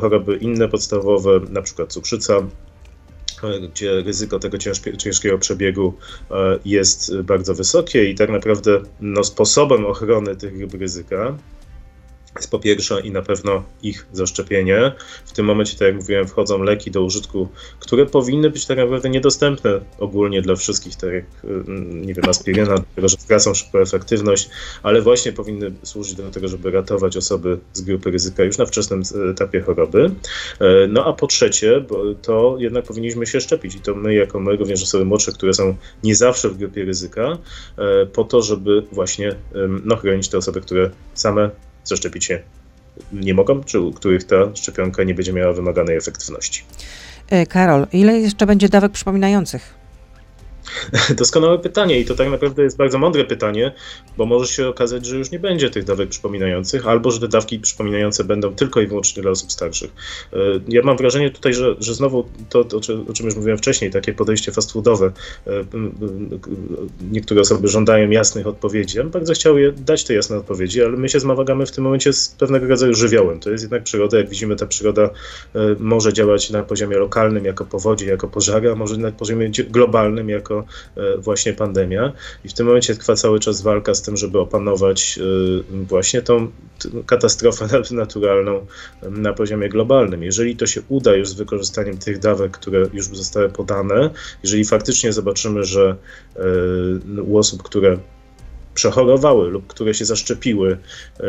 choroby 0.01 0.37
inne 0.37 0.69
podstawowe, 0.69 1.41
na 1.51 1.63
przykład 1.63 1.93
cukrzyca, 1.93 2.43
gdzie 3.73 4.03
ryzyko 4.03 4.39
tego 4.39 4.59
ciężkiego 4.99 5.39
przebiegu 5.39 5.95
e, 6.31 6.59
jest 6.65 7.21
bardzo 7.21 7.55
wysokie 7.55 8.11
i 8.11 8.15
tak 8.15 8.31
naprawdę 8.31 8.81
no, 9.01 9.25
sposobem 9.25 9.87
ochrony 9.87 10.37
tych 10.37 10.53
ryzyka 10.75 11.37
jest 12.37 12.51
po 12.51 12.59
pierwsze 12.59 13.01
i 13.01 13.11
na 13.11 13.23
pewno 13.23 13.63
ich 13.83 14.07
zaszczepienie. 14.13 14.93
W 15.25 15.33
tym 15.33 15.47
momencie, 15.47 15.79
tak 15.79 15.89
jak 15.89 15.97
mówiłem, 15.97 16.29
wchodzą 16.29 16.63
leki 16.63 16.91
do 16.91 17.03
użytku, 17.03 17.49
które 17.81 18.07
powinny 18.07 18.51
być 18.51 18.67
tak 18.67 18.79
naprawdę 18.79 19.11
niedostępne 19.11 19.81
ogólnie 19.99 20.43
dla 20.43 20.57
wszystkich, 20.57 20.97
tak 20.97 21.13
jak, 21.13 21.25
mm, 21.45 22.07
nie 22.07 22.15
wiem, 22.15 22.25
aspiryna, 22.29 22.75
dlatego 22.75 23.09
że 23.09 23.17
stracą 23.17 23.55
szybko 23.55 23.83
efektywność, 23.83 24.51
ale 24.83 25.03
właśnie 25.03 25.33
powinny 25.33 25.73
służyć 25.83 26.15
do 26.15 26.31
tego, 26.31 26.49
żeby 26.49 26.71
ratować 26.71 27.17
osoby 27.17 27.59
z 27.73 27.81
grupy 27.81 28.11
ryzyka 28.11 28.45
już 28.45 28.59
na 28.59 28.67
wczesnym 28.67 29.03
etapie 29.31 29.61
choroby. 29.61 30.11
E, 30.61 30.87
no 30.89 31.05
a 31.07 31.13
po 31.13 31.27
trzecie, 31.27 31.85
to 32.23 32.57
jednak 32.59 32.85
powinniśmy 32.85 33.27
się 33.27 33.41
szczepić 33.41 33.75
i 33.75 33.81
to 33.81 33.95
my, 33.95 34.15
jako 34.15 34.41
my, 34.41 34.57
również 34.57 34.83
osoby 34.83 35.05
młodsze, 35.05 35.33
które 35.33 35.55
są 35.55 35.77
nie 36.05 36.17
zawsze 36.17 36.49
w 36.49 36.57
grupie 36.57 36.85
ryzyka, 36.85 37.39
e, 37.79 38.07
po 38.07 38.25
to, 38.25 38.43
żeby 38.43 38.83
właśnie 38.93 39.35
no, 39.85 39.97
chronić 39.97 40.29
te 40.29 40.39
osoby, 40.39 40.61
które 40.61 40.91
same 41.15 41.51
zaszczepić 41.85 42.25
się 42.25 42.43
nie 43.13 43.35
mogą, 43.35 43.65
czy 43.65 43.81
u 43.81 43.93
których 43.93 44.25
ta 44.25 44.37
szczepionka 44.55 45.05
nie 45.05 45.15
będzie 45.15 45.33
miała 45.33 45.53
wymaganej 45.53 45.97
efektywności. 45.97 46.63
E, 47.31 47.47
Karol, 47.47 47.87
ile 47.93 48.19
jeszcze 48.19 48.47
będzie 48.47 48.69
dawek 48.69 48.93
przypominających? 48.93 49.80
Doskonałe 51.19 51.59
pytanie 51.59 52.01
i 52.01 52.05
to 52.05 52.15
tak 52.15 52.31
naprawdę 52.31 52.63
jest 52.63 52.77
bardzo 52.77 52.99
mądre 52.99 53.25
pytanie, 53.25 53.73
bo 54.17 54.27
może 54.27 54.53
się 54.53 54.69
okazać, 54.69 55.07
że 55.07 55.17
już 55.17 55.31
nie 55.31 55.39
będzie 55.39 55.71
tych 55.71 55.85
dawek 55.85 56.09
przypominających, 56.09 56.87
albo 56.87 57.11
że 57.11 57.21
te 57.21 57.29
dawki 57.29 57.59
przypominające 57.59 58.25
będą 58.25 58.55
tylko 58.55 58.81
i 58.81 58.87
wyłącznie 58.87 59.23
dla 59.23 59.31
osób 59.31 59.53
starszych. 59.53 59.91
E, 60.33 60.37
ja 60.69 60.83
mam 60.83 60.97
wrażenie 60.97 61.31
tutaj, 61.31 61.55
że, 61.55 61.75
że 61.79 61.95
znowu 61.95 62.29
to, 62.49 62.61
o 63.09 63.13
czym 63.15 63.27
już 63.27 63.35
mówiłem 63.35 63.59
wcześniej, 63.59 63.91
takie 63.91 64.13
podejście 64.13 64.53
fast 64.53 64.73
foodowe. 64.73 65.13
E, 65.47 65.51
niektóre 67.11 67.41
osoby 67.41 67.69
żądają 67.69 68.11
jasnych 68.11 68.47
odpowiedzi. 68.47 68.97
Ja 68.97 69.03
bym 69.03 69.13
bardzo 69.13 69.35
chciał 69.35 69.59
je 69.59 69.73
dać 69.73 70.05
te 70.05 70.15
jasne 70.15 70.37
odpowiedzi, 70.37 70.83
ale 70.83 70.97
my 70.97 71.09
się 71.09 71.21
zmagamy 71.21 71.67
w 71.67 71.71
tym 71.71 71.85
momencie 71.85 72.13
z 72.13 72.29
pewnego 72.29 72.67
rodzaju 72.67 72.95
żywiołem. 72.95 73.41
To 73.41 73.51
jest 73.51 73.65
jednak 73.65 73.83
przyroda, 73.83 74.19
jak 74.19 74.29
widzimy, 74.29 74.57
ta 74.57 74.67
przyroda 74.67 75.03
e, 75.03 75.11
może 75.79 76.13
działać 76.13 76.51
na 76.51 76.63
poziomie 76.63 76.97
lokalnym 76.97 77.45
jako 77.45 77.65
powodzie, 77.65 78.07
jako 78.07 78.29
pożary, 78.29 78.71
a 78.71 78.75
może 78.75 78.97
na 78.97 79.13
poziomie 79.13 79.51
globalnym 79.51 80.29
jako 80.29 80.60
E, 80.97 81.19
właśnie 81.19 81.53
pandemia. 81.53 82.13
I 82.45 82.49
w 82.49 82.53
tym 82.53 82.67
momencie 82.67 82.95
trwa 82.95 83.15
cały 83.15 83.41
czas 83.41 83.63
walka 83.63 83.95
z 83.95 84.03
tym, 84.03 84.17
żeby 84.17 84.39
opanować 84.39 85.19
e, 85.19 85.85
właśnie 85.85 86.23
tą 86.23 86.51
katastrofę 87.07 87.69
naturalną 87.91 88.67
na 89.03 89.33
poziomie 89.33 89.69
globalnym. 89.69 90.23
Jeżeli 90.23 90.57
to 90.57 90.67
się 90.67 90.83
uda 90.89 91.15
już 91.15 91.29
z 91.29 91.35
wykorzystaniem 91.35 91.99
tych 91.99 92.19
dawek, 92.19 92.51
które 92.51 92.87
już 92.93 93.07
zostały 93.07 93.49
podane, 93.49 94.11
jeżeli 94.43 94.65
faktycznie 94.65 95.13
zobaczymy, 95.13 95.65
że 95.65 95.97
e, 96.37 97.23
u 97.23 97.39
osób, 97.39 97.63
które 97.63 97.99
przechorowały 98.75 99.51
lub 99.51 99.67
które 99.67 99.95
się 99.95 100.05
zaszczepiły, 100.05 100.79
e, 101.21 101.25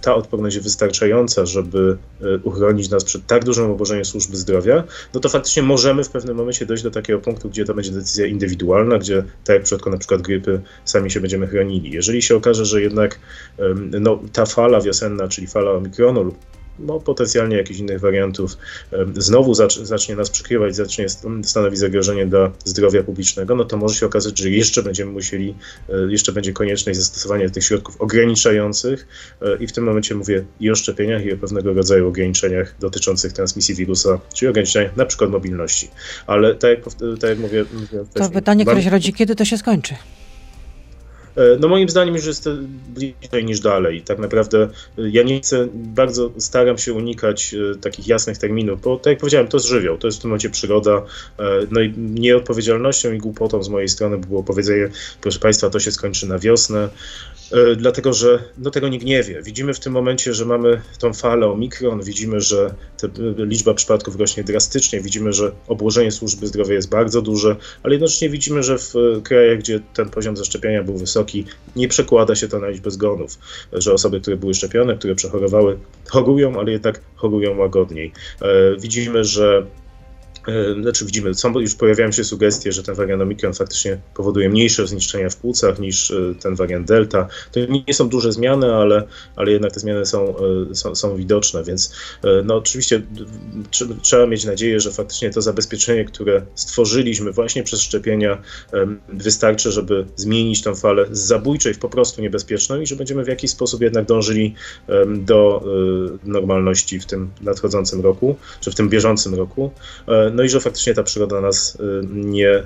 ta 0.00 0.14
odporność 0.14 0.56
jest 0.56 0.66
wystarczająca, 0.66 1.46
żeby 1.46 1.96
e, 2.20 2.38
uchronić 2.38 2.90
nas 2.90 3.04
przed 3.04 3.26
tak 3.26 3.44
dużym 3.44 3.70
obłożeniem 3.70 4.04
służby 4.04 4.36
zdrowia, 4.36 4.84
no 5.14 5.20
to 5.20 5.28
faktycznie 5.28 5.62
możemy 5.62 6.04
w 6.04 6.08
pewnym 6.08 6.36
momencie 6.36 6.66
dojść 6.66 6.82
do 6.82 6.90
takiego 6.90 7.18
punktu, 7.18 7.50
gdzie 7.50 7.64
to 7.64 7.74
będzie 7.74 7.90
decyzja 7.90 8.26
indywidualna, 8.26 8.98
gdzie 8.98 9.24
tak 9.44 9.54
jak 9.54 9.62
w 9.62 9.64
przypadku 9.64 9.90
na 9.90 9.98
przykład 9.98 10.22
grypy 10.22 10.60
sami 10.84 11.10
się 11.10 11.20
będziemy 11.20 11.46
chronili. 11.46 11.90
Jeżeli 11.90 12.22
się 12.22 12.36
okaże, 12.36 12.64
że 12.64 12.82
jednak 12.82 13.18
no, 14.00 14.20
ta 14.32 14.46
fala 14.46 14.80
wiosenna, 14.80 15.28
czyli 15.28 15.46
fala 15.46 15.70
omikronu 15.70 16.22
lub 16.22 16.38
no, 16.78 17.00
potencjalnie 17.00 17.56
jakichś 17.56 17.80
innych 17.80 18.00
wariantów 18.00 18.56
znowu 19.16 19.54
zacznie 19.82 20.16
nas 20.16 20.30
przykrywać, 20.30 20.76
zacznie 20.76 21.06
stanowić 21.42 21.78
zagrożenie 21.78 22.26
dla 22.26 22.52
zdrowia 22.64 23.02
publicznego, 23.02 23.54
no 23.54 23.64
to 23.64 23.76
może 23.76 23.94
się 23.94 24.06
okazać, 24.06 24.38
że 24.38 24.50
jeszcze 24.50 24.82
będziemy 24.82 25.12
musieli, 25.12 25.54
e, 25.88 26.12
jeszcze 26.12 26.32
będzie 26.32 26.52
konieczne 26.52 26.94
zastosowanie 26.94 27.50
tych 27.50 27.64
środków 27.64 28.00
ograniczających 28.00 29.06
e, 29.42 29.56
i 29.56 29.66
w 29.66 29.72
tym 29.72 29.84
momencie 29.84 30.14
mówię 30.14 30.44
i 30.60 30.70
o 30.70 30.74
szczepieniach, 30.74 31.24
i 31.24 31.32
o 31.32 31.36
pewnego 31.36 31.72
rodzaju 31.72 32.08
ograniczeniach 32.08 32.74
dotyczących 32.80 33.32
transmisji 33.32 33.74
wirusa, 33.74 34.20
czyli 34.34 34.48
ograniczeniach 34.48 34.96
na 34.96 35.06
przykład 35.06 35.30
mobilności. 35.30 35.90
Ale 36.26 36.54
tak 36.54 36.70
jak, 36.70 36.84
tak 37.20 37.30
jak 37.30 37.38
mówię, 37.38 37.64
mówię 37.74 38.04
To 38.14 38.30
pytanie, 38.30 38.64
które 38.64 38.82
się 38.82 38.90
rodzi, 38.90 39.12
kiedy 39.12 39.36
to 39.36 39.44
się 39.44 39.58
skończy? 39.58 39.94
E, 41.36 41.56
no 41.60 41.68
moim 41.68 41.88
zdaniem 41.88 42.14
już 42.14 42.26
jest 42.26 42.48
bliżej 42.94 43.44
niż 43.44 43.60
dalej. 43.60 44.02
Tak 44.02 44.18
naprawdę 44.18 44.62
e, 44.62 44.68
ja 45.10 45.22
nie 45.22 45.40
chcę, 45.40 45.68
bardzo 45.74 46.30
staram 46.38 46.78
się 46.78 46.92
unikać 46.92 47.54
e, 47.54 47.78
takich 47.78 48.08
jasnych 48.08 48.38
terminów, 48.38 48.80
bo 48.80 48.96
tak 48.96 49.10
jak 49.10 49.18
powiedziałem, 49.18 49.48
to 49.48 49.56
jest 49.56 49.66
żywioł, 49.66 49.98
to 49.98 50.06
jest 50.06 50.18
w 50.18 50.20
tym 50.20 50.30
momencie 50.30 50.50
przygoda. 50.50 51.02
No 51.70 51.80
i 51.80 51.92
nieodpowiedzialnością 51.96 53.12
i 53.12 53.18
głupotą 53.18 53.62
z 53.62 53.68
mojej 53.68 53.88
strony 53.88 54.18
było 54.18 54.42
powiedzenie, 54.42 54.88
proszę 55.20 55.38
Państwa, 55.38 55.70
to 55.70 55.80
się 55.80 55.92
skończy 55.92 56.28
na 56.28 56.38
wiosnę. 56.38 56.88
E, 57.52 57.76
dlatego 57.76 58.12
że 58.12 58.42
no, 58.58 58.70
tego 58.70 58.88
nikt 58.88 59.04
nie 59.04 59.22
wie. 59.22 59.42
Widzimy 59.42 59.74
w 59.74 59.80
tym 59.80 59.92
momencie, 59.92 60.34
że 60.34 60.44
mamy 60.44 60.80
tą 60.98 61.12
falę 61.12 61.46
omikron, 61.46 62.02
widzimy, 62.02 62.40
że 62.40 62.74
te, 62.96 63.08
liczba 63.36 63.74
przypadków 63.74 64.16
rośnie 64.16 64.44
drastycznie, 64.44 65.00
widzimy, 65.00 65.32
że 65.32 65.52
obłożenie 65.68 66.12
służby 66.12 66.46
zdrowia 66.46 66.74
jest 66.74 66.88
bardzo 66.88 67.22
duże, 67.22 67.56
ale 67.82 67.94
jednocześnie 67.94 68.28
widzimy, 68.28 68.62
że 68.62 68.78
w 68.78 68.94
krajach, 69.22 69.58
gdzie 69.58 69.80
ten 69.94 70.08
poziom 70.08 70.36
zaszczepienia 70.36 70.82
był 70.82 70.96
wysoki, 70.96 71.44
nie 71.76 71.88
przekłada 71.88 72.34
się 72.34 72.48
to 72.48 72.58
na 72.58 72.68
liczbę 72.68 72.90
zgonów, 72.90 73.38
że 73.72 73.92
osoby, 73.92 74.20
które 74.20 74.36
były 74.36 74.54
szczepione, 74.54 74.96
które 74.96 75.14
przechorowały, 75.14 75.78
chorują, 76.08 76.60
ale 76.60 76.72
jednak 76.72 77.00
chorują 77.16 77.58
łagodniej. 77.58 78.12
E, 78.42 78.76
widzimy, 78.80 79.24
że 79.24 79.66
E, 79.83 79.83
znaczy 80.82 81.04
widzimy, 81.04 81.34
są, 81.34 81.60
już 81.60 81.74
pojawiają 81.74 82.12
się 82.12 82.24
sugestie, 82.24 82.72
że 82.72 82.82
ten 82.82 82.94
wariant 82.94 83.22
Omikron 83.22 83.54
faktycznie 83.54 83.98
powoduje 84.14 84.48
mniejsze 84.48 84.86
zniszczenia 84.86 85.30
w 85.30 85.36
płucach 85.36 85.78
niż 85.78 86.10
e, 86.10 86.34
ten 86.42 86.54
wariant 86.54 86.88
Delta. 86.88 87.28
To 87.52 87.60
nie 87.86 87.94
są 87.94 88.08
duże 88.08 88.32
zmiany, 88.32 88.74
ale, 88.74 89.06
ale 89.36 89.52
jednak 89.52 89.72
te 89.72 89.80
zmiany 89.80 90.06
są, 90.06 90.34
e, 90.70 90.74
są, 90.74 90.94
są 90.94 91.16
widoczne, 91.16 91.64
więc 91.64 91.94
no 92.44 92.56
oczywiście 92.56 93.02
trzeba 94.02 94.26
mieć 94.26 94.44
nadzieję, 94.44 94.80
że 94.80 94.90
faktycznie 94.90 95.30
to 95.30 95.42
zabezpieczenie, 95.42 96.04
które 96.04 96.42
stworzyliśmy 96.54 97.32
właśnie 97.32 97.62
przez 97.62 97.80
szczepienia 97.80 98.42
wystarczy, 99.08 99.72
żeby 99.72 100.06
zmienić 100.16 100.62
tę 100.62 100.74
falę 100.74 101.06
z 101.10 101.18
zabójczej 101.18 101.74
w 101.74 101.78
po 101.78 101.88
prostu 101.88 102.22
niebezpieczną 102.22 102.80
i 102.80 102.86
że 102.86 102.96
będziemy 102.96 103.24
w 103.24 103.28
jakiś 103.28 103.50
sposób 103.50 103.80
jednak 103.80 104.06
dążyli 104.06 104.54
do 105.06 105.64
normalności 106.24 107.00
w 107.00 107.06
tym 107.06 107.30
nadchodzącym 107.40 108.00
roku, 108.00 108.36
czy 108.60 108.70
w 108.70 108.74
tym 108.74 108.88
bieżącym 108.88 109.34
roku. 109.34 109.70
No 110.34 110.42
i 110.42 110.48
że 110.48 110.60
faktycznie 110.60 110.94
ta 110.94 111.02
przygoda 111.02 111.40
nas 111.40 111.74
y, 111.74 112.06
nie 112.12 112.62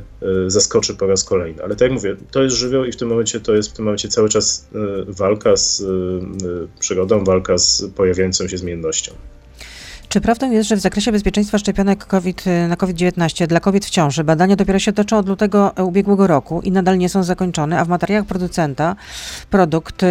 y, 0.47 0.51
zaskoczy 0.51 0.95
po 0.95 1.07
raz 1.07 1.25
kolejny. 1.25 1.63
Ale 1.63 1.77
tak 1.77 1.81
jak 1.81 1.93
mówię, 1.93 2.17
to 2.31 2.43
jest 2.43 2.57
żywioł 2.57 2.85
i 2.85 2.93
w 2.93 2.97
tym 2.97 3.09
momencie 3.09 3.41
to 3.41 3.55
jest 3.55 3.71
w 3.71 3.73
tym 3.73 3.85
momencie 3.85 4.09
cały 4.09 4.29
czas 4.29 4.69
y, 5.09 5.13
walka 5.13 5.57
z 5.57 5.83
przygodą, 6.79 7.25
walka 7.25 7.59
z 7.59 7.85
pojawiającą 7.97 8.49
się 8.49 8.59
zmiennością. 8.59 9.13
Czy 10.09 10.21
prawdą 10.21 10.51
jest, 10.51 10.69
że 10.69 10.77
w 10.77 10.81
zakresie 10.81 11.13
bezpieczeństwa 11.13 11.59
szczepionek 11.59 12.07
COVID, 12.07 12.45
na 12.69 12.77
COVID-19 12.77 13.47
dla 13.47 13.61
kobiet 13.61 13.87
w 13.87 13.91
ciąży 13.91 14.25
badania 14.25 14.57
dopiero 14.57 14.79
się 14.79 14.93
toczą 14.93 15.19
od 15.19 15.29
lutego 15.29 15.73
ubiegłego 15.85 16.27
roku 16.27 16.61
i 16.65 16.71
nadal 16.71 16.99
nie 16.99 17.09
są 17.09 17.23
zakończone, 17.23 17.81
a 17.81 17.85
w 17.85 17.89
materiałach 17.89 18.27
producenta 18.27 18.97
produkt 19.51 20.05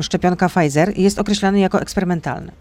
szczepionka 0.00 0.48
Pfizer 0.48 0.98
jest 0.98 1.18
określany 1.18 1.60
jako 1.60 1.80
eksperymentalny? 1.80 2.52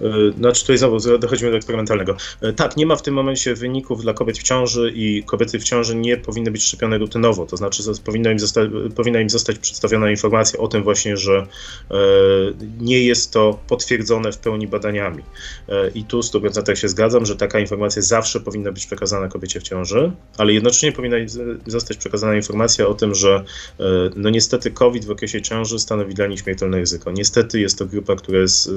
E, 0.00 0.32
znaczy 0.38 0.60
tutaj 0.60 0.78
znowu 0.78 1.18
dochodzimy 1.18 1.50
do 1.50 1.56
eksperymentalnego. 1.56 2.16
E, 2.42 2.52
tak, 2.52 2.76
nie 2.76 2.86
ma 2.86 2.96
w 2.96 3.02
tym 3.02 3.14
momencie 3.14 3.54
wyników 3.54 4.02
dla 4.02 4.14
kobiet 4.14 4.38
w 4.38 4.42
ciąży 4.42 4.92
i 4.94 5.22
kobiety 5.22 5.58
w 5.58 5.64
ciąży 5.64 5.96
nie 5.96 6.16
powinny 6.16 6.50
być 6.50 6.62
szczepione 6.64 6.98
rutynowo. 6.98 7.46
To 7.46 7.56
znaczy 7.56 7.82
powinna 8.04 8.32
im, 8.32 8.38
zostać, 8.38 8.70
powinna 8.96 9.20
im 9.20 9.30
zostać 9.30 9.58
przedstawiona 9.58 10.10
informacja 10.10 10.60
o 10.60 10.68
tym 10.68 10.82
właśnie, 10.82 11.16
że 11.16 11.46
e, 11.90 11.96
nie 12.80 13.04
jest 13.04 13.32
to 13.32 13.58
potwierdzone 13.68 14.32
w 14.32 14.38
pełni 14.38 14.66
badaniami. 14.66 15.22
I 15.94 16.04
tu 16.04 16.22
w 16.22 16.24
100% 16.24 16.74
się 16.74 16.88
zgadzam, 16.88 17.26
że 17.26 17.36
taka 17.36 17.58
informacja 17.58 18.02
zawsze 18.02 18.40
powinna 18.40 18.72
być 18.72 18.86
przekazana 18.86 19.28
kobiecie 19.28 19.60
w 19.60 19.62
ciąży, 19.62 20.12
ale 20.38 20.52
jednocześnie 20.52 20.92
powinna 20.92 21.16
zostać 21.66 21.96
przekazana 21.96 22.36
informacja 22.36 22.86
o 22.86 22.94
tym, 22.94 23.14
że 23.14 23.44
no 24.16 24.30
niestety 24.30 24.70
COVID 24.70 25.04
w 25.04 25.10
okresie 25.10 25.42
ciąży 25.42 25.78
stanowi 25.78 26.14
dla 26.14 26.26
nich 26.26 26.40
śmiertelne 26.40 26.78
ryzyko. 26.78 27.10
Niestety 27.12 27.60
jest 27.60 27.78
to 27.78 27.86
grupa, 27.86 28.16
która 28.16 28.38
jest 28.38 28.70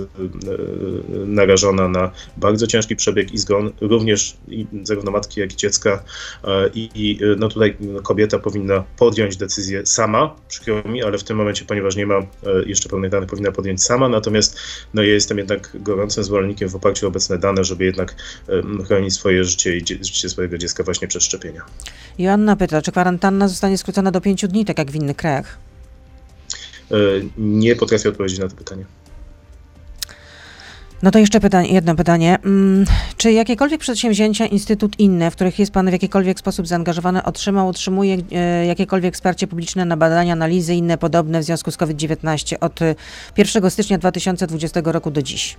narażona 1.25 1.87
na 1.87 2.11
bardzo 2.37 2.67
ciężki 2.67 2.95
przebieg 2.95 3.33
i 3.33 3.37
zgon, 3.37 3.71
również 3.81 4.37
zarówno 4.83 5.11
matki, 5.11 5.39
jak 5.39 5.53
i 5.53 5.55
dziecka. 5.55 6.03
E, 6.43 6.69
I, 6.73 6.89
i 6.95 7.19
no 7.37 7.49
tutaj 7.49 7.77
kobieta 8.03 8.39
powinna 8.39 8.83
podjąć 8.97 9.37
decyzję 9.37 9.85
sama, 9.85 10.35
przykro 10.47 10.83
mi, 10.83 11.03
ale 11.03 11.17
w 11.17 11.23
tym 11.23 11.37
momencie, 11.37 11.65
ponieważ 11.65 11.95
nie 11.95 12.05
ma 12.05 12.15
e, 12.15 12.25
jeszcze 12.65 12.89
pełnych 12.89 13.11
danych, 13.11 13.29
powinna 13.29 13.51
podjąć 13.51 13.83
sama. 13.83 14.09
Natomiast 14.09 14.59
no, 14.93 15.03
ja 15.03 15.13
jestem 15.13 15.37
jednak 15.37 15.69
gorącym 15.73 16.23
zwolennikiem 16.23 16.69
w 16.69 16.75
oparciu 16.75 17.05
o 17.05 17.09
obecne 17.09 17.37
dane, 17.37 17.63
żeby 17.63 17.85
jednak 17.85 18.15
chronić 18.87 19.13
swoje 19.13 19.43
życie 19.43 19.77
i 19.77 19.79
życie 19.79 20.29
swojego 20.29 20.57
dziecka 20.57 20.83
właśnie 20.83 21.07
przed 21.07 21.23
szczepienia. 21.23 21.61
Joanna 22.17 22.55
pyta, 22.55 22.81
czy 22.81 22.91
kwarantanna 22.91 23.47
zostanie 23.47 23.77
skrócona 23.77 24.11
do 24.11 24.21
pięciu 24.21 24.47
dni, 24.47 24.65
tak 24.65 24.77
jak 24.77 24.91
w 24.91 24.95
innych 24.95 25.17
krajach? 25.17 25.57
E, 26.91 26.95
nie 27.37 27.75
potrafię 27.75 28.09
odpowiedzieć 28.09 28.39
na 28.39 28.47
to 28.47 28.55
pytanie. 28.55 28.85
No 31.03 31.11
to 31.11 31.19
jeszcze 31.19 31.39
pytanie, 31.39 31.69
jedno 31.73 31.95
pytanie. 31.95 32.37
Mm, 32.45 32.85
czy 33.17 33.31
jakiekolwiek 33.31 33.81
przedsięwzięcia, 33.81 34.45
instytut 34.45 34.99
inne, 34.99 35.31
w 35.31 35.35
których 35.35 35.59
jest 35.59 35.71
Pan 35.71 35.89
w 35.89 35.91
jakikolwiek 35.91 36.39
sposób 36.39 36.67
zaangażowany, 36.67 37.23
otrzymał, 37.23 37.67
otrzymuje 37.67 38.17
e, 38.31 38.65
jakiekolwiek 38.65 39.13
wsparcie 39.13 39.47
publiczne 39.47 39.85
na 39.85 39.97
badania, 39.97 40.33
analizy 40.33 40.75
inne 40.75 40.97
podobne 40.97 41.39
w 41.39 41.43
związku 41.43 41.71
z 41.71 41.77
COVID-19 41.77 42.55
od 42.61 42.79
1 43.37 43.65
e, 43.65 43.71
stycznia 43.71 43.97
2020 43.97 44.81
roku 44.83 45.11
do 45.11 45.21
dziś? 45.21 45.57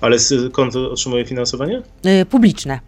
Ale 0.00 0.18
skąd 0.18 0.76
otrzymuje 0.76 1.24
finansowanie? 1.24 1.82
E, 2.04 2.24
publiczne. 2.26 2.80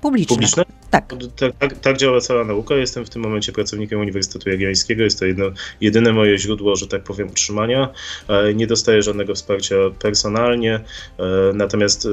Publiczne. 0.00 0.36
Publiczne? 0.36 0.64
Tak. 0.90 1.10
Tak, 1.36 1.52
tak, 1.58 1.78
tak 1.78 1.96
działa 1.96 2.20
cała 2.20 2.44
nauka. 2.44 2.74
Jestem 2.74 3.04
w 3.04 3.10
tym 3.10 3.22
momencie 3.22 3.52
pracownikiem 3.52 4.00
Uniwersytetu 4.00 4.50
Jagiellońskiego. 4.50 5.02
Jest 5.02 5.18
to 5.18 5.26
jedno, 5.26 5.46
jedyne 5.80 6.12
moje 6.12 6.38
źródło, 6.38 6.76
że 6.76 6.86
tak 6.86 7.02
powiem, 7.02 7.28
utrzymania. 7.28 7.88
E, 8.28 8.54
Nie 8.54 8.66
dostaję 8.66 9.02
żadnego 9.02 9.34
wsparcia 9.34 9.74
personalnie, 9.98 10.74
e, 11.18 11.22
natomiast 11.54 12.06
e, 12.06 12.08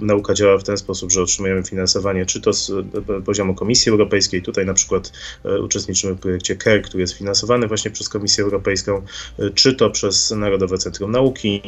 nauka 0.00 0.34
działa 0.34 0.58
w 0.58 0.64
ten 0.64 0.76
sposób, 0.76 1.12
że 1.12 1.22
otrzymujemy 1.22 1.62
finansowanie 1.62 2.26
czy 2.26 2.40
to 2.40 2.52
z 2.52 2.72
poziomu 3.24 3.54
Komisji 3.54 3.90
Europejskiej. 3.90 4.42
Tutaj 4.42 4.66
na 4.66 4.74
przykład 4.74 5.12
uczestniczymy 5.62 6.14
w 6.14 6.18
projekcie 6.18 6.56
CARE, 6.56 6.80
który 6.80 7.00
jest 7.00 7.14
finansowany 7.14 7.66
właśnie 7.66 7.90
przez 7.90 8.08
Komisję 8.08 8.44
Europejską, 8.44 9.02
czy 9.54 9.74
to 9.74 9.90
przez 9.90 10.30
Narodowe 10.30 10.78
Centrum 10.78 11.10
Nauki, 11.10 11.62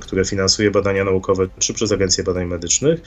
które 0.00 0.24
finansuje 0.24 0.70
badania 0.70 1.04
naukowe, 1.04 1.46
czy 1.58 1.74
przez 1.74 1.92
Agencję 1.92 2.24
Badań 2.24 2.46
Medycznych. 2.46 3.00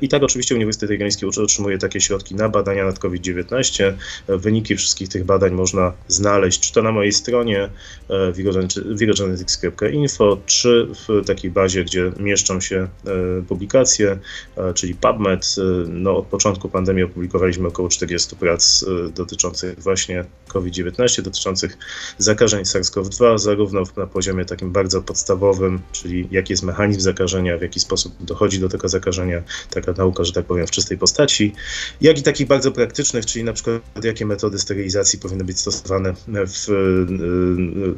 I 0.00 0.08
tak 0.08 0.22
oczywiście 0.22 0.54
Uniwersytet 0.54 0.90
Jagielloński 0.90 1.26
otrzymuje 1.26 1.78
takie 1.78 2.00
środki 2.00 2.34
na 2.34 2.43
badania 2.48 2.84
nad 2.84 2.98
COVID-19. 2.98 3.84
E, 4.28 4.38
Wyniki 4.38 4.76
wszystkich 4.76 5.08
tych 5.08 5.24
badań 5.24 5.52
można 5.52 5.92
znaleźć, 6.08 6.60
czy 6.60 6.72
to 6.72 6.82
na 6.82 6.92
mojej 6.92 7.12
stronie 7.12 7.68
e, 8.08 8.32
virogenetics- 8.32 8.96
virogenetics.info, 8.98 10.38
czy 10.46 10.88
w 11.08 11.26
takiej 11.26 11.50
bazie, 11.50 11.84
gdzie 11.84 12.12
mieszczą 12.20 12.60
się 12.60 12.76
e, 13.06 13.42
publikacje, 13.48 14.18
e, 14.56 14.74
czyli 14.74 14.94
PubMed. 14.94 15.54
E, 15.58 15.84
No, 15.88 16.16
od 16.16 16.26
początku 16.26 16.68
pandemii 16.68 17.02
opublikowaliśmy 17.02 17.68
około 17.68 17.88
40 17.88 18.36
prac 18.36 18.84
e, 19.08 19.10
dotyczących 19.12 19.82
właśnie 19.82 20.24
COVID-19, 20.48 21.22
dotyczących 21.22 21.78
zakażeń 22.18 22.62
SARS-CoV-2, 22.62 23.38
zarówno 23.38 23.82
na 23.96 24.06
poziomie 24.06 24.44
takim 24.44 24.72
bardzo 24.72 25.02
podstawowym, 25.02 25.80
czyli 25.92 26.28
jaki 26.30 26.52
jest 26.52 26.62
mechanizm 26.62 27.00
zakażenia, 27.00 27.58
w 27.58 27.62
jaki 27.62 27.80
sposób 27.80 28.14
dochodzi 28.20 28.60
do 28.60 28.68
tego 28.68 28.88
zakażenia, 28.88 29.42
taka 29.70 29.92
nauka, 29.92 30.24
że 30.24 30.32
tak 30.32 30.44
powiem, 30.44 30.66
w 30.66 30.70
czystej 30.70 30.98
postaci, 30.98 31.52
jak 32.00 32.18
i 32.18 32.22
takich 32.34 32.46
bardzo 32.46 32.72
praktycznych, 32.72 33.26
czyli 33.26 33.44
na 33.44 33.52
przykład 33.52 33.82
jakie 34.04 34.26
metody 34.26 34.58
sterylizacji 34.58 35.18
powinny 35.18 35.44
być 35.44 35.60
stosowane 35.60 36.14
w, 36.28 36.68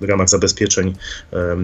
ramach 0.03 0.29
zabezpieczeń, 0.29 0.95
e, 1.33 1.57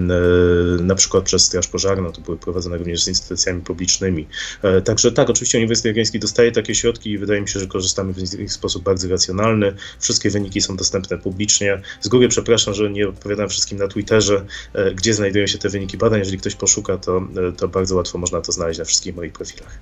na 0.81 0.95
przykład 0.95 1.23
przez 1.23 1.45
Straż 1.45 1.67
Pożarną, 1.67 2.11
to 2.11 2.21
były 2.21 2.37
prowadzone 2.37 2.77
również 2.77 3.03
z 3.03 3.07
instytucjami 3.07 3.61
publicznymi. 3.61 4.27
E, 4.61 4.81
Także 4.81 5.11
tak, 5.11 5.29
oczywiście 5.29 5.57
Uniwersytet 5.57 5.85
Jagielloński 5.85 6.19
dostaje 6.19 6.51
takie 6.51 6.75
środki 6.75 7.11
i 7.11 7.17
wydaje 7.17 7.41
mi 7.41 7.49
się, 7.49 7.59
że 7.59 7.67
korzystamy 7.67 8.13
nich 8.39 8.49
w 8.49 8.53
sposób 8.53 8.83
bardzo 8.83 9.09
racjonalny. 9.09 9.75
Wszystkie 9.99 10.29
wyniki 10.29 10.61
są 10.61 10.75
dostępne 10.75 11.17
publicznie. 11.17 11.81
Z 12.01 12.07
góry 12.07 12.27
przepraszam, 12.27 12.73
że 12.73 12.89
nie 12.89 13.07
odpowiadam 13.09 13.49
wszystkim 13.49 13.77
na 13.77 13.87
Twitterze, 13.87 14.45
e, 14.73 14.93
gdzie 14.93 15.13
znajdują 15.13 15.47
się 15.47 15.57
te 15.57 15.69
wyniki 15.69 15.97
badań. 15.97 16.19
Jeżeli 16.19 16.37
ktoś 16.37 16.55
poszuka, 16.55 16.97
to, 16.97 17.27
to 17.57 17.67
bardzo 17.67 17.95
łatwo 17.95 18.17
można 18.17 18.41
to 18.41 18.51
znaleźć 18.51 18.79
na 18.79 18.85
wszystkich 18.85 19.15
moich 19.15 19.33
profilach. 19.33 19.79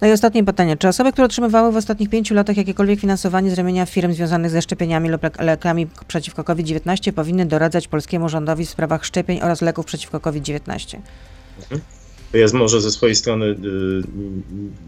No 0.00 0.08
i 0.08 0.12
ostatnie 0.12 0.44
pytanie. 0.44 0.76
Czy 0.76 0.88
osoby, 0.88 1.12
które 1.12 1.24
otrzymywały 1.26 1.72
w 1.72 1.76
ostatnich 1.76 2.10
pięciu 2.10 2.34
latach 2.34 2.56
jakiekolwiek 2.56 3.00
finansowanie 3.00 3.50
z 3.50 3.54
ramienia 3.54 3.86
firm 3.86 4.12
związanych 4.12 4.50
ze 4.50 4.62
szczepieniami 4.62 5.08
lub 5.08 5.22
lek- 5.22 5.44
lekami 5.44 5.86
przeciwko 6.08 6.44
COVID-19 6.44 7.12
powinny 7.12 7.46
doradzać 7.46 7.88
polskiemu 7.88 8.28
rządowi 8.28 8.66
w 8.66 8.70
sprawach 8.70 9.04
szczepień 9.04 9.40
oraz 9.42 9.62
leków 9.62 9.86
przeciwko 9.86 10.20
COVID-19? 10.20 10.98
Ja 12.32 12.48
z- 12.48 12.52
może 12.52 12.80
ze 12.80 12.90
swojej 12.90 13.14
strony 13.16 13.44
y, 13.46 13.56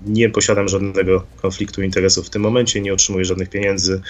nie 0.06 0.30
posiadam 0.30 0.68
żadnego 0.68 1.24
konfliktu 1.42 1.82
interesów 1.82 2.26
w 2.26 2.30
tym 2.30 2.42
momencie, 2.42 2.80
nie 2.80 2.92
otrzymuję 2.92 3.24
żadnych 3.24 3.48
pieniędzy 3.50 4.00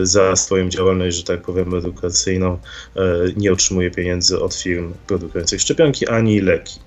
y, 0.00 0.06
za 0.06 0.36
swoją 0.36 0.68
działalność, 0.68 1.16
że 1.16 1.24
tak 1.24 1.42
powiem, 1.42 1.74
edukacyjną. 1.74 2.58
Y, 2.96 3.00
Nie 3.36 3.52
otrzymuję 3.52 3.90
pieniędzy 3.90 4.40
od 4.40 4.54
firm 4.54 4.92
produkujących 5.06 5.60
szczepionki 5.60 6.08
ani 6.08 6.40
leki. 6.40 6.80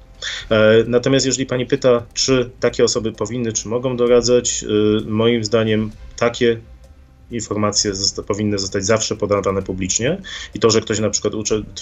E, 0.52 0.84
Natomiast 0.88 1.26
jeżeli 1.26 1.46
pani 1.46 1.66
pyta, 1.66 2.04
czy 2.14 2.50
takie 2.60 2.84
osoby 2.84 3.12
powinny, 3.12 3.54
czy 3.54 3.68
mogą 3.68 3.98
doradzać, 3.98 4.64
y, 4.64 5.06
moim 5.06 5.44
zdaniem 5.44 5.92
takie 6.18 6.60
informacje 7.32 7.96
zosta- 7.96 8.24
powinny 8.24 8.60
zostać 8.60 8.86
zawsze 8.86 9.16
podawane 9.16 9.62
publicznie 9.62 10.18
i 10.54 10.60
to, 10.60 10.70
że 10.70 10.82
ktoś 10.82 11.00
na 11.00 11.10
przykład 11.10 11.34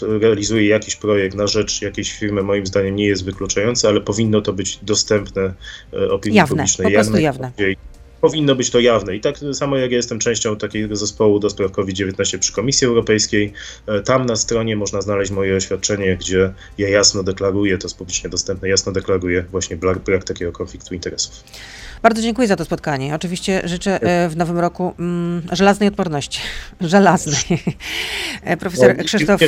realizuje 0.01 0.67
jakiś 0.67 0.95
projekt 0.95 1.35
na 1.35 1.47
rzecz 1.47 1.81
jakiejś 1.81 2.13
firmy, 2.13 2.43
moim 2.43 2.67
zdaniem 2.67 2.95
nie 2.95 3.05
jest 3.05 3.25
wykluczające, 3.25 3.87
ale 3.87 4.01
powinno 4.01 4.41
to 4.41 4.53
być 4.53 4.79
dostępne 4.81 5.53
e, 5.93 6.09
opinii 6.11 6.37
Jawne, 6.37 6.49
publicznej. 6.49 6.87
po 6.87 6.93
prostu 6.93 7.13
jak 7.13 7.23
jawne. 7.23 7.51
Powinno 8.21 8.55
być 8.55 8.69
to 8.69 8.79
jawne. 8.79 9.15
I 9.15 9.21
tak 9.21 9.37
samo 9.53 9.77
jak 9.77 9.91
ja 9.91 9.97
jestem 9.97 10.19
częścią 10.19 10.57
takiego 10.57 10.95
zespołu 10.95 11.39
do 11.39 11.49
spraw 11.49 11.71
COVID-19 11.71 12.39
przy 12.39 12.53
Komisji 12.53 12.87
Europejskiej, 12.87 13.53
e, 13.87 14.01
tam 14.01 14.25
na 14.25 14.35
stronie 14.35 14.75
można 14.75 15.01
znaleźć 15.01 15.31
moje 15.31 15.55
oświadczenie, 15.55 16.17
gdzie 16.17 16.53
ja 16.77 16.89
jasno 16.89 17.23
deklaruję, 17.23 17.77
to 17.77 17.87
jest 17.87 17.97
publicznie 17.97 18.29
dostępne, 18.29 18.69
jasno 18.69 18.91
deklaruję 18.91 19.45
właśnie 19.51 19.77
brak, 19.77 19.99
brak 19.99 20.23
takiego 20.23 20.51
konfliktu 20.51 20.93
interesów. 20.93 21.43
Bardzo 22.01 22.21
dziękuję 22.21 22.47
za 22.47 22.55
to 22.55 22.65
spotkanie. 22.65 23.15
Oczywiście 23.15 23.61
życzę 23.65 24.01
e, 24.01 24.29
w 24.29 24.37
nowym 24.37 24.59
roku 24.59 24.93
mm, 24.99 25.41
żelaznej 25.51 25.89
odporności. 25.89 26.39
Żelaznej. 26.81 27.63
E, 28.43 28.57
Profesor 28.57 28.97
No, 28.97 29.03
Krzysztof... 29.03 29.41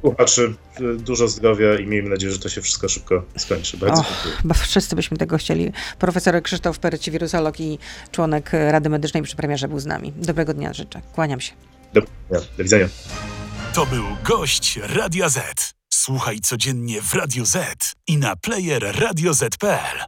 Słuchaczy, 0.00 0.54
dużo 0.98 1.28
zdrowia 1.28 1.78
i 1.78 1.86
miejmy 1.86 2.10
nadzieję, 2.10 2.32
że 2.32 2.38
to 2.38 2.48
się 2.48 2.60
wszystko 2.60 2.88
szybko 2.88 3.22
skończy. 3.36 3.76
Bardzo 3.76 4.00
Och, 4.00 4.06
dziękuję. 4.14 4.34
Chyba 4.42 4.54
wszyscy 4.54 4.96
byśmy 4.96 5.16
tego 5.16 5.38
chcieli. 5.38 5.72
Profesor 5.98 6.42
Krzysztof 6.42 6.78
Peryci, 6.78 7.10
wirusolog 7.10 7.60
i 7.60 7.78
członek 8.12 8.50
Rady 8.52 8.88
Medycznej 8.88 9.22
przy 9.22 9.36
premierze 9.36 9.68
był 9.68 9.78
z 9.78 9.86
nami. 9.86 10.12
Dobrego 10.16 10.54
dnia 10.54 10.72
życzę. 10.72 11.00
Kłaniam 11.14 11.40
się. 11.40 11.52
Do, 11.94 12.00
do 12.00 12.64
widzenia. 12.64 12.88
To 13.74 13.86
był 13.86 14.04
gość 14.24 14.78
Radia 14.82 15.28
Z. 15.28 15.74
Słuchaj 15.92 16.40
codziennie 16.40 17.02
w 17.02 17.14
Radio 17.14 17.44
Z 17.44 17.92
i 18.06 18.18
na 18.18 18.36
player 18.36 19.00
radioz.pl. 19.00 20.04